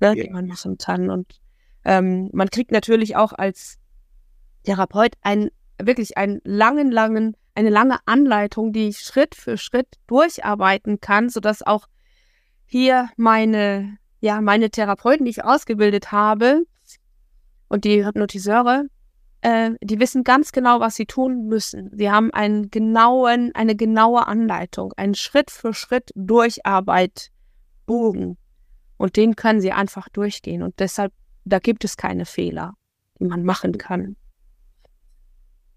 ne, 0.00 0.14
yeah. 0.14 0.24
die 0.24 0.30
man 0.30 0.46
machen 0.46 0.78
kann. 0.78 1.10
Und 1.10 1.40
ähm, 1.84 2.28
man 2.32 2.50
kriegt 2.50 2.72
natürlich 2.72 3.16
auch 3.16 3.32
als 3.32 3.78
Therapeut 4.64 5.14
einen, 5.22 5.50
wirklich 5.80 6.16
einen 6.16 6.40
langen, 6.44 6.90
langen, 6.90 7.36
eine 7.54 7.70
lange 7.70 7.98
Anleitung, 8.06 8.72
die 8.72 8.88
ich 8.88 9.00
Schritt 9.00 9.34
für 9.34 9.56
Schritt 9.56 9.88
durcharbeiten 10.06 11.00
kann, 11.00 11.28
sodass 11.28 11.62
auch 11.62 11.86
hier 12.66 13.08
meine, 13.16 13.98
ja, 14.20 14.40
meine 14.40 14.70
Therapeuten, 14.70 15.24
die 15.24 15.30
ich 15.30 15.44
ausgebildet 15.44 16.12
habe 16.12 16.64
und 17.68 17.84
die 17.84 18.04
Hypnotiseure, 18.04 18.86
äh, 19.42 19.72
die 19.82 20.00
wissen 20.00 20.24
ganz 20.24 20.52
genau, 20.52 20.80
was 20.80 20.96
sie 20.96 21.06
tun 21.06 21.46
müssen. 21.46 21.90
Sie 21.96 22.10
haben 22.10 22.32
einen 22.32 22.70
genauen, 22.70 23.52
eine 23.54 23.76
genaue 23.76 24.26
Anleitung, 24.26 24.92
einen 24.96 25.14
Schritt 25.14 25.50
für 25.50 25.74
Schritt 25.74 26.10
Durcharbeit 26.14 27.30
Bogen. 27.86 28.36
Und 28.96 29.16
den 29.16 29.36
können 29.36 29.60
sie 29.60 29.72
einfach 29.72 30.08
durchgehen. 30.08 30.62
Und 30.62 30.80
deshalb, 30.80 31.12
da 31.44 31.58
gibt 31.58 31.84
es 31.84 31.96
keine 31.96 32.24
Fehler, 32.24 32.74
die 33.20 33.26
man 33.26 33.44
machen 33.44 33.78
kann. 33.78 34.16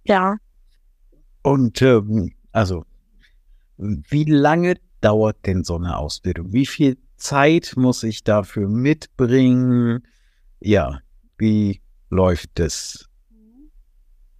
Ja. 0.03 0.37
Und 1.43 1.81
ähm, 1.81 2.33
also, 2.51 2.85
wie 3.77 4.23
lange 4.23 4.75
dauert 5.01 5.45
denn 5.45 5.63
so 5.63 5.75
eine 5.75 5.97
Ausbildung? 5.97 6.51
Wie 6.51 6.65
viel 6.65 6.97
Zeit 7.19 7.73
muss 7.75 8.03
ich 8.03 8.23
dafür 8.23 8.67
mitbringen? 8.67 10.07
Ja, 10.59 10.99
wie 11.37 11.81
läuft 12.09 12.59
es? 12.59 13.07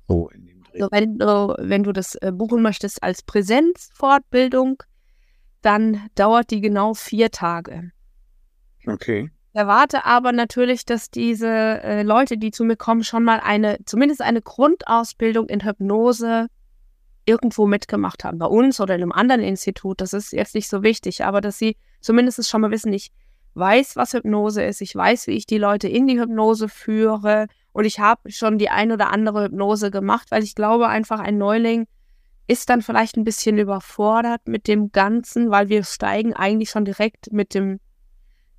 So 0.07 0.29
in 0.29 0.45
dem 0.45 0.63
Dreh. 0.63 0.81
Also 0.81 0.91
wenn, 0.91 1.17
du, 1.17 1.55
wenn 1.59 1.83
du 1.83 1.91
das 1.91 2.15
äh, 2.15 2.31
buchen 2.31 2.61
möchtest 2.61 3.03
als 3.03 3.21
Präsenzfortbildung, 3.21 4.81
dann 5.61 6.09
dauert 6.15 6.51
die 6.51 6.61
genau 6.61 6.93
vier 6.93 7.31
Tage. 7.31 7.91
Okay. 8.87 9.29
Erwarte 9.53 10.05
aber 10.05 10.31
natürlich, 10.31 10.85
dass 10.85 11.09
diese 11.09 11.47
äh, 11.47 12.03
Leute, 12.03 12.37
die 12.37 12.51
zu 12.51 12.63
mir 12.63 12.77
kommen, 12.77 13.03
schon 13.03 13.23
mal 13.23 13.39
eine, 13.39 13.77
zumindest 13.85 14.21
eine 14.21 14.41
Grundausbildung 14.41 15.47
in 15.49 15.63
Hypnose 15.63 16.47
irgendwo 17.29 17.67
mitgemacht 17.67 18.23
haben. 18.23 18.39
Bei 18.39 18.47
uns 18.47 18.81
oder 18.81 18.95
in 18.95 19.03
einem 19.03 19.11
anderen 19.11 19.41
Institut. 19.41 20.01
Das 20.01 20.13
ist 20.13 20.33
jetzt 20.33 20.55
nicht 20.55 20.67
so 20.67 20.81
wichtig, 20.81 21.23
aber 21.23 21.39
dass 21.41 21.59
sie 21.59 21.77
zumindest 22.01 22.49
schon 22.49 22.61
mal 22.61 22.71
wissen, 22.71 22.91
ich 22.91 23.11
weiß, 23.53 23.95
was 23.95 24.13
Hypnose 24.13 24.63
ist. 24.63 24.81
Ich 24.81 24.95
weiß, 24.95 25.27
wie 25.27 25.33
ich 25.33 25.45
die 25.45 25.57
Leute 25.57 25.87
in 25.87 26.07
die 26.07 26.19
Hypnose 26.19 26.67
führe. 26.67 27.47
Und 27.71 27.85
ich 27.85 27.99
habe 27.99 28.31
schon 28.31 28.57
die 28.57 28.69
ein 28.69 28.91
oder 28.91 29.11
andere 29.11 29.45
Hypnose 29.45 29.91
gemacht, 29.91 30.31
weil 30.31 30.43
ich 30.43 30.55
glaube 30.55 30.87
einfach, 30.87 31.19
ein 31.19 31.37
Neuling 31.37 31.87
ist 32.47 32.69
dann 32.69 32.81
vielleicht 32.81 33.15
ein 33.15 33.23
bisschen 33.23 33.59
überfordert 33.59 34.47
mit 34.47 34.67
dem 34.67 34.91
Ganzen, 34.91 35.51
weil 35.51 35.69
wir 35.69 35.83
steigen 35.83 36.33
eigentlich 36.33 36.71
schon 36.71 36.83
direkt 36.83 37.31
mit 37.31 37.53
dem 37.53 37.79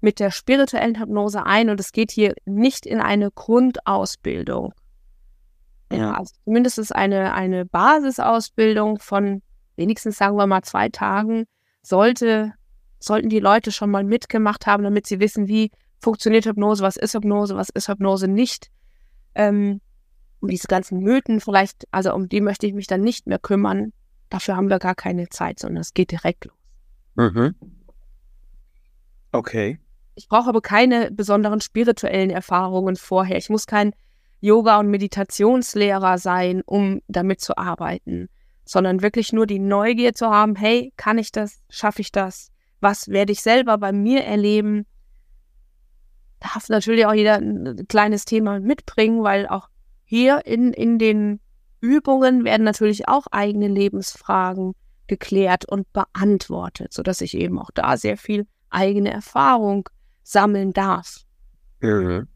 mit 0.02 0.18
der 0.18 0.30
spirituellen 0.30 0.98
Hypnose 0.98 1.44
ein 1.44 1.68
und 1.68 1.78
es 1.78 1.92
geht 1.92 2.10
hier 2.10 2.34
nicht 2.46 2.86
in 2.86 3.00
eine 3.00 3.30
Grundausbildung. 3.30 4.72
Ja, 5.93 6.12
also 6.12 6.34
zumindest 6.45 6.78
ist 6.78 6.95
eine, 6.95 7.34
eine 7.34 7.66
Basisausbildung 7.66 8.99
von 8.99 9.43
wenigstens, 9.76 10.18
sagen 10.18 10.36
wir 10.36 10.47
mal, 10.47 10.62
zwei 10.62 10.88
Tagen, 10.88 11.45
sollte, 11.82 12.53
sollten 12.99 13.28
die 13.28 13.41
Leute 13.41 13.72
schon 13.72 13.91
mal 13.91 14.05
mitgemacht 14.05 14.66
haben, 14.66 14.84
damit 14.84 15.07
sie 15.07 15.20
wissen, 15.20 15.49
wie 15.49 15.70
funktioniert 15.99 16.47
Hypnose, 16.47 16.82
was 16.82 16.97
ist 16.97 17.14
Hypnose, 17.14 17.57
was 17.57 17.70
ist 17.70 17.88
Hypnose 17.88 18.28
nicht 18.28 18.70
ähm, 19.34 19.80
um 20.41 20.49
diese 20.49 20.66
ganzen 20.66 21.01
Mythen 21.01 21.41
vielleicht, 21.41 21.86
also 21.91 22.14
um 22.14 22.28
die 22.28 22.41
möchte 22.41 22.66
ich 22.66 22.72
mich 22.72 22.86
dann 22.86 23.03
nicht 23.03 23.26
mehr 23.26 23.38
kümmern. 23.38 23.93
Dafür 24.30 24.57
haben 24.57 24.70
wir 24.70 24.78
gar 24.78 24.95
keine 24.95 25.28
Zeit, 25.28 25.59
sondern 25.59 25.80
es 25.80 25.93
geht 25.93 26.11
direkt 26.11 26.47
los. 26.47 26.55
Mhm. 27.16 27.55
Okay. 29.32 29.78
Ich 30.14 30.28
brauche 30.28 30.49
aber 30.49 30.61
keine 30.61 31.11
besonderen 31.11 31.61
spirituellen 31.61 32.30
Erfahrungen 32.30 32.97
vorher. 32.97 33.36
Ich 33.36 33.51
muss 33.51 33.66
kein 33.66 33.93
Yoga- 34.41 34.78
und 34.78 34.88
Meditationslehrer 34.88 36.18
sein, 36.18 36.62
um 36.64 37.01
damit 37.09 37.41
zu 37.41 37.57
arbeiten, 37.57 38.28
sondern 38.64 39.03
wirklich 39.03 39.32
nur 39.32 39.47
die 39.47 39.59
Neugier 39.59 40.14
zu 40.14 40.30
haben, 40.30 40.57
hey, 40.57 40.93
kann 40.97 41.18
ich 41.18 41.32
das, 41.32 41.61
schaffe 41.68 42.01
ich 42.01 42.12
das? 42.12 42.51
Was 42.80 43.09
werde 43.09 43.32
ich 43.32 43.43
selber 43.43 43.76
bei 43.78 43.93
mir 43.93 44.24
erleben? 44.24 44.86
darf 46.41 46.68
natürlich 46.68 47.07
auch 47.07 47.12
jeder 47.12 47.36
ein 47.36 47.86
kleines 47.88 48.24
Thema 48.24 48.59
mitbringen, 48.61 49.22
weil 49.22 49.47
auch 49.47 49.68
hier 50.05 50.45
in, 50.47 50.72
in 50.72 50.99
den 50.99 51.41
Übungen 51.80 52.45
werden 52.45 52.64
natürlich 52.64 53.09
auch 53.09 53.26
eigene 53.30 53.68
Lebensfragen 53.68 54.74
geklärt 55.07 55.66
und 55.66 55.93
beantwortet, 55.93 56.93
sodass 56.93 57.20
ich 57.20 57.36
eben 57.36 57.59
auch 57.59 57.70
da 57.72 57.97
sehr 57.97 58.16
viel 58.16 58.47
eigene 58.70 59.12
Erfahrung 59.12 59.88
sammeln 60.22 60.72
darf. 60.72 61.24
Mhm. 61.80 62.28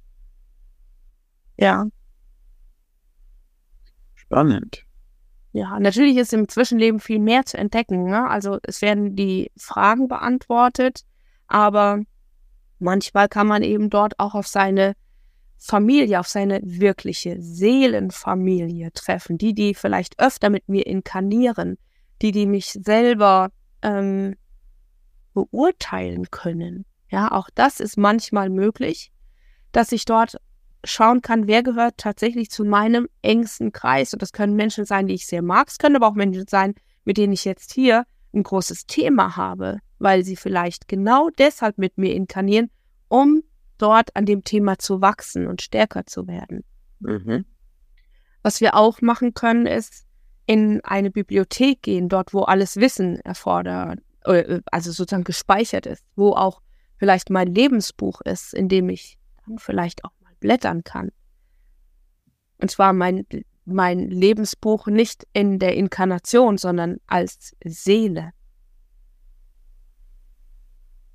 Ja. 1.56 1.86
Spannend. 4.14 4.84
Ja, 5.52 5.78
natürlich 5.78 6.16
ist 6.16 6.32
im 6.32 6.48
Zwischenleben 6.48 6.98
viel 6.98 7.20
mehr 7.20 7.44
zu 7.44 7.56
entdecken. 7.56 8.04
Ne? 8.04 8.28
Also 8.28 8.58
es 8.62 8.82
werden 8.82 9.14
die 9.14 9.52
Fragen 9.56 10.08
beantwortet, 10.08 11.04
aber 11.46 12.00
Manchmal 12.84 13.28
kann 13.28 13.46
man 13.46 13.62
eben 13.62 13.88
dort 13.88 14.18
auch 14.18 14.34
auf 14.34 14.46
seine 14.46 14.94
Familie, 15.56 16.20
auf 16.20 16.28
seine 16.28 16.60
wirkliche 16.62 17.40
Seelenfamilie 17.40 18.92
treffen, 18.92 19.38
die, 19.38 19.54
die 19.54 19.74
vielleicht 19.74 20.20
öfter 20.20 20.50
mit 20.50 20.68
mir 20.68 20.86
inkarnieren, 20.86 21.78
die, 22.20 22.30
die 22.30 22.44
mich 22.44 22.72
selber 22.72 23.50
ähm, 23.80 24.36
beurteilen 25.32 26.30
können. 26.30 26.84
Ja, 27.08 27.32
auch 27.32 27.48
das 27.54 27.80
ist 27.80 27.96
manchmal 27.96 28.50
möglich, 28.50 29.12
dass 29.72 29.92
ich 29.92 30.04
dort 30.04 30.36
schauen 30.84 31.22
kann, 31.22 31.46
wer 31.46 31.62
gehört 31.62 31.98
tatsächlich 31.98 32.50
zu 32.50 32.64
meinem 32.64 33.08
engsten 33.22 33.72
Kreis. 33.72 34.12
Und 34.12 34.22
das 34.22 34.32
können 34.32 34.54
Menschen 34.54 34.84
sein, 34.84 35.06
die 35.06 35.14
ich 35.14 35.26
sehr 35.26 35.42
mag. 35.42 35.68
Es 35.68 35.78
können 35.78 35.96
aber 35.96 36.08
auch 36.08 36.14
Menschen 36.14 36.46
sein, 36.48 36.74
mit 37.04 37.16
denen 37.16 37.32
ich 37.32 37.44
jetzt 37.44 37.72
hier 37.72 38.04
ein 38.32 38.42
großes 38.42 38.86
Thema 38.86 39.36
habe, 39.36 39.78
weil 39.98 40.24
sie 40.24 40.36
vielleicht 40.36 40.88
genau 40.88 41.30
deshalb 41.38 41.78
mit 41.78 41.98
mir 41.98 42.14
inkarnieren, 42.14 42.70
um 43.08 43.42
dort 43.78 44.14
an 44.16 44.26
dem 44.26 44.44
Thema 44.44 44.78
zu 44.78 45.00
wachsen 45.00 45.46
und 45.46 45.62
stärker 45.62 46.06
zu 46.06 46.26
werden. 46.26 46.64
Mhm. 47.00 47.44
Was 48.42 48.60
wir 48.60 48.74
auch 48.74 49.00
machen 49.00 49.34
können, 49.34 49.66
ist 49.66 50.04
in 50.46 50.82
eine 50.84 51.10
Bibliothek 51.10 51.82
gehen, 51.82 52.08
dort 52.08 52.34
wo 52.34 52.42
alles 52.42 52.76
Wissen 52.76 53.20
erfordert, 53.20 54.00
äh, 54.24 54.60
also 54.66 54.92
sozusagen 54.92 55.24
gespeichert 55.24 55.86
ist, 55.86 56.04
wo 56.16 56.32
auch 56.32 56.60
vielleicht 56.98 57.30
mein 57.30 57.54
Lebensbuch 57.54 58.20
ist, 58.20 58.54
in 58.54 58.68
dem 58.68 58.88
ich 58.88 59.18
dann 59.46 59.58
vielleicht 59.58 60.04
auch 60.04 60.12
blättern 60.44 60.84
kann. 60.84 61.10
Und 62.58 62.70
zwar 62.70 62.92
mein, 62.92 63.26
mein 63.64 64.10
Lebensbuch 64.10 64.88
nicht 64.88 65.26
in 65.32 65.58
der 65.58 65.74
Inkarnation, 65.74 66.58
sondern 66.58 66.98
als 67.06 67.56
Seele. 67.64 68.32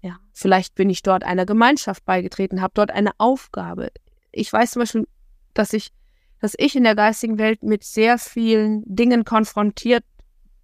Ja, 0.01 0.17
vielleicht 0.33 0.73
bin 0.73 0.89
ich 0.89 1.03
dort 1.03 1.23
einer 1.23 1.45
Gemeinschaft 1.45 2.05
beigetreten, 2.05 2.59
habe 2.59 2.73
dort 2.73 2.89
eine 2.89 3.11
Aufgabe. 3.19 3.91
Ich 4.31 4.51
weiß 4.51 4.71
zum 4.71 4.81
Beispiel, 4.81 5.07
dass 5.53 5.73
ich, 5.73 5.91
dass 6.39 6.55
ich 6.57 6.75
in 6.75 6.83
der 6.83 6.95
geistigen 6.95 7.37
Welt 7.37 7.61
mit 7.61 7.83
sehr 7.83 8.17
vielen 8.17 8.83
Dingen 8.87 9.25
konfrontiert 9.25 10.05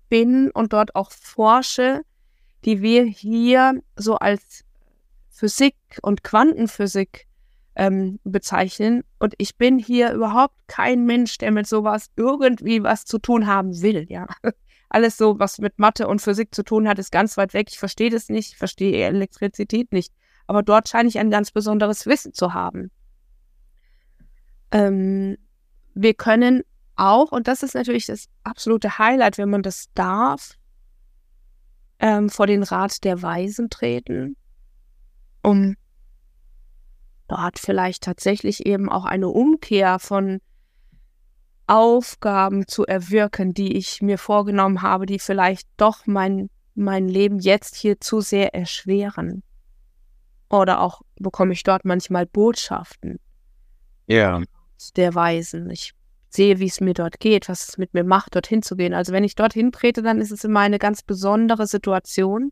bin 0.10 0.50
und 0.50 0.74
dort 0.74 0.96
auch 0.96 1.12
forsche, 1.12 2.02
die 2.64 2.82
wir 2.82 3.04
hier 3.04 3.80
so 3.96 4.16
als 4.16 4.66
Physik 5.30 5.76
und 6.02 6.24
Quantenphysik 6.24 7.28
ähm, 7.76 8.20
bezeichnen. 8.24 9.04
Und 9.20 9.34
ich 9.38 9.58
bin 9.58 9.80
hier 9.80 10.14
überhaupt 10.14 10.56
kein 10.68 11.06
Mensch, 11.06 11.38
der 11.38 11.52
mit 11.52 11.68
sowas 11.68 12.10
irgendwie 12.16 12.84
was 12.84 13.06
zu 13.06 13.20
tun 13.20 13.48
haben 13.48 13.82
will, 13.82 14.06
ja. 14.10 14.28
Alles 14.90 15.18
so, 15.18 15.40
was 15.40 15.58
mit 15.58 15.78
Mathe 15.78 16.08
und 16.08 16.22
Physik 16.22 16.54
zu 16.54 16.64
tun 16.64 16.88
hat, 16.88 17.00
ist 17.00 17.12
ganz 17.12 17.36
weit 17.38 17.54
weg. 17.54 17.68
Ich 17.70 17.80
verstehe 17.80 18.10
das 18.10 18.30
nicht, 18.30 18.54
ich 18.54 18.58
verstehe 18.58 19.06
Elektrizität 19.06 19.92
nicht. 19.92 20.14
Aber 20.48 20.64
dort 20.64 20.88
scheine 20.88 21.10
ich 21.10 21.20
ein 21.20 21.32
ganz 21.32 21.52
besonderes 21.52 22.06
Wissen 22.06 22.34
zu 22.34 22.54
haben. 22.54 22.92
Ähm, 24.72 25.38
wir 25.96 26.14
können 26.14 26.64
auch, 26.96 27.32
und 27.32 27.48
das 27.48 27.64
ist 27.64 27.74
natürlich 27.74 28.06
das 28.06 28.28
absolute 28.44 28.98
Highlight, 29.00 29.38
wenn 29.38 29.50
man 29.50 29.64
das 29.64 29.88
darf, 29.96 30.58
ähm, 32.00 32.30
vor 32.30 32.48
den 32.48 32.64
Rat 32.64 33.04
der 33.04 33.22
Weisen 33.22 33.70
treten, 33.70 34.38
um 35.42 35.76
dort 37.28 37.60
vielleicht 37.60 38.04
tatsächlich 38.04 38.66
eben 38.66 38.90
auch 38.90 39.06
eine 39.06 39.30
Umkehr 39.30 40.00
von 40.00 40.40
Aufgaben 41.68 42.68
zu 42.68 42.86
erwirken, 42.86 43.54
die 43.54 43.76
ich 43.76 44.02
mir 44.02 44.18
vorgenommen 44.18 44.82
habe, 44.82 45.06
die 45.06 45.20
vielleicht 45.20 45.68
doch 45.78 46.06
mein, 46.06 46.50
mein 46.76 47.08
Leben 47.08 47.40
jetzt 47.40 47.76
hier 47.76 48.00
zu 48.00 48.22
sehr 48.22 48.54
erschweren. 48.54 49.42
Oder 50.50 50.80
auch 50.82 51.02
bekomme 51.16 51.54
ich 51.54 51.64
dort 51.64 51.86
manchmal 51.86 52.28
Botschaften. 52.28 53.20
Ja. 54.08 54.42
Der 54.96 55.16
Weisen. 55.16 55.72
Ich 55.72 55.94
sehe, 56.30 56.60
wie 56.60 56.68
es 56.68 56.82
mir 56.82 56.94
dort 56.94 57.20
geht, 57.20 57.50
was 57.50 57.70
es 57.70 57.78
mit 57.78 57.94
mir 57.94 58.04
macht, 58.04 58.36
dorthin 58.36 58.62
zu 58.62 58.76
gehen. 58.76 58.94
Also 58.94 59.12
wenn 59.12 59.24
ich 59.24 59.36
dorthin 59.36 59.72
trete, 59.72 60.04
dann 60.04 60.22
ist 60.22 60.32
es 60.32 60.44
immer 60.44 60.60
eine 60.60 60.78
ganz 60.78 61.02
besondere 61.02 61.66
Situation. 61.66 62.52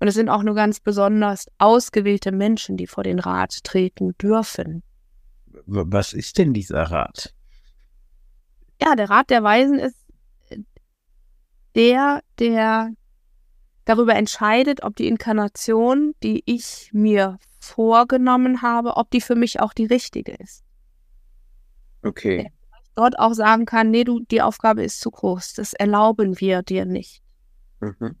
Und 0.00 0.08
es 0.08 0.14
sind 0.14 0.28
auch 0.28 0.42
nur 0.42 0.54
ganz 0.54 0.80
besonders 0.80 1.46
ausgewählte 1.58 2.30
Menschen, 2.32 2.76
die 2.76 2.86
vor 2.86 3.04
den 3.04 3.18
Rat 3.18 3.64
treten 3.64 4.16
dürfen. 4.18 4.82
Was 5.66 6.12
ist 6.12 6.38
denn 6.38 6.54
dieser 6.54 6.82
Rat? 6.82 7.34
Ja, 8.80 8.94
der 8.94 9.10
Rat 9.10 9.30
der 9.30 9.42
Weisen 9.42 9.78
ist 9.78 9.96
äh, 10.50 10.58
der, 11.74 12.22
der 12.38 12.92
darüber 13.84 14.14
entscheidet, 14.14 14.84
ob 14.84 14.94
die 14.94 15.08
Inkarnation, 15.08 16.14
die 16.22 16.42
ich 16.46 16.90
mir 16.92 17.38
vorgenommen 17.58 18.62
habe, 18.62 18.96
ob 18.96 19.10
die 19.10 19.20
für 19.20 19.34
mich 19.34 19.60
auch 19.60 19.72
die 19.72 19.86
richtige 19.86 20.32
ist. 20.34 20.62
Okay. 22.02 22.42
Der 22.42 22.52
dort 22.94 23.18
auch 23.18 23.32
sagen 23.32 23.64
kann, 23.64 23.90
nee, 23.90 24.04
du, 24.04 24.20
die 24.20 24.42
Aufgabe 24.42 24.82
ist 24.82 25.00
zu 25.00 25.10
groß, 25.10 25.54
das 25.54 25.72
erlauben 25.72 26.40
wir 26.40 26.62
dir 26.62 26.84
nicht. 26.84 27.22
Mhm. 27.80 28.16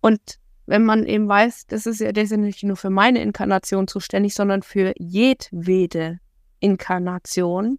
Und 0.00 0.38
wenn 0.66 0.84
man 0.84 1.06
eben 1.06 1.28
weiß, 1.28 1.66
das 1.66 1.86
ist 1.86 2.00
ja, 2.00 2.12
der 2.12 2.24
ist 2.24 2.36
nicht 2.36 2.62
nur 2.62 2.76
für 2.76 2.90
meine 2.90 3.20
Inkarnation 3.20 3.88
zuständig, 3.88 4.34
sondern 4.34 4.62
für 4.62 4.92
jedwede 4.98 6.18
Inkarnation, 6.60 7.78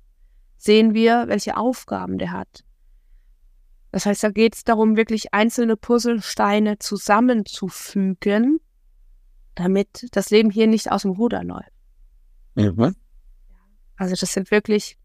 sehen 0.58 0.94
wir, 0.94 1.26
welche 1.28 1.58
Aufgaben 1.58 2.18
der 2.18 2.32
hat. 2.32 2.64
Das 3.92 4.06
heißt, 4.06 4.24
da 4.24 4.30
geht 4.30 4.56
es 4.56 4.64
darum, 4.64 4.98
wirklich 4.98 5.34
einzelne 5.34 5.78
Puzzlesteine 5.78 6.80
zusammenzufügen, 6.80 8.60
damit 9.56 10.08
das 10.12 10.32
Leben 10.32 10.50
hier 10.50 10.68
nicht 10.68 10.92
aus 10.92 11.04
dem 11.04 11.12
Ruder 11.12 11.44
läuft. 11.44 11.72
Mhm. 12.56 12.96
Also 13.96 14.16
das 14.20 14.34
sind 14.34 14.52
wirklich 14.52 14.98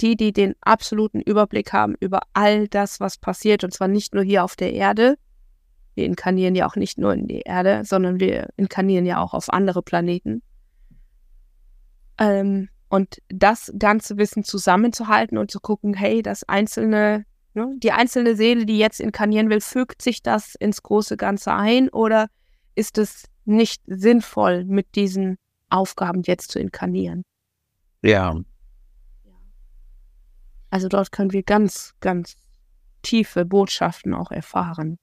die, 0.00 0.16
die 0.16 0.32
den 0.32 0.54
absoluten 0.60 1.20
Überblick 1.20 1.72
haben 1.72 1.94
über 2.00 2.20
all 2.32 2.68
das, 2.68 3.00
was 3.00 3.18
passiert, 3.18 3.64
und 3.64 3.72
zwar 3.72 3.88
nicht 3.88 4.14
nur 4.14 4.24
hier 4.24 4.44
auf 4.44 4.56
der 4.56 4.72
Erde. 4.72 5.18
Wir 5.96 6.04
inkarnieren 6.04 6.54
ja 6.54 6.66
auch 6.66 6.76
nicht 6.76 6.98
nur 6.98 7.12
in 7.12 7.26
die 7.26 7.40
Erde, 7.40 7.82
sondern 7.84 8.20
wir 8.20 8.50
inkarnieren 8.56 9.06
ja 9.06 9.20
auch 9.20 9.34
auf 9.34 9.52
andere 9.52 9.82
Planeten. 9.82 10.42
Ähm, 12.18 12.68
und 12.88 13.20
das 13.28 13.72
ganze 13.78 14.16
Wissen 14.16 14.44
zusammenzuhalten 14.44 15.38
und 15.38 15.50
zu 15.50 15.58
gucken, 15.58 15.94
hey, 15.94 16.22
das 16.22 16.44
einzelne, 16.44 17.24
ne, 17.54 17.74
die 17.78 17.92
einzelne 17.92 18.36
Seele, 18.36 18.64
die 18.66 18.78
jetzt 18.78 19.00
inkarnieren 19.00 19.50
will, 19.50 19.60
fügt 19.60 20.02
sich 20.02 20.22
das 20.22 20.54
ins 20.54 20.82
große 20.82 21.16
Ganze 21.16 21.52
ein 21.52 21.88
oder 21.88 22.28
ist 22.74 22.98
es 22.98 23.24
nicht 23.44 23.82
sinnvoll, 23.86 24.64
mit 24.64 24.94
diesen 24.94 25.36
Aufgaben 25.68 26.22
jetzt 26.22 26.52
zu 26.52 26.60
inkarnieren? 26.60 27.24
Ja, 28.02 28.36
also 30.70 30.88
dort 30.88 31.12
können 31.12 31.32
wir 31.32 31.42
ganz, 31.42 31.94
ganz 32.00 32.36
tiefe 33.02 33.44
Botschaften 33.44 34.14
auch 34.14 34.30
erfahren. 34.30 34.98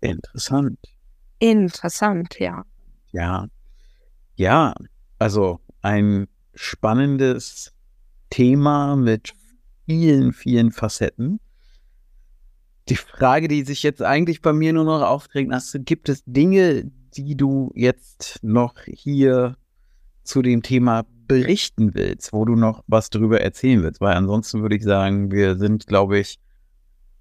Interessant. 0.00 0.78
Interessant, 1.38 2.38
ja. 2.38 2.64
Ja. 3.12 3.46
Ja, 4.36 4.74
also 5.18 5.60
ein 5.82 6.28
spannendes 6.54 7.72
Thema 8.30 8.96
mit 8.96 9.34
vielen, 9.86 10.32
vielen 10.32 10.72
Facetten. 10.72 11.40
Die 12.88 12.96
Frage, 12.96 13.48
die 13.48 13.62
sich 13.64 13.82
jetzt 13.82 14.02
eigentlich 14.02 14.40
bei 14.40 14.52
mir 14.52 14.72
nur 14.72 14.84
noch 14.84 15.02
aufdrängt, 15.02 15.52
hast 15.52 15.74
du, 15.74 15.80
gibt 15.80 16.08
es 16.08 16.22
Dinge, 16.24 16.90
die 17.14 17.36
du 17.36 17.70
jetzt 17.74 18.38
noch 18.42 18.74
hier 18.86 19.56
zu 20.24 20.42
dem 20.42 20.62
Thema 20.62 21.04
berichten 21.26 21.94
willst, 21.94 22.32
wo 22.32 22.44
du 22.44 22.56
noch 22.56 22.82
was 22.86 23.10
darüber 23.10 23.40
erzählen 23.40 23.82
willst, 23.82 24.00
weil 24.00 24.14
ansonsten 24.16 24.62
würde 24.62 24.76
ich 24.76 24.84
sagen, 24.84 25.30
wir 25.30 25.56
sind, 25.56 25.86
glaube 25.86 26.18
ich, 26.18 26.38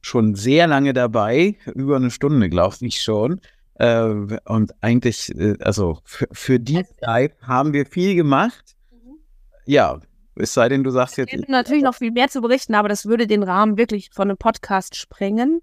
schon 0.01 0.35
sehr 0.35 0.67
lange 0.67 0.93
dabei, 0.93 1.55
über 1.75 1.95
eine 1.95 2.11
Stunde, 2.11 2.49
glaube 2.49 2.75
ich 2.81 3.01
schon. 3.01 3.41
Äh, 3.75 4.37
und 4.45 4.73
eigentlich, 4.81 5.33
äh, 5.35 5.55
also 5.61 5.99
für, 6.03 6.27
für 6.31 6.59
die 6.59 6.83
Zeit 7.01 7.33
haben 7.41 7.73
wir 7.73 7.85
viel 7.85 8.15
gemacht. 8.15 8.75
Mhm. 8.91 9.19
Ja, 9.65 9.99
es 10.35 10.53
sei 10.53 10.69
denn, 10.69 10.83
du 10.83 10.91
sagst 10.91 11.17
jetzt. 11.17 11.33
Ich 11.33 11.47
natürlich 11.47 11.83
noch 11.83 11.95
viel 11.95 12.11
mehr 12.11 12.29
zu 12.29 12.41
berichten, 12.41 12.75
aber 12.75 12.89
das 12.89 13.05
würde 13.05 13.27
den 13.27 13.43
Rahmen 13.43 13.77
wirklich 13.77 14.09
von 14.13 14.29
einem 14.29 14.37
Podcast 14.37 14.95
sprengen 14.95 15.61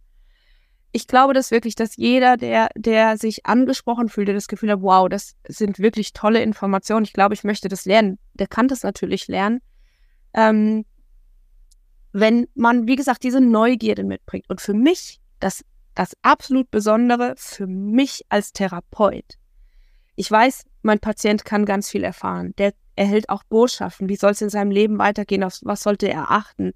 ich 0.96 1.06
glaube 1.06 1.34
das 1.34 1.50
wirklich, 1.50 1.74
dass 1.74 1.96
jeder, 1.96 2.38
der, 2.38 2.70
der 2.74 3.18
sich 3.18 3.44
angesprochen 3.44 4.08
fühlt, 4.08 4.28
der 4.28 4.34
das 4.34 4.48
Gefühl 4.48 4.70
hat, 4.70 4.80
wow, 4.80 5.10
das 5.10 5.36
sind 5.46 5.78
wirklich 5.78 6.14
tolle 6.14 6.42
Informationen, 6.42 7.04
ich 7.04 7.12
glaube, 7.12 7.34
ich 7.34 7.44
möchte 7.44 7.68
das 7.68 7.84
lernen, 7.84 8.18
der 8.32 8.46
kann 8.46 8.66
das 8.66 8.82
natürlich 8.82 9.28
lernen. 9.28 9.60
Ähm, 10.32 10.86
wenn 12.20 12.46
man, 12.54 12.86
wie 12.86 12.96
gesagt, 12.96 13.22
diese 13.22 13.40
Neugierde 13.40 14.04
mitbringt. 14.04 14.48
Und 14.48 14.60
für 14.60 14.74
mich, 14.74 15.20
das, 15.40 15.64
das 15.94 16.14
absolut 16.22 16.70
Besondere, 16.70 17.34
für 17.36 17.66
mich 17.66 18.22
als 18.28 18.52
Therapeut, 18.52 19.34
ich 20.14 20.30
weiß, 20.30 20.64
mein 20.82 20.98
Patient 20.98 21.44
kann 21.44 21.66
ganz 21.66 21.90
viel 21.90 22.02
erfahren. 22.02 22.54
Der 22.56 22.72
erhält 22.94 23.28
auch 23.28 23.44
Botschaften. 23.44 24.08
Wie 24.08 24.16
soll 24.16 24.30
es 24.30 24.40
in 24.40 24.48
seinem 24.48 24.70
Leben 24.70 24.98
weitergehen? 24.98 25.44
Auf 25.44 25.58
was 25.62 25.82
sollte 25.82 26.08
er 26.08 26.30
achten? 26.30 26.72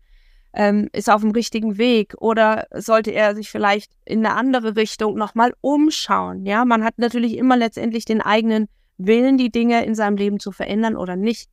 ähm, 0.53 0.88
ist 0.93 1.09
er 1.09 1.14
auf 1.14 1.20
dem 1.20 1.30
richtigen 1.30 1.78
Weg 1.78 2.14
oder 2.18 2.66
sollte 2.74 3.12
er 3.12 3.34
sich 3.34 3.51
vielleicht 3.51 3.93
in 4.05 4.24
eine 4.24 4.34
andere 4.34 4.76
Richtung 4.76 5.16
nochmal 5.16 5.53
umschauen? 5.61 6.45
Ja, 6.45 6.64
man 6.64 6.84
hat 6.84 6.99
natürlich 6.99 7.36
immer 7.36 7.57
letztendlich 7.57 8.05
den 8.05 8.20
eigenen 8.20 8.68
Willen, 8.99 9.38
die 9.38 9.51
Dinge 9.51 9.84
in 9.84 9.95
seinem 9.95 10.16
Leben 10.16 10.41
zu 10.41 10.53
verändern 10.53 10.97
oder 10.97 11.16
nicht. 11.16 11.49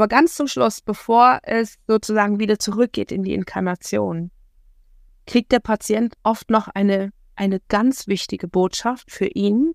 Aber 0.00 0.08
ganz 0.08 0.34
zum 0.34 0.48
Schluss, 0.48 0.80
bevor 0.80 1.40
es 1.42 1.76
sozusagen 1.86 2.38
wieder 2.38 2.58
zurückgeht 2.58 3.12
in 3.12 3.22
die 3.22 3.34
Inkarnation, 3.34 4.30
kriegt 5.26 5.52
der 5.52 5.60
Patient 5.60 6.14
oft 6.22 6.48
noch 6.48 6.68
eine, 6.68 7.12
eine 7.36 7.60
ganz 7.68 8.06
wichtige 8.06 8.48
Botschaft 8.48 9.10
für 9.10 9.26
ihn. 9.26 9.74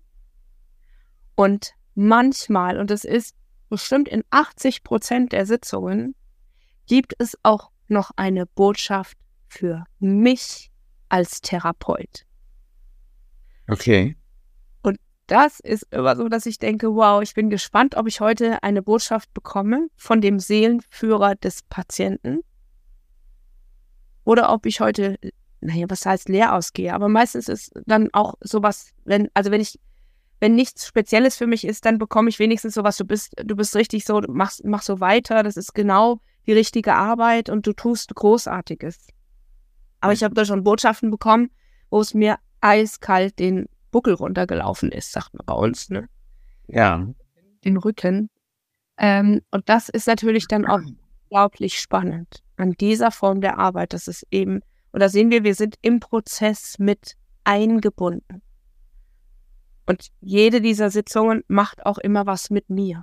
Und 1.36 1.74
manchmal, 1.94 2.80
und 2.80 2.90
das 2.90 3.04
ist 3.04 3.36
bestimmt 3.68 4.08
in 4.08 4.24
80 4.30 4.82
Prozent 4.82 5.30
der 5.30 5.46
Sitzungen, 5.46 6.16
gibt 6.88 7.14
es 7.18 7.38
auch 7.44 7.70
noch 7.86 8.10
eine 8.16 8.46
Botschaft 8.46 9.16
für 9.46 9.84
mich 10.00 10.72
als 11.08 11.40
Therapeut. 11.40 12.26
Okay. 13.68 14.16
Das 15.26 15.58
ist 15.60 15.86
immer 15.90 16.14
so, 16.14 16.28
dass 16.28 16.46
ich 16.46 16.58
denke, 16.58 16.94
wow, 16.94 17.20
ich 17.20 17.34
bin 17.34 17.50
gespannt, 17.50 17.96
ob 17.96 18.06
ich 18.06 18.20
heute 18.20 18.62
eine 18.62 18.82
Botschaft 18.82 19.34
bekomme 19.34 19.88
von 19.96 20.20
dem 20.20 20.38
Seelenführer 20.38 21.34
des 21.34 21.62
Patienten 21.62 22.42
oder 24.24 24.52
ob 24.52 24.66
ich 24.66 24.80
heute, 24.80 25.18
naja, 25.60 25.86
was 25.88 26.06
heißt 26.06 26.28
leer 26.28 26.54
ausgehe. 26.54 26.94
Aber 26.94 27.08
meistens 27.08 27.48
ist 27.48 27.72
dann 27.86 28.08
auch 28.12 28.34
sowas, 28.40 28.92
wenn, 29.04 29.28
also 29.34 29.50
wenn 29.50 29.60
ich 29.60 29.78
wenn 30.40 30.54
nichts 30.54 30.86
Spezielles 30.86 31.36
für 31.36 31.46
mich 31.46 31.64
ist, 31.64 31.84
dann 31.86 31.98
bekomme 31.98 32.28
ich 32.28 32.38
wenigstens 32.38 32.74
sowas, 32.74 32.96
du 32.96 33.04
bist, 33.04 33.32
du 33.42 33.56
bist 33.56 33.74
richtig 33.74 34.04
so, 34.04 34.20
mach, 34.28 34.52
mach 34.64 34.82
so 34.82 35.00
weiter, 35.00 35.42
das 35.42 35.56
ist 35.56 35.74
genau 35.74 36.20
die 36.46 36.52
richtige 36.52 36.94
Arbeit 36.94 37.48
und 37.48 37.66
du 37.66 37.72
tust 37.72 38.14
Großartiges. 38.14 39.08
Aber 40.00 40.12
ich 40.12 40.22
habe 40.22 40.34
da 40.34 40.44
schon 40.44 40.62
Botschaften 40.62 41.10
bekommen, 41.10 41.50
wo 41.90 42.00
es 42.00 42.12
mir 42.12 42.36
eiskalt 42.60 43.38
den 43.38 43.66
Buckel 43.96 44.12
runtergelaufen 44.12 44.92
ist, 44.92 45.10
sagt 45.10 45.32
man 45.32 45.46
bei 45.46 45.54
uns, 45.54 45.88
ne? 45.88 46.06
Ja. 46.68 47.08
Den 47.64 47.78
Rücken. 47.78 48.28
Ähm, 48.98 49.40
und 49.50 49.70
das 49.70 49.88
ist 49.88 50.06
natürlich 50.06 50.46
dann 50.48 50.66
auch 50.66 50.80
unglaublich 51.30 51.80
spannend 51.80 52.42
an 52.58 52.72
dieser 52.72 53.10
Form 53.10 53.40
der 53.40 53.56
Arbeit. 53.56 53.94
Das 53.94 54.06
ist 54.06 54.26
eben, 54.30 54.60
und 54.92 55.00
da 55.00 55.08
sehen 55.08 55.30
wir, 55.30 55.44
wir 55.44 55.54
sind 55.54 55.76
im 55.80 55.98
Prozess 55.98 56.78
mit 56.78 57.14
eingebunden. 57.44 58.42
Und 59.86 60.08
jede 60.20 60.60
dieser 60.60 60.90
Sitzungen 60.90 61.42
macht 61.48 61.86
auch 61.86 61.96
immer 61.96 62.26
was 62.26 62.50
mit 62.50 62.68
mir. 62.68 63.02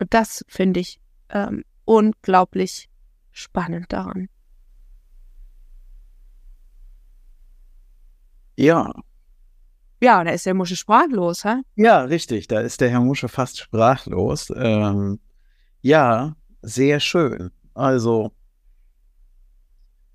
Und 0.00 0.12
das 0.12 0.44
finde 0.48 0.80
ich 0.80 0.98
ähm, 1.28 1.62
unglaublich 1.84 2.88
spannend 3.30 3.92
daran. 3.92 4.28
Ja. 8.56 8.92
Ja, 10.04 10.22
da 10.22 10.32
ist 10.32 10.44
der 10.44 10.52
Musche 10.52 10.76
sprachlos, 10.76 11.46
hä? 11.46 11.62
Ja, 11.76 12.02
richtig. 12.02 12.46
Da 12.46 12.60
ist 12.60 12.82
der 12.82 12.90
Herr 12.90 13.00
Musche 13.00 13.26
fast 13.28 13.58
sprachlos. 13.58 14.52
Ähm, 14.54 15.18
ja, 15.80 16.36
sehr 16.60 17.00
schön. 17.00 17.50
Also, 17.72 18.30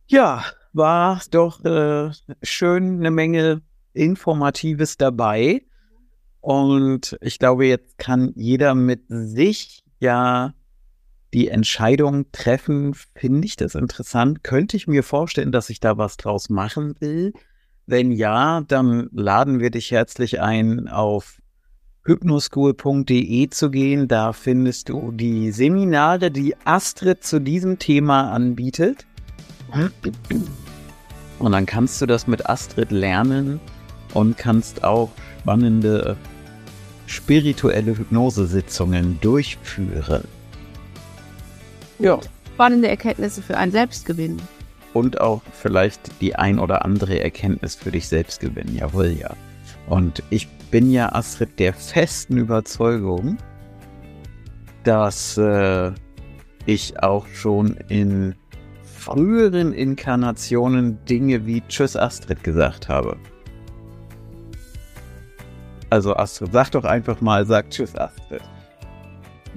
ja, 0.06 0.46
war 0.74 1.20
doch 1.32 1.66
äh, 1.66 2.12
schön 2.44 3.00
eine 3.00 3.10
Menge 3.10 3.64
Informatives 3.94 4.96
dabei. 4.98 5.64
Und 6.40 7.18
ich 7.22 7.40
glaube, 7.40 7.66
jetzt 7.66 7.98
kann 7.98 8.32
jeder 8.36 8.76
mit 8.76 9.06
sich 9.08 9.84
ja 10.00 10.54
die 11.34 11.48
Entscheidung 11.48 12.32
treffen, 12.32 12.94
finde 13.16 13.48
ich 13.48 13.56
das 13.56 13.74
interessant? 13.74 14.44
Könnte 14.44 14.78
ich 14.78 14.86
mir 14.86 15.02
vorstellen, 15.02 15.52
dass 15.52 15.72
ich 15.72 15.80
da 15.80 15.98
was 15.98 16.16
draus 16.18 16.50
machen 16.50 16.94
will? 17.00 17.34
Wenn 17.90 18.12
ja, 18.12 18.62
dann 18.68 19.10
laden 19.14 19.60
wir 19.60 19.72
dich 19.72 19.90
herzlich 19.90 20.40
ein, 20.40 20.90
auf 20.90 21.40
hypnoschool.de 22.06 23.50
zu 23.50 23.72
gehen. 23.72 24.08
Da 24.08 24.32
findest 24.32 24.90
du 24.90 25.12
die 25.12 25.52
Seminare, 25.52 26.30
die 26.30 26.56
Astrid 26.66 27.24
zu 27.24 27.42
diesem 27.42 27.80
Thema 27.80 28.32
anbietet. 28.32 29.08
Und 31.40 31.52
dann 31.52 31.66
kannst 31.66 32.00
du 32.00 32.06
das 32.06 32.28
mit 32.28 32.48
Astrid 32.48 32.92
lernen 32.92 33.60
und 34.14 34.38
kannst 34.38 34.84
auch 34.84 35.10
spannende 35.40 36.16
spirituelle 37.08 37.98
Hypnosesitzungen 37.98 39.20
durchführen. 39.20 40.26
Ja. 41.98 42.20
Spannende 42.54 42.88
Erkenntnisse 42.88 43.42
für 43.42 43.58
einen 43.58 43.72
selbst 43.72 44.06
gewinnen. 44.06 44.40
Und 44.94 45.22
auch 45.22 45.42
vielleicht 45.52 46.22
die 46.22 46.36
ein 46.36 46.60
oder 46.60 46.84
andere 46.84 47.22
Erkenntnis 47.22 47.76
für 47.76 47.92
dich 47.92 48.08
selbst 48.08 48.40
gewinnen. 48.40 48.76
Jawohl, 48.76 49.16
ja. 49.20 49.36
Und 49.88 50.24
ich 50.30 50.48
bin 50.72 50.92
ja 50.92 51.14
Astrid 51.14 51.60
der 51.60 51.74
festen 51.74 52.38
Überzeugung, 52.38 53.38
dass 54.84 55.38
äh, 55.38 55.92
ich 56.66 57.02
auch 57.02 57.28
schon 57.28 57.78
in 57.88 58.36
früheren 58.84 59.74
Inkarnationen 59.74 61.04
Dinge 61.06 61.46
wie 61.46 61.62
Tschüss 61.68 61.96
Astrid 61.96 62.44
gesagt 62.44 62.90
habe. 62.90 63.18
Also 65.90 66.16
Astrid, 66.16 66.52
sag 66.52 66.72
doch 66.72 66.84
einfach 66.84 67.20
mal, 67.22 67.46
sag 67.46 67.70
Tschüss 67.72 67.96
Astrid. 67.96 68.42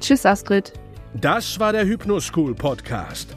Tschüss 0.01 0.25
Astrid. 0.25 0.73
Das 1.21 1.61
war 1.61 1.73
der 1.73 1.85
Hypnoschool 1.85 2.55
Podcast. 2.55 3.37